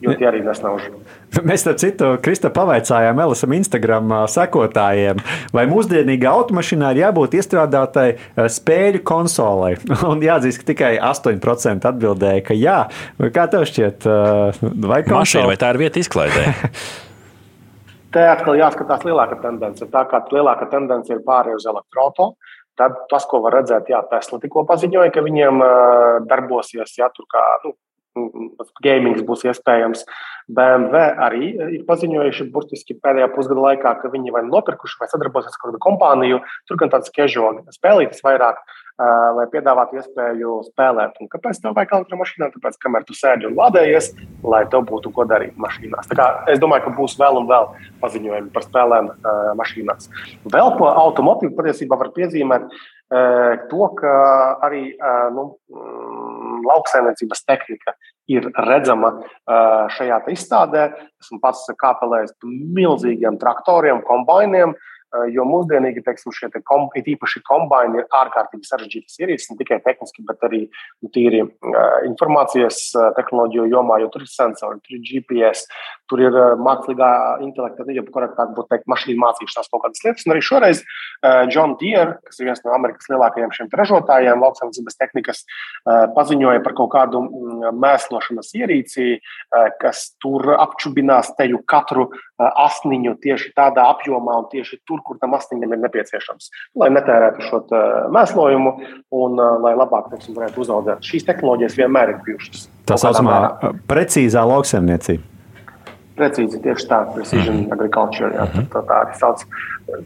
jo 0.00 0.14
tie 0.18 0.28
arī 0.28 0.42
nesnauž. 0.44 0.88
Mēs 1.46 1.64
tam 1.66 1.76
citu, 1.80 2.10
Krista, 2.24 2.50
pavaicājām 2.54 3.20
Elisam 3.24 3.54
Instagram 3.56 4.12
sekotājiem, 4.32 5.22
vai 5.56 5.64
mūsdienīgā 5.70 6.32
automašīnā 6.32 6.92
ir 6.94 7.02
jābūt 7.06 7.36
iestrādātai 7.40 8.06
spēļu 8.56 9.02
konsolei. 9.06 9.76
Un 10.10 10.22
jāatzīst, 10.24 10.62
ka 10.62 10.70
tikai 10.72 10.92
8% 11.00 11.90
atbildēja, 11.92 12.44
ka 12.46 12.56
jā. 12.56 12.78
Kā 13.34 13.48
tev 13.52 13.66
šķiet, 13.68 14.06
vai? 14.86 15.02
Mašīna, 15.06 15.48
vai 15.50 15.58
tā 15.60 15.72
ir 15.74 15.82
vieta 15.86 16.02
izklaidē? 16.02 16.46
Te 18.14 18.22
atkal 18.24 18.56
jāskatās 18.56 19.02
lielāka 19.04 19.36
tendence. 19.42 19.84
Tā 19.92 20.06
kā 20.08 20.22
lielāka 20.32 20.68
tendence 20.72 21.10
ir 21.12 21.24
pārējai 21.26 21.58
uz 21.58 21.66
elektroautorātu, 21.68 22.54
tad 22.76 22.94
tas, 23.10 23.24
ko 23.28 23.42
var 23.44 23.58
redzēt, 23.58 23.90
jā, 23.92 23.98
Tesla 24.08 24.38
tikko 24.40 24.62
paziņoja, 24.68 25.10
ka 25.12 25.24
viņiem 25.24 25.60
darbosies, 26.28 26.94
ja 27.00 27.08
tur 27.12 27.26
kā 27.32 27.42
nu, 27.64 27.74
gamings 28.84 29.24
būs 29.26 29.44
iespējams. 29.50 30.04
BMW 30.46 31.02
arī 31.26 31.46
ir 31.74 31.84
paziņojuši 31.88 32.48
burtiski 32.54 32.94
pēdējā 33.02 33.26
pusgada 33.34 33.64
laikā, 33.64 33.96
ka 33.98 34.10
viņi 34.12 34.34
vai 34.34 34.44
nopirkuši 34.46 35.00
vai 35.00 35.08
sadarbosies 35.10 35.56
ar 35.56 35.62
kādu 35.64 35.80
kompāniju. 35.82 36.38
Tur 36.70 36.78
gan 36.78 36.92
tāds 36.92 37.10
casual 37.14 37.58
spēlītas 37.74 38.22
vairāk, 38.22 38.60
uh, 38.62 39.32
lai 39.40 39.48
piedāvātu 39.50 39.98
iespēju 39.98 40.60
spēlēt. 40.68 41.18
Un 41.18 41.30
kāpēc 41.32 41.58
tev 41.62 41.74
vajag 41.74 41.96
elektromašīnā? 41.98 42.52
Tāpēc, 42.54 42.78
kamēr 42.84 43.06
tu 43.08 43.18
sēdi 43.18 43.50
un 43.50 43.58
lādējies, 43.58 44.12
lai 44.46 44.62
tev 44.70 44.86
būtu 44.86 45.10
ko 45.16 45.26
darīt 45.26 45.58
mašīnās. 45.58 46.06
Tā 46.12 46.20
kā 46.20 46.28
es 46.52 46.62
domāju, 46.62 46.86
ka 46.86 46.94
būs 47.00 47.18
vēl 47.18 47.42
un 47.42 47.50
vēl 47.50 47.72
paziņojumi 48.04 48.54
par 48.54 48.68
spēlēm 48.68 49.10
uh, 49.16 49.50
mašīnās. 49.58 50.12
Vēl 50.46 50.76
ko 50.78 50.92
automotīvu 50.94 51.58
patiesībā 51.58 51.98
var 51.98 52.14
piezīmēt 52.14 52.70
to, 53.70 53.88
ka 53.94 54.12
arī 54.66 54.96
nu, 55.34 55.44
lauksaimniecības 56.66 57.44
tehnika 57.46 57.94
ir 58.32 58.48
redzama 58.66 59.12
šajā 59.96 60.20
izstādē. 60.34 60.88
Esmu 61.22 61.40
pats 61.42 61.64
kāpelējis 61.78 62.34
milzīgiem 62.76 63.38
traktoriem, 63.42 64.02
kombainiem, 64.06 64.74
Jo 65.30 65.44
mūsdienīgi 65.46 66.02
teiksim, 66.04 66.32
šie 66.34 66.48
te 66.52 66.60
kom, 66.66 66.88
īpaši 66.98 67.40
kombaini 67.46 68.00
ir 68.02 68.08
ārkārtīgi 68.18 68.66
sarežģītas 68.66 69.20
ierīces, 69.22 69.50
ne 69.52 69.56
tikai 69.60 69.78
tehniski, 69.84 70.24
bet 70.26 70.42
arī 70.44 70.60
nu, 70.66 71.10
tīri 71.14 71.44
informācijas 72.08 72.80
tehnoloģiju 73.16 73.68
jomā, 73.70 74.00
jo 74.02 74.10
tur 74.12 74.26
ir 74.26 74.30
sensori, 74.32 74.80
tur 74.82 74.98
ir 74.98 75.04
GPS, 75.06 75.70
tur 76.10 76.24
ir 76.24 76.36
mākslīgā 76.62 77.10
intelekta, 77.46 77.86
ja 77.94 78.02
korektāk 78.02 78.52
būtu 78.56 78.72
teikt, 78.74 78.88
mašīnu 78.90 79.22
mācīšanās 79.22 79.70
kaut 79.72 79.84
kādas 79.86 80.04
lietas. 80.04 80.26
Un 80.26 80.34
arī 80.34 80.44
šoreiz 80.44 80.82
John 81.54 81.76
Deere, 81.80 82.18
kas 82.26 82.42
ir 82.42 82.50
viens 82.50 82.62
no 82.66 82.74
Amerikas 82.76 83.10
lielākajiem 83.12 83.54
šiem 83.54 83.72
ražotājiem, 83.78 84.42
lauksaimniecības 84.42 85.00
tehnikas, 85.00 85.42
paziņoja 86.18 86.64
par 86.66 86.76
kaut 86.82 86.92
kādu 86.96 87.22
mēslošanas 87.78 88.52
ierīci, 88.58 89.20
kas 89.80 90.08
tur 90.22 90.50
apčubinās 90.58 91.32
teju 91.38 91.62
katru 91.68 92.10
asniņu 92.38 93.16
tieši 93.22 93.54
tādā 93.56 93.86
apjomā 93.94 94.40
un 94.42 94.48
tieši 94.52 94.80
tur, 94.88 94.95
kur 95.04 95.18
tam 95.20 95.36
asniņam 95.38 95.76
ir 95.76 95.82
nepieciešams, 95.84 96.50
lai 96.82 96.90
netērētu 96.94 97.46
šo 97.48 97.62
mēslojumu 98.14 98.74
un 99.20 99.40
lai 99.64 99.74
labāk 99.78 100.10
teiksim, 100.12 100.36
varētu 100.38 100.64
uzaugt. 100.64 101.06
Šīs 101.06 101.26
tehnoloģijas 101.28 101.78
vienmēr 101.78 102.14
ir 102.14 102.20
bijušas. 102.26 102.68
Tā 102.86 102.98
saucamā 103.00 103.40
precīzā 103.90 104.44
lauksaimniecība. 104.46 105.34
Precīzi 106.16 106.62
tieši 106.64 106.86
tā, 106.88 107.02
precision 107.12 107.56
-hmm. 107.56 107.72
agriculture. 107.76 108.30
Jā, 108.32 108.46
tā, 108.54 108.62
tā, 108.72 108.80
tā 108.88 109.00
arī 109.04 109.18
sauc. 109.20 109.42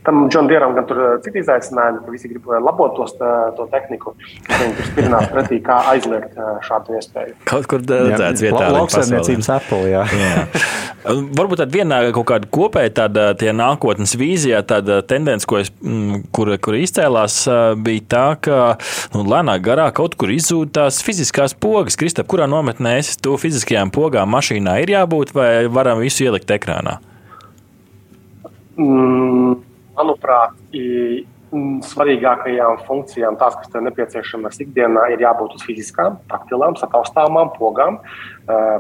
Tam 0.05 0.27
Džonam 0.29 0.49
Dieram 0.51 0.75
gan 0.77 0.85
tur 0.85 0.99
citi 1.25 1.41
izaicinājumi, 1.41 2.03
ka 2.05 2.13
visi 2.13 2.29
grib 2.29 2.45
labot 2.61 2.93
tos, 2.99 3.15
to 3.57 3.65
tehniku. 3.73 4.13
Viņi 4.51 4.75
tur 4.77 4.89
spērinās 4.91 5.31
pretī, 5.33 5.61
kā 5.65 5.79
aizliegt 5.95 6.35
šādu 6.67 6.99
iespēju. 6.99 7.37
Kaut 7.49 7.69
kur 7.71 7.81
redzēts 7.89 8.45
vietā. 8.45 8.67
Lauksaimniecības 8.77 9.49
Apple, 9.55 9.87
jā. 9.89 10.03
jā. 10.21 10.45
Varbūt 11.09 11.63
tāda 11.63 11.73
vienā 11.73 12.01
kaut 12.13 12.29
kāda 12.29 12.51
kopēja 12.53 12.93
tāda 12.99 13.25
tie 13.41 13.55
nākotnes 13.57 14.13
vīzija, 14.21 14.61
tāda 14.69 15.01
tendence, 15.01 15.49
ko 15.49 15.63
es, 15.63 15.73
kur, 16.37 16.53
kur 16.61 16.77
izcēlās, 16.77 17.41
bija 17.81 18.05
tā, 18.13 18.27
ka 18.45 18.61
nu, 19.17 19.25
lēnāk 19.33 19.65
garā 19.65 19.89
kaut 19.97 20.19
kur 20.21 20.33
izzūd 20.35 20.75
tās 20.77 21.01
fiziskās 21.07 21.57
pogas. 21.57 21.97
Kristap, 22.01 22.29
kurā 22.29 22.45
nometnē 22.51 22.99
es 23.01 23.15
to 23.17 23.41
fiziskajām 23.41 23.95
pogām 23.97 24.29
mašīnā 24.37 24.77
ir 24.85 24.93
jābūt 24.99 25.33
vai 25.37 25.51
varam 25.73 26.05
visu 26.05 26.29
ielikt 26.29 26.53
ekrānā? 26.53 26.99
Mm, 28.81 29.57
manuprāt, 29.99 30.57
svarīgākajām 31.51 32.77
funkcijām, 32.87 33.35
tās, 33.41 33.57
kas 33.59 33.71
tev 33.73 33.83
nepieciešamas 33.89 34.61
ikdienā, 34.63 35.09
ir 35.11 35.25
jābūt 35.25 35.57
uz 35.57 35.65
fiziskām, 35.67 36.21
taktilām, 36.31 36.77
sataustāmām 36.79 37.51
pogām. 37.57 37.99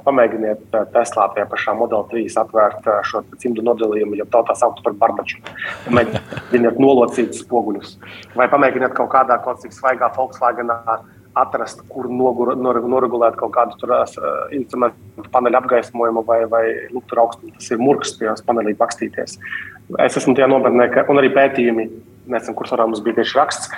Pamēģiniet 0.06 0.76
Teslā 0.94 1.26
tajā 1.34 1.48
pašā 1.50 1.74
Model 1.78 2.06
3 2.12 2.38
atvērt 2.44 2.86
šo 3.10 3.24
cimdu 3.42 3.64
nodalījumu, 3.66 4.20
ja 4.20 4.26
tā 4.30 4.44
tā 4.46 4.54
sauc 4.58 4.78
par 4.86 4.94
barbaču. 5.02 5.42
Pamēģiniet 5.88 6.78
nolocīt 6.78 7.34
spoguļus. 7.42 7.96
Vai 8.38 8.46
pamēģiniet 8.52 8.94
kaut 8.94 9.10
kādā 9.16 9.40
kaut 9.42 9.64
cik 9.64 9.74
svaigā 9.74 10.12
Volkswagenā 10.14 11.00
atrast, 11.38 11.82
kur 11.90 12.08
nogur, 12.10 12.52
noregulēt 12.58 13.36
kaut 13.38 13.52
kādu 13.54 13.76
tur, 13.80 13.94
uh, 13.94 14.30
instrumentu 14.56 15.26
paneļa 15.30 15.62
apgaismojumu 15.62 16.24
vai, 16.26 16.40
vai 16.50 16.64
luktu 16.90 17.18
augstumu. 17.22 17.54
Tas 17.58 17.70
ir 17.70 17.82
murgs 17.82 18.16
tajos 18.18 18.42
panelī 18.46 18.74
bakstīties. 18.78 19.38
Es 20.02 20.18
esmu 20.18 20.34
tajā 20.38 20.50
nometnē, 20.50 20.90
ka, 20.94 21.06
un 21.10 21.22
arī 21.22 21.30
pētījumi, 21.34 21.88
nesen 22.30 22.56
kursā 22.58 22.78
mums 22.80 23.02
bija 23.04 23.20
tieši 23.20 23.38
raksts, 23.38 23.72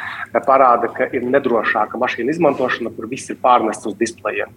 parāda, 0.46 0.90
ka 0.96 1.08
ir 1.12 1.24
nedrošāka 1.28 2.00
mašīna 2.00 2.34
izmantošana, 2.34 2.92
kur 2.96 3.08
viss 3.10 3.32
ir 3.32 3.40
pārnests 3.42 3.88
uz 3.88 3.96
displejiem. 4.00 4.52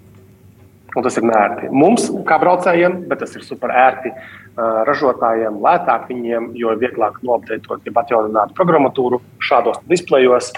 Un 0.95 1.03
tas 1.03 1.17
ir 1.19 1.25
nērti. 1.27 1.67
Mums, 1.75 2.07
kā 2.27 2.37
braucējiem, 2.39 3.01
bet 3.09 3.19
tas 3.19 3.33
ir 3.35 3.43
super 3.43 3.73
ērti 3.75 4.13
uh, 4.13 4.83
ražotājiem, 4.87 5.57
lētāk 5.63 6.07
viņiem, 6.07 6.53
jo 6.55 6.71
ir 6.71 6.79
vieglāk 6.79 7.19
noapdeitot, 7.27 7.83
ja 7.83 7.95
atjaunināt 7.99 8.55
programmatūru 8.55 9.19
šādos 9.43 9.81
displejos 9.91 10.53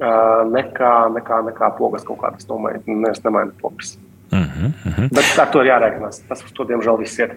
nekā, 0.00 0.92
nekā, 1.14 1.40
nekā 1.50 1.70
pogas 1.78 2.04
kaut 2.04 2.20
kādas 2.24 2.48
nomainīt. 2.50 2.88
Es 3.10 3.22
nemainu 3.24 3.54
pogas. 3.60 3.96
Mm 4.30 4.48
-hmm. 4.84 5.08
Bet 5.14 5.38
ar 5.38 5.50
to 5.52 5.62
ir 5.62 5.70
jārēķinās. 5.72 6.22
Tas 6.28 6.44
uz 6.44 6.52
to, 6.52 6.64
diemžēl, 6.64 6.98
viss 6.98 7.18
ir. 7.18 7.36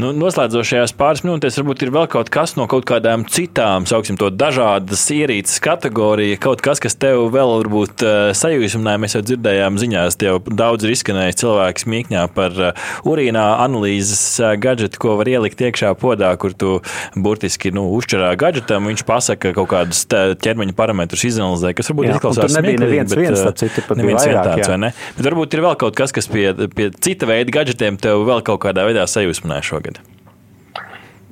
Nu, 0.00 0.10
noslēdzošajās 0.16 0.94
pāris 0.98 1.22
minūtēs 1.24 1.58
varbūt 1.60 1.84
ir 1.84 1.92
vēl 1.94 2.08
kaut 2.10 2.30
kas 2.32 2.54
no 2.56 2.66
kaut 2.70 2.86
kādām 2.88 3.24
citām, 3.28 3.86
sauksim 3.88 4.16
to 4.20 4.30
dažādas 4.32 5.04
ierīces 5.14 5.60
kategorija, 5.62 6.38
kaut 6.42 6.62
kas, 6.64 6.80
kas 6.82 6.96
tev 6.98 7.28
vēl 7.34 7.52
varbūt 7.60 8.04
uh, 8.06 8.30
sajūsmināja. 8.36 9.00
Mēs 9.02 9.16
jau 9.16 9.22
dzirdējām 9.26 9.78
ziņās, 9.82 10.18
jau 10.24 10.38
daudz 10.40 10.86
ir 10.86 10.94
izskanējis 10.94 11.40
cilvēks 11.42 11.86
mīkņā 11.92 12.24
par 12.34 12.56
uh, 12.58 12.88
urīnā 13.08 13.44
analīzes 13.64 14.22
uh, 14.40 14.54
gadgetu, 14.60 15.00
ko 15.02 15.16
var 15.20 15.30
ielikt 15.30 15.60
iekšā 15.60 15.92
podā, 16.00 16.32
kur 16.40 16.56
tu 16.56 16.78
burtiski 17.14 17.74
nu, 17.74 17.88
uzčerā 17.98 18.32
gadgetam, 18.40 18.88
viņš 18.90 19.06
pasaka 19.08 19.52
kaut 19.56 19.70
kādus 19.74 20.04
ķermeņa 20.08 20.76
parametrus 20.78 21.26
izanalizē, 21.28 21.74
kas 21.76 21.92
varbūt 21.92 22.08
jā, 22.08 22.16
izklausās 22.16 22.56
smieklīgi, 22.56 23.06
bet 23.12 23.18
viens, 23.20 23.44
uh, 23.44 23.52
citu 23.62 23.86
pat 23.88 24.00
neviens 24.00 24.24
vairāk, 24.24 24.48
tāds, 24.48 24.72
vai 24.72 24.80
ne? 24.86 24.92
Bet 25.18 25.28
varbūt 25.28 25.58
ir 25.58 25.64
vēl 25.68 25.78
kaut 25.84 25.98
kas, 25.98 26.11
kas 26.14 26.28
pie, 26.30 26.46
pie 26.76 26.90
cita 27.02 27.28
veida 27.28 27.54
gadgetiem 27.54 27.98
tev 28.00 28.26
vēl 28.28 28.44
kaut 28.46 28.62
kādā 28.64 28.86
veidā 28.88 29.06
sajūsmināja 29.08 29.66
šogad. 29.72 30.02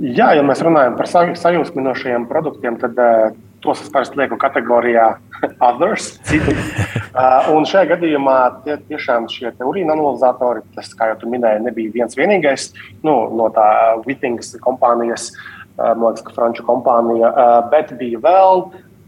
Jā, 0.01 0.31
ja 0.33 0.43
mēs 0.47 0.62
runājam 0.64 0.97
par 0.97 1.09
sajūsminošajiem 1.11 2.24
produktiem, 2.31 2.78
tad 2.81 2.97
uh, 2.97 3.35
tos 3.61 3.83
es 3.85 3.91
parasti 3.93 4.16
lieku 4.16 4.39
kategorijā 4.41 5.12
others, 5.70 6.16
citu. 6.28 6.57
Uh, 7.11 7.49
un 7.51 7.64
šajā 7.66 7.89
gadījumā 7.91 8.35
tie, 8.62 8.76
tiešām 8.87 9.24
šie 9.26 9.51
urīna 9.66 9.97
analizatori, 9.97 10.61
tas, 10.76 10.93
kā 10.95 11.09
jau 11.11 11.16
tu 11.18 11.31
minēji, 11.33 11.64
nebija 11.64 11.91
viens 11.97 12.14
vienīgais 12.14 12.68
nu, 13.03 13.14
no 13.35 13.49
tā 13.51 13.64
Wittings 14.05 14.53
kompānijas, 14.62 15.24
uh, 15.35 15.91
man 15.99 16.12
liekas, 16.12 16.22
ka 16.28 16.37
franču 16.37 16.62
kompānija, 16.68 17.33
uh, 17.33 17.57
bet 17.72 17.91
bija 17.99 18.22
vēl 18.22 18.62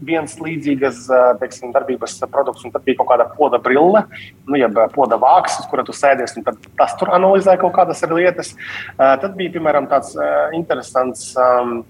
viens 0.05 0.37
līdzīgas 0.39 1.05
teiksim, 1.41 1.73
darbības 1.75 2.19
produkts, 2.31 2.63
un 2.65 2.73
tad 2.73 2.85
bija 2.87 3.01
kaut 3.01 3.11
kāda 3.13 3.27
poda 3.35 3.59
brille, 3.63 4.05
nu, 4.47 4.59
jeb 4.59 4.79
poda 4.95 5.19
vāks, 5.21 5.59
uz 5.61 5.69
kura 5.71 5.85
tu 5.87 5.95
sēdies, 5.95 6.37
un 6.39 6.47
tas 6.47 6.97
tur 6.99 7.13
analizē 7.15 7.57
kaut 7.61 7.75
kādas 7.77 8.03
lietas. 8.13 8.55
Tad 8.97 9.29
bija, 9.37 9.55
piemēram, 9.57 9.89
tāds 9.91 10.17
interesants. 10.57 11.31
Um, 11.39 11.83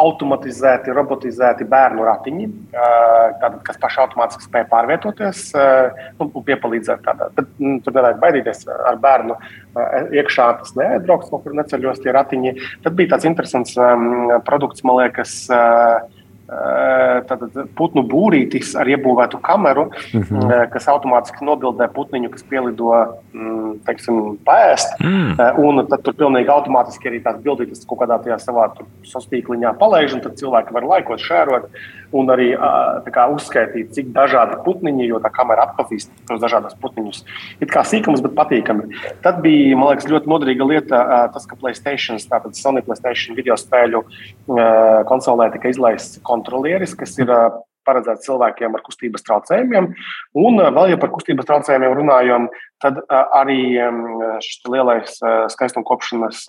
automatizēti, 0.00 0.92
robotizēti 0.94 1.66
bērnu 1.68 2.04
ratiņi, 2.06 2.46
tātad, 2.72 3.58
kas 3.66 3.78
paši 3.80 4.02
automātiski 4.04 4.46
spēj 4.46 4.66
pārvietoties 4.72 5.42
nu, 6.18 6.28
un 6.28 6.44
piepalīdzēt. 6.46 7.02
Tādā. 7.06 7.30
Bet, 7.36 7.50
nu, 7.62 7.76
tur 7.84 7.96
nevajag 7.96 8.20
baidīties 8.22 8.66
ar 8.72 9.00
bērnu 9.02 9.38
iekšā, 10.16 10.48
tas 10.60 10.76
neaizbrauks, 10.78 11.32
no 11.32 11.40
kur 11.44 11.56
neceļos 11.56 12.02
tie 12.04 12.14
ratiņi. 12.16 12.54
Tad 12.84 12.96
bija 12.98 13.14
tāds 13.14 13.28
interesants 13.28 13.76
um, 13.80 14.32
produkts, 14.48 14.84
man 14.86 15.00
liekas, 15.02 15.38
uh, 15.52 16.24
Tātad 16.46 17.56
putnu 17.74 18.04
būrītis 18.06 18.76
ar 18.78 18.86
iebūvētu 18.86 19.40
kameru, 19.42 19.88
mm 20.14 20.22
-hmm. 20.22 20.68
kas 20.70 20.86
automātiski 20.92 21.42
nobildē 21.44 21.88
putniņu, 21.90 22.30
kas 22.30 22.44
pielido 22.46 22.92
mm, 23.32 23.72
teiksim, 23.86 24.38
paēst. 24.46 24.94
Mm. 25.02 25.34
Un 25.58 25.86
tad 25.90 26.04
tur 26.06 26.14
pilnīgi 26.14 26.52
automātiski 26.54 27.10
arī 27.10 27.22
tās 27.24 27.42
bildītas 27.42 27.82
kaut 27.86 28.04
kādā 28.04 28.20
tajā 28.22 28.38
savā 28.38 28.68
sastīkliņā 29.02 29.74
palaiž, 29.78 30.14
un 30.14 30.22
tad 30.22 30.38
cilvēki 30.38 30.72
var 30.72 30.86
laikot, 30.86 31.18
šērot 31.18 31.66
un 32.14 32.30
arī 32.30 32.52
kā, 33.10 33.26
uzskaitīt, 33.34 33.90
cik 33.96 34.12
dažādi 34.14 34.60
putniņi, 34.66 35.08
jo 35.10 35.20
tā 35.24 35.30
kamera 35.34 35.66
atpazīst 35.68 36.12
tos 36.28 36.42
dažādos 36.42 36.78
putniņus. 36.82 37.22
It 37.64 37.72
kā 37.72 37.82
sīkums, 37.86 38.22
bet 38.24 38.36
patīkami. 38.38 38.90
Tad 39.26 39.42
bija, 39.44 39.76
man 39.78 39.94
liekas, 39.94 40.08
ļoti 40.10 40.30
noderīga 40.30 40.68
lieta, 40.68 41.04
tas, 41.34 41.46
ka 41.50 41.58
Playstation, 41.60 42.20
tātad 42.30 42.54
Sony 42.58 42.82
Playstation 42.86 43.38
video 43.38 43.58
spēļu 43.58 44.04
konsolē 45.10 45.50
tika 45.54 45.72
izlaists 45.72 46.20
kontrolieris, 46.26 46.94
kas 46.98 47.16
ir 47.18 47.32
paredzēts 47.86 48.26
cilvēkiem 48.26 48.74
ar 48.74 48.82
kustības 48.82 49.22
traucējumiem. 49.22 49.92
Un 50.42 50.58
vēl, 50.58 50.90
ja 50.90 50.98
par 50.98 51.12
kustības 51.14 51.46
traucējumiem 51.46 51.94
runājam, 51.94 52.48
tad 52.82 52.98
arī 53.10 53.76
šis 54.42 54.66
lielais 54.72 55.20
skaistuma 55.54 55.86
kopšanas 55.86 56.42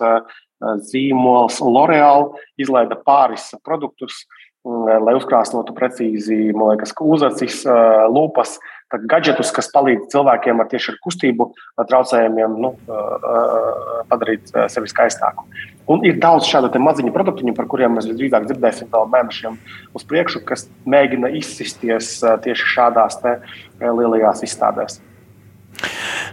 zīmols 0.90 1.60
L'Oreal 1.62 2.32
izlaida 2.58 2.98
pāris 3.06 3.52
produktus, 3.62 4.24
lai 5.04 5.14
uzkrāsnotu 5.18 5.74
precīzi, 5.76 6.50
liekas, 6.52 6.92
uzacis, 7.00 7.62
lūpas, 8.12 8.58
gadgetus, 9.08 9.50
kas 9.54 9.68
palīdz 9.72 10.08
cilvēkiem 10.12 10.60
ar 10.62 10.68
tieši 10.70 10.94
ar 10.94 11.00
kustību 11.04 11.48
traucējumiem 11.78 12.56
nu, 12.62 12.72
padarīt 14.08 14.52
sevi 14.72 14.90
skaistāku. 14.90 15.44
Un 15.88 16.04
ir 16.04 16.20
daudz 16.20 16.48
šādu 16.48 16.70
maziņu 16.84 17.12
produktu, 17.14 17.48
par 17.56 17.68
kuriem 17.70 17.96
mēs 17.96 18.08
visdrīzāk 18.10 18.48
dzirdēsim 18.48 18.92
vēl 18.92 19.10
mēnešiem 19.12 19.58
uz 19.96 20.08
priekšu, 20.08 20.44
kas 20.48 20.66
mēģina 20.88 21.32
izsisties 21.40 22.18
tieši 22.44 22.72
šādās 22.76 23.20
lielajās 23.80 24.44
izstādēs. 24.48 25.00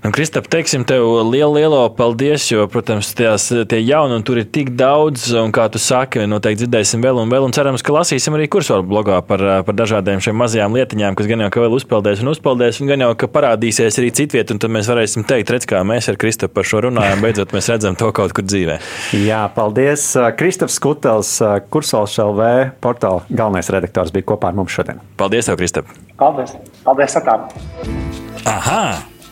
Nu, 0.03 0.11
Kristap, 0.11 0.47
teiksim 0.51 0.83
tev 0.87 1.05
lielu, 1.29 1.53
lielu 1.55 1.79
paldies, 1.95 2.47
jo, 2.51 2.65
protams, 2.71 3.11
tās, 3.15 3.47
tie 3.69 3.79
jauni 3.81 4.17
un 4.17 4.25
tur 4.25 4.39
ir 4.41 4.47
tik 4.51 4.73
daudz, 4.77 5.27
un 5.39 5.53
kā 5.55 5.67
tu 5.71 5.79
saki, 5.81 6.25
noteikti 6.29 6.63
dzirdēsim 6.63 7.03
vēl 7.03 7.21
un 7.21 7.31
vēl, 7.31 7.45
un 7.47 7.55
cerams, 7.55 7.83
ka 7.85 7.95
lasīsim 7.95 8.35
arī 8.37 8.47
kursoru 8.51 8.85
blogā 8.87 9.21
par, 9.25 9.43
par 9.67 9.77
dažādiem 9.77 10.23
šiem 10.23 10.37
mazajām 10.41 10.75
lietiņām, 10.75 11.17
kas 11.17 11.29
gan 11.29 11.45
jau 11.45 11.51
ka 11.53 11.63
vēl 11.63 11.77
uzpeldēs 11.79 12.23
un 12.23 12.33
uzpeldēs, 12.33 12.81
un 12.81 12.91
gan 12.91 13.05
jau 13.05 13.11
ka 13.21 13.31
parādīsies 13.31 14.01
arī 14.01 14.11
citviet, 14.19 14.51
un 14.51 14.61
tad 14.61 14.73
mēs 14.75 14.91
varēsim 14.91 15.25
teikt, 15.27 15.53
redz, 15.55 15.69
kā 15.69 15.81
mēs 15.87 16.11
ar 16.11 16.19
Kristapu 16.21 16.57
par 16.57 16.67
šo 16.67 16.83
runājam, 16.87 17.23
beidzot 17.23 17.55
mēs 17.55 17.71
redzam 17.71 17.97
to 17.99 18.11
kaut 18.15 18.35
kur 18.35 18.45
dzīvē. 18.45 18.77
Jā, 19.25 19.45
paldies. 19.55 20.11
Kristaps 20.39 20.77
Kutels, 20.83 21.37
Kursols 21.71 22.19
LV 22.21 22.51
portāla 22.83 23.25
galvenais 23.31 23.71
redaktors 23.73 24.13
bija 24.15 24.31
kopā 24.33 24.51
ar 24.51 24.59
mums 24.59 24.75
šodien. 24.75 25.01
Paldies, 25.19 25.49
tev, 25.49 25.59
Kristap! 25.61 25.91
Paldies! 26.19 26.55
Paldies! 26.85 27.19
Atā. 27.19 27.41
Aha! 28.45 29.14